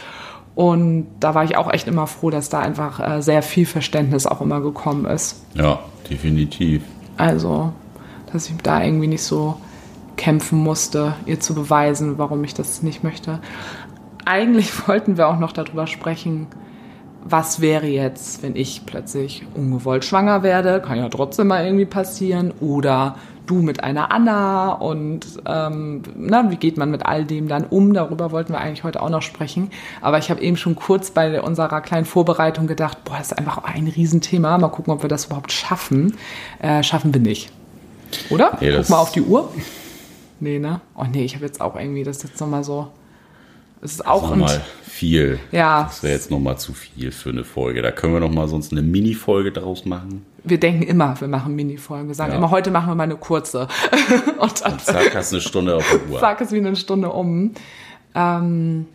Und 0.56 1.08
da 1.20 1.34
war 1.34 1.44
ich 1.44 1.58
auch 1.58 1.72
echt 1.72 1.88
immer 1.88 2.08
froh, 2.08 2.30
dass 2.30 2.50
da 2.50 2.60
einfach 2.60 3.00
äh, 3.00 3.22
sehr 3.22 3.42
viel 3.42 3.66
Verständnis 3.66 4.28
auch 4.28 4.42
immer 4.42 4.62
gekommen 4.62 5.06
ist. 5.06 5.44
Ja, 5.56 5.80
definitiv. 6.10 6.84
Also, 7.18 7.74
dass 8.32 8.50
ich 8.50 8.56
da 8.58 8.84
irgendwie 8.84 9.08
nicht 9.08 9.24
so 9.24 9.58
kämpfen 10.16 10.60
musste, 10.60 11.16
ihr 11.26 11.40
zu 11.40 11.54
beweisen, 11.54 12.18
warum 12.18 12.44
ich 12.44 12.54
das 12.54 12.84
nicht 12.84 13.04
möchte. 13.04 13.40
Eigentlich 14.26 14.88
wollten 14.88 15.18
wir 15.18 15.28
auch 15.28 15.40
noch 15.40 15.52
darüber 15.52 15.88
sprechen, 15.88 16.48
was 17.26 17.62
wäre 17.62 17.88
jetzt, 17.88 18.44
wenn 18.44 18.56
ich 18.56 18.86
plötzlich 18.86 19.46
ungewollt 19.56 20.04
schwanger 20.04 20.44
werde? 20.44 20.82
Kann 20.82 20.98
ja 20.98 21.08
trotzdem 21.08 21.48
mal 21.48 21.66
irgendwie 21.66 21.86
passieren. 21.86 22.54
Oder 22.60 23.16
du 23.46 23.56
mit 23.56 23.84
einer 23.84 24.12
Anna 24.12 24.74
und 24.74 25.26
ähm, 25.46 26.04
na, 26.16 26.50
wie 26.52 26.58
geht 26.58 26.78
man 26.78 26.92
mit 26.92 27.06
all 27.06 27.26
dem 27.26 27.48
dann 27.48 27.66
um? 27.66 27.94
Darüber 27.94 28.32
wollten 28.32 28.54
wir 28.54 28.60
eigentlich 28.60 28.84
heute 28.84 29.02
auch 29.02 29.10
noch 29.10 29.22
sprechen. 29.22 29.70
Aber 30.02 30.18
ich 30.18 30.30
habe 30.30 30.42
eben 30.42 30.58
schon 30.58 30.76
kurz 30.76 31.12
bei 31.12 31.42
unserer 31.42 31.82
kleinen 31.82 32.06
Vorbereitung 32.06 32.68
gedacht, 32.68 33.04
boah, 33.06 33.18
das 33.18 33.32
ist 33.32 33.38
einfach 33.38 33.64
ein 33.64 33.88
Riesenthema. 33.88 34.58
Mal 34.58 34.70
gucken, 34.70 34.94
ob 34.94 35.02
wir 35.02 35.10
das 35.10 35.26
überhaupt 35.26 35.52
schaffen. 35.52 36.18
Äh, 36.60 36.84
schaffen 36.84 37.14
wir 37.14 37.22
nicht. 37.22 37.52
Oder? 38.30 38.58
Nee, 38.60 38.76
Guck 38.76 38.90
mal 38.90 39.00
auf 39.00 39.12
die 39.12 39.22
Uhr. 39.22 39.50
Nee, 40.40 40.60
ne? 40.60 40.82
Oh 40.96 41.06
nee, 41.12 41.24
ich 41.24 41.36
habe 41.36 41.46
jetzt 41.46 41.62
auch 41.62 41.76
irgendwie 41.76 42.04
das 42.04 42.24
jetzt 42.24 42.40
nochmal 42.40 42.64
so. 42.64 42.90
Es 43.82 43.94
ist 43.94 44.08
auch 44.08 44.30
nochmal 44.30 44.62
viel. 44.82 45.40
Ja. 45.52 45.84
Das 45.84 46.04
wäre 46.04 46.14
jetzt 46.14 46.32
nochmal 46.32 46.58
zu 46.58 46.74
viel 46.74 47.12
für 47.12 47.32
eine 47.32 47.44
Folge. 47.44 47.82
Da 47.82 47.92
können 47.92 48.14
wir 48.14 48.22
nochmal 48.22 48.48
sonst 48.48 48.72
eine 48.72 48.82
Mini-Folge 48.82 49.52
draus 49.52 49.84
machen. 49.84 50.26
Wir 50.46 50.58
denken 50.58 50.84
immer, 50.84 51.20
wir 51.20 51.28
machen 51.28 51.56
Mini-Folgen. 51.56 52.08
Wir 52.08 52.16
sagen 52.16 52.32
ja. 52.32 52.38
immer, 52.38 52.50
heute 52.50 52.72
machen 52.72 52.88
wir 52.88 52.96
mal 52.96 53.04
eine 53.04 53.18
kurze. 53.18 53.68
Und 54.40 54.64
dann 54.64 54.74
Und 54.74 54.82
zack, 54.82 55.14
hast 55.14 55.34
eine 55.34 55.42
Stunde 55.42 55.76
auf 55.76 55.90
der 55.90 56.10
Uhr. 56.10 56.20
Zack, 56.20 56.40
ist 56.40 56.54
wie 56.54 56.58
eine 56.58 56.76
Stunde 56.78 57.10
um. 57.10 57.52
Ähm, 58.16 58.86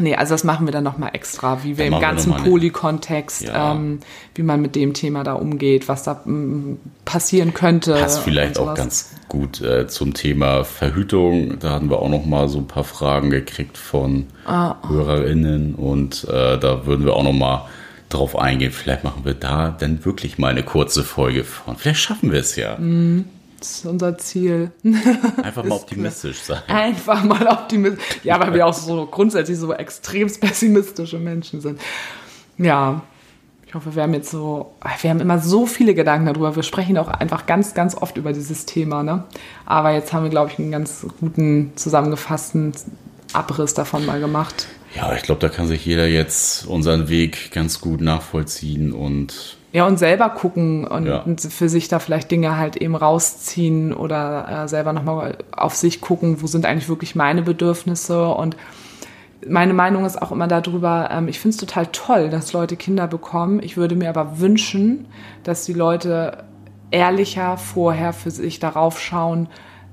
Nee, 0.00 0.14
also 0.16 0.34
das 0.34 0.44
machen 0.44 0.66
wir 0.66 0.72
dann 0.72 0.84
nochmal 0.84 1.10
extra, 1.12 1.62
wie 1.62 1.78
wir 1.78 1.84
dann 1.86 1.94
im 1.94 2.00
ganzen 2.00 2.34
Poly-Kontext, 2.34 3.42
ja. 3.42 3.72
ähm, 3.72 4.00
wie 4.34 4.42
man 4.42 4.60
mit 4.60 4.74
dem 4.74 4.94
Thema 4.94 5.24
da 5.24 5.34
umgeht, 5.34 5.88
was 5.88 6.02
da 6.02 6.22
mm, 6.24 6.78
passieren 7.04 7.54
könnte. 7.54 7.94
Passt 7.94 8.20
vielleicht 8.20 8.58
auch 8.58 8.74
ganz 8.74 9.14
gut 9.28 9.60
äh, 9.60 9.86
zum 9.88 10.14
Thema 10.14 10.64
Verhütung. 10.64 11.58
Da 11.58 11.70
hatten 11.70 11.90
wir 11.90 12.00
auch 12.00 12.08
nochmal 12.08 12.48
so 12.48 12.58
ein 12.58 12.66
paar 12.66 12.84
Fragen 12.84 13.30
gekriegt 13.30 13.78
von 13.78 14.26
ah. 14.46 14.76
HörerInnen 14.88 15.74
und 15.74 16.24
äh, 16.24 16.58
da 16.58 16.86
würden 16.86 17.04
wir 17.04 17.14
auch 17.14 17.24
nochmal 17.24 17.62
drauf 18.08 18.36
eingehen. 18.36 18.72
Vielleicht 18.72 19.04
machen 19.04 19.24
wir 19.24 19.34
da 19.34 19.70
dann 19.70 20.04
wirklich 20.04 20.38
mal 20.38 20.48
eine 20.48 20.62
kurze 20.62 21.04
Folge 21.04 21.44
von. 21.44 21.76
Vielleicht 21.76 22.00
schaffen 22.00 22.32
wir 22.32 22.40
es 22.40 22.56
ja. 22.56 22.76
Mhm. 22.78 23.24
Das 23.60 23.70
ist 23.70 23.86
unser 23.86 24.16
Ziel. 24.16 24.72
Einfach 25.42 25.64
mal 25.64 25.76
optimistisch 25.76 26.40
sein. 26.40 26.62
Einfach 26.66 27.22
mal 27.22 27.46
optimistisch. 27.46 28.20
Ja, 28.24 28.40
weil 28.40 28.54
wir 28.54 28.66
auch 28.66 28.74
so 28.74 29.06
grundsätzlich 29.06 29.58
so 29.58 29.72
extrem 29.72 30.28
pessimistische 30.28 31.18
Menschen 31.18 31.60
sind. 31.60 31.80
Ja, 32.56 33.02
ich 33.66 33.74
hoffe, 33.74 33.94
wir 33.94 34.02
haben 34.02 34.14
jetzt 34.14 34.30
so, 34.30 34.74
wir 35.00 35.10
haben 35.10 35.20
immer 35.20 35.38
so 35.38 35.66
viele 35.66 35.94
Gedanken 35.94 36.26
darüber. 36.26 36.56
Wir 36.56 36.62
sprechen 36.62 36.98
auch 36.98 37.08
einfach 37.08 37.46
ganz, 37.46 37.74
ganz 37.74 37.94
oft 37.94 38.16
über 38.16 38.32
dieses 38.32 38.66
Thema. 38.66 39.02
Ne? 39.02 39.24
Aber 39.66 39.92
jetzt 39.92 40.12
haben 40.12 40.24
wir, 40.24 40.30
glaube 40.30 40.50
ich, 40.50 40.58
einen 40.58 40.72
ganz 40.72 41.06
guten, 41.20 41.72
zusammengefassten 41.76 42.72
Abriss 43.32 43.74
davon 43.74 44.06
mal 44.06 44.18
gemacht. 44.18 44.66
Ja, 44.96 45.14
ich 45.14 45.22
glaube, 45.22 45.40
da 45.40 45.48
kann 45.48 45.68
sich 45.68 45.84
jeder 45.86 46.08
jetzt 46.08 46.66
unseren 46.66 47.08
Weg 47.08 47.52
ganz 47.52 47.80
gut 47.80 48.00
nachvollziehen 48.00 48.92
und 48.92 49.56
ja, 49.72 49.86
und 49.86 49.98
selber 49.98 50.30
gucken 50.30 50.84
und, 50.86 51.06
ja. 51.06 51.24
für 51.36 51.68
sich 51.68 51.88
da 51.88 52.00
vielleicht 52.00 52.30
Dinge 52.30 52.56
halt 52.56 52.76
eben 52.76 52.96
rausziehen 52.96 53.92
oder 53.92 54.64
äh, 54.64 54.68
selber 54.68 54.92
nochmal 54.92 55.38
auf 55.52 55.74
sich 55.74 56.00
gucken, 56.00 56.42
wo 56.42 56.46
sind 56.46 56.66
eigentlich 56.66 56.88
wirklich 56.88 57.14
meine 57.14 57.42
Bedürfnisse 57.42 58.28
und 58.28 58.56
meine 59.46 59.72
Meinung 59.72 60.04
ist 60.04 60.20
auch 60.20 60.32
immer 60.32 60.48
darüber, 60.48 61.08
ähm, 61.12 61.28
ich 61.28 61.38
finde 61.40 61.54
es 61.54 61.60
total 61.60 61.86
toll, 61.86 62.28
dass 62.30 62.52
Leute 62.52 62.76
Kinder 62.76 63.06
bekommen. 63.06 63.62
Ich 63.62 63.76
würde 63.76 63.96
mir 63.96 64.10
aber 64.10 64.38
wünschen, 64.38 65.06
dass 65.44 65.64
die 65.64 65.72
Leute 65.72 66.44
ehrlicher 66.90 67.56
vorher 67.56 68.12
für 68.12 68.30
sich 68.30 68.58
darauf 68.58 69.00
schauen, 69.00 69.48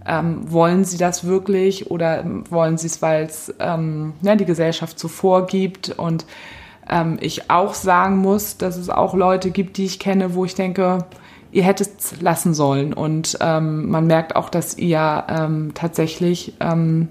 ähm, 0.06 0.52
wollen 0.52 0.86
sie 0.86 0.98
das 0.98 1.26
wirklich 1.26 1.92
oder 1.92 2.24
wollen 2.50 2.78
sie 2.78 2.88
es, 2.88 3.02
weil 3.02 3.26
es 3.26 3.54
ähm, 3.60 4.14
ne, 4.22 4.38
die 4.38 4.46
Gesellschaft 4.46 4.98
so 4.98 5.08
vorgibt 5.08 5.90
und 5.98 6.26
ähm, 6.90 7.18
ich 7.22 7.50
auch 7.50 7.74
sagen 7.74 8.18
muss, 8.18 8.58
dass 8.58 8.78
es 8.78 8.90
auch 8.90 9.14
Leute 9.14 9.52
gibt, 9.52 9.78
die 9.78 9.86
ich 9.86 10.00
kenne, 10.00 10.34
wo 10.34 10.46
ich 10.46 10.56
denke, 10.56 11.06
ihr 11.52 11.64
hättet 11.64 12.00
es 12.00 12.22
lassen 12.22 12.54
sollen. 12.54 12.94
Und 12.94 13.38
ähm, 13.42 13.90
man 13.90 14.08
merkt 14.08 14.36
auch, 14.36 14.50
dass 14.50 14.78
ihr 14.78 15.24
ähm, 15.30 15.72
tatsächlich 15.74 16.54
ähm, 16.60 17.10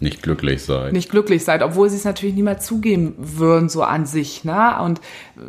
nicht 0.00 0.22
glücklich 0.22 0.64
seid. 0.64 0.94
Nicht 0.94 1.10
glücklich 1.10 1.44
seid, 1.44 1.62
obwohl 1.62 1.90
sie 1.90 1.96
es 1.96 2.04
natürlich 2.04 2.34
niemals 2.34 2.64
zugeben 2.64 3.14
würden, 3.18 3.68
so 3.68 3.82
an 3.82 4.06
sich. 4.06 4.44
Ne? 4.44 4.80
Und 4.80 4.98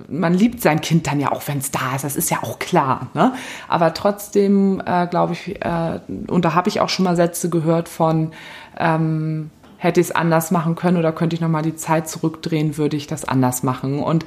man 0.09 0.33
liebt 0.33 0.61
sein 0.61 0.81
Kind 0.81 1.07
dann 1.07 1.21
ja 1.21 1.31
auch, 1.31 1.47
wenn 1.47 1.59
es 1.59 1.71
da 1.71 1.95
ist. 1.95 2.03
Das 2.03 2.17
ist 2.17 2.29
ja 2.29 2.39
auch 2.43 2.59
klar. 2.59 3.09
Ne? 3.13 3.33
Aber 3.69 3.93
trotzdem, 3.93 4.81
äh, 4.85 5.07
glaube 5.07 5.33
ich, 5.33 5.63
äh, 5.63 5.99
und 6.27 6.43
da 6.43 6.53
habe 6.53 6.67
ich 6.67 6.81
auch 6.81 6.89
schon 6.89 7.05
mal 7.05 7.15
Sätze 7.15 7.49
gehört 7.49 7.87
von, 7.87 8.31
ähm, 8.77 9.51
hätte 9.81 9.99
ich 9.99 10.07
es 10.07 10.15
anders 10.15 10.51
machen 10.51 10.75
können 10.75 10.97
oder 10.97 11.11
könnte 11.11 11.35
ich 11.35 11.41
nochmal 11.41 11.63
die 11.63 11.75
Zeit 11.75 12.07
zurückdrehen, 12.07 12.77
würde 12.77 12.95
ich 12.95 13.07
das 13.07 13.25
anders 13.25 13.63
machen. 13.63 13.97
Und 13.97 14.25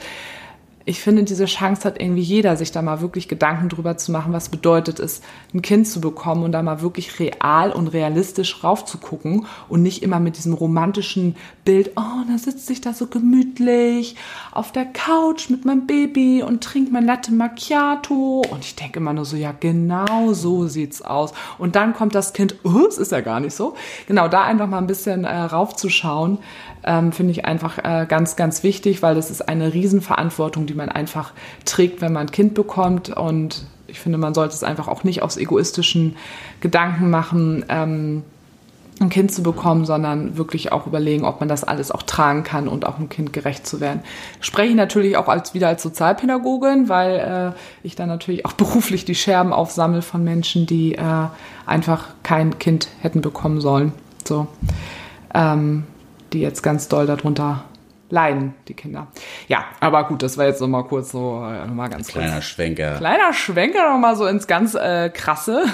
ich 0.84 1.00
finde, 1.00 1.22
diese 1.22 1.44
Chance 1.44 1.84
hat 1.84 2.02
irgendwie 2.02 2.22
jeder, 2.22 2.57
sich 2.57 2.72
da 2.72 2.82
mal 2.82 3.00
wirklich 3.00 3.28
Gedanken 3.28 3.68
drüber 3.68 3.96
zu 3.96 4.11
machen, 4.11 4.32
was 4.32 4.48
bedeutet 4.48 4.98
es, 4.98 5.22
ein 5.55 5.62
Kind 5.62 5.86
zu 5.86 6.00
bekommen 6.00 6.42
und 6.42 6.50
da 6.50 6.61
mal 6.61 6.82
wirklich 6.82 7.20
real 7.20 7.70
und 7.70 7.86
realistisch 7.86 8.64
raufzugucken 8.64 9.46
und 9.68 9.80
nicht 9.80 10.02
immer 10.02 10.18
mit 10.18 10.38
diesem 10.38 10.55
romantischen 10.55 11.36
Bild, 11.65 11.93
oh, 11.97 12.25
da 12.29 12.39
sitze 12.39 12.73
ich 12.73 12.81
da 12.81 12.93
so 12.93 13.07
gemütlich 13.07 14.17
auf 14.53 14.73
der 14.73 14.85
Couch 14.85 15.51
mit 15.51 15.65
meinem 15.65 15.87
Baby 15.87 16.43
und 16.43 16.62
trinke 16.62 16.93
mein 16.93 17.07
Latte 17.07 17.33
Macchiato. 17.33 18.43
Und 18.51 18.65
ich 18.65 18.77
denke 18.77 18.99
immer 18.99 19.12
nur 19.12 19.25
so, 19.25 19.37
ja, 19.37 19.55
genau 19.59 20.33
so 20.33 20.67
sieht's 20.67 21.03
aus. 21.03 21.33
Und 21.59 21.77
dann 21.77 21.95
kommt 21.95 22.15
das 22.15 22.33
Kind, 22.33 22.57
oh, 22.65 22.87
es 22.89 22.99
ist 22.99 23.12
ja 23.12 23.21
gar 23.21 23.41
nicht 23.41 23.55
so. 23.55 23.75
Genau, 24.07 24.29
da 24.29 24.45
einfach 24.45 24.67
mal 24.69 24.79
ein 24.79 24.87
bisschen 24.87 25.25
äh, 25.25 25.35
raufzuschauen 25.35 26.39
ähm, 26.85 27.12
finde 27.12 27.33
ich 27.33 27.45
einfach 27.45 27.79
äh, 27.79 28.07
ganz, 28.07 28.37
ganz 28.37 28.62
wichtig, 28.62 29.03
weil 29.03 29.15
das 29.15 29.31
ist 29.31 29.49
eine 29.49 29.73
Riesenverantwortung, 29.73 30.67
die 30.67 30.75
man 30.75 30.89
einfach 30.89 31.33
trägt, 31.65 32.01
wenn 32.01 32.12
man 32.12 32.27
ein 32.27 32.31
Kind 32.31 32.55
bekommt. 32.55 33.09
Und 33.09 33.67
ich 33.87 34.01
finde, 34.01 34.19
man 34.19 34.35
sollte 34.35 34.55
es 34.55 34.62
einfach 34.62 34.89
auch 34.89 35.05
nicht 35.05 35.23
aus 35.23 35.37
egoistischen 35.37 36.17
Gedanken 36.61 37.11
machen. 37.11 37.65
Ähm, 37.69 38.23
ein 39.01 39.09
Kind 39.09 39.32
zu 39.32 39.42
bekommen, 39.42 39.84
sondern 39.84 40.36
wirklich 40.36 40.72
auch 40.72 40.86
überlegen, 40.86 41.24
ob 41.24 41.40
man 41.40 41.49
das 41.49 41.64
alles 41.64 41.90
auch 41.90 42.03
tragen 42.03 42.45
kann 42.45 42.68
und 42.68 42.86
auch 42.86 42.97
einem 42.97 43.09
Kind 43.09 43.32
gerecht 43.32 43.66
zu 43.66 43.80
werden. 43.80 44.01
Spreche 44.40 44.70
ich 44.70 44.76
natürlich 44.76 45.16
auch 45.16 45.28
als 45.28 45.53
wieder 45.53 45.68
als 45.68 45.82
Sozialpädagogin, 45.82 46.88
weil 46.88 47.55
äh, 47.55 47.86
ich 47.86 47.97
dann 47.97 48.09
natürlich 48.09 48.47
auch 48.47 48.53
beruflich 48.55 49.05
die 49.05 49.14
Scherben 49.14 49.53
aufsammle 49.53 50.03
von 50.03 50.22
Menschen, 50.22 50.66
die 50.66 50.95
äh, 50.95 51.26
einfach 51.66 52.09
kein 52.22 52.59
Kind 52.59 52.88
hätten 53.01 53.20
bekommen 53.20 53.61
sollen. 53.61 53.92
So, 54.24 54.47
ähm, 55.34 55.84
die 56.32 56.40
jetzt 56.40 56.62
ganz 56.62 56.88
doll 56.88 57.07
darunter 57.07 57.64
leiden, 58.11 58.55
die 58.68 58.74
Kinder. 58.74 59.09
Ja, 59.48 59.64
aber 59.80 60.05
gut, 60.07 60.22
das 60.22 60.36
war 60.38 60.46
jetzt 60.46 60.61
nochmal 60.61 60.84
kurz 60.84 61.11
so, 61.12 61.42
äh, 61.44 61.66
nochmal 61.66 61.88
ganz 61.90 62.09
Kleiner 62.09 62.32
kurz. 62.34 62.44
Schwenker. 62.44 62.96
Kleiner 62.98 63.32
Schwenker 63.32 63.90
nochmal 63.92 64.16
so 64.16 64.26
ins 64.26 64.46
ganz 64.46 64.74
äh, 64.74 65.09
krasse. 65.11 65.64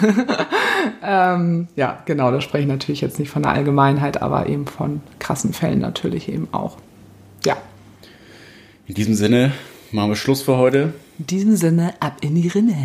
ähm, 1.02 1.68
ja, 1.76 1.98
genau, 2.06 2.30
da 2.30 2.40
spreche 2.40 2.62
ich 2.62 2.68
natürlich 2.68 3.00
jetzt 3.00 3.18
nicht 3.18 3.30
von 3.30 3.42
der 3.42 3.52
Allgemeinheit, 3.52 4.22
aber 4.22 4.46
eben 4.48 4.66
von 4.66 5.00
krassen 5.18 5.52
Fällen 5.52 5.80
natürlich 5.80 6.28
eben 6.28 6.48
auch. 6.52 6.76
Ja, 7.44 7.56
In 8.86 8.94
diesem 8.94 9.14
Sinne 9.14 9.52
machen 9.92 10.10
wir 10.10 10.16
Schluss 10.16 10.42
für 10.42 10.56
heute. 10.56 10.94
in 11.18 11.26
diesem 11.26 11.56
Sinne, 11.56 11.94
ab 12.00 12.16
in 12.20 12.34
die 12.34 12.48
Rinne. 12.48 12.76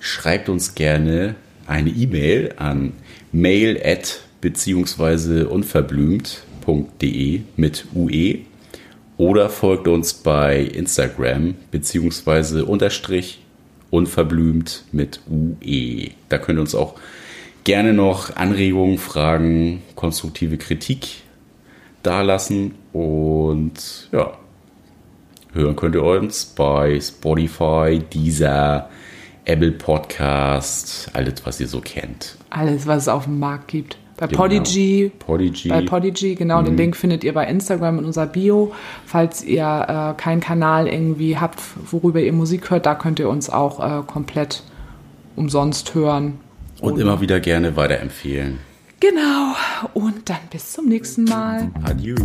Schreibt 0.00 0.48
uns 0.48 0.74
gerne 0.74 1.34
eine 1.66 1.90
E-Mail 1.90 2.54
an 2.58 2.92
mail 3.32 3.80
at 3.84 4.20
beziehungsweise 4.40 5.48
unverblümt.de 5.48 7.40
mit 7.56 7.86
UE 7.94 8.38
oder 9.18 9.50
folgt 9.50 9.88
uns 9.88 10.14
bei 10.14 10.60
Instagram 10.60 11.56
beziehungsweise 11.70 12.64
unterstrich 12.64 13.40
unverblümt 13.90 14.84
mit 14.92 15.20
UE. 15.28 16.10
Da 16.28 16.38
könnt 16.38 16.58
ihr 16.58 16.62
uns 16.62 16.74
auch 16.74 16.94
gerne 17.64 17.92
noch 17.92 18.36
Anregungen, 18.36 18.96
Fragen, 18.96 19.82
konstruktive 19.94 20.56
Kritik 20.56 21.22
dalassen 22.02 22.74
und 22.92 24.08
ja, 24.12 24.38
hören 25.52 25.76
könnt 25.76 25.96
ihr 25.96 26.04
uns 26.04 26.44
bei 26.46 27.00
Spotify, 27.00 28.00
Deezer, 28.12 28.88
Apple 29.44 29.72
Podcast, 29.72 31.10
alles, 31.12 31.44
was 31.44 31.58
ihr 31.60 31.68
so 31.68 31.80
kennt. 31.80 32.36
Alles, 32.50 32.86
was 32.86 33.02
es 33.02 33.08
auf 33.08 33.24
dem 33.24 33.38
Markt 33.38 33.68
gibt. 33.68 33.98
Bei 34.18 34.26
Genau. 34.26 34.42
Podigy, 34.42 35.12
Podigy. 35.20 35.68
Bei 35.68 35.82
Podigy, 35.82 36.34
genau. 36.34 36.60
Den 36.62 36.76
Link 36.76 36.96
findet 36.96 37.22
ihr 37.22 37.32
bei 37.32 37.46
Instagram 37.46 38.00
in 38.00 38.04
unserer 38.04 38.26
Bio. 38.26 38.72
Falls 39.06 39.44
ihr 39.44 39.62
äh, 39.62 40.20
keinen 40.20 40.40
Kanal 40.40 40.88
irgendwie 40.88 41.38
habt, 41.38 41.60
worüber 41.90 42.20
ihr 42.20 42.32
Musik 42.32 42.68
hört, 42.70 42.84
da 42.86 42.96
könnt 42.96 43.20
ihr 43.20 43.28
uns 43.28 43.48
auch 43.48 43.78
äh, 43.78 44.02
komplett 44.04 44.64
umsonst 45.36 45.94
hören. 45.94 46.40
Und 46.80 46.98
immer 46.98 47.20
wieder 47.20 47.38
gerne 47.38 47.76
weiterempfehlen. 47.76 48.58
Genau. 48.98 49.54
Und 49.94 50.28
dann 50.28 50.38
bis 50.50 50.72
zum 50.72 50.86
nächsten 50.86 51.22
Mal. 51.24 51.70
Adieu. 51.84 52.16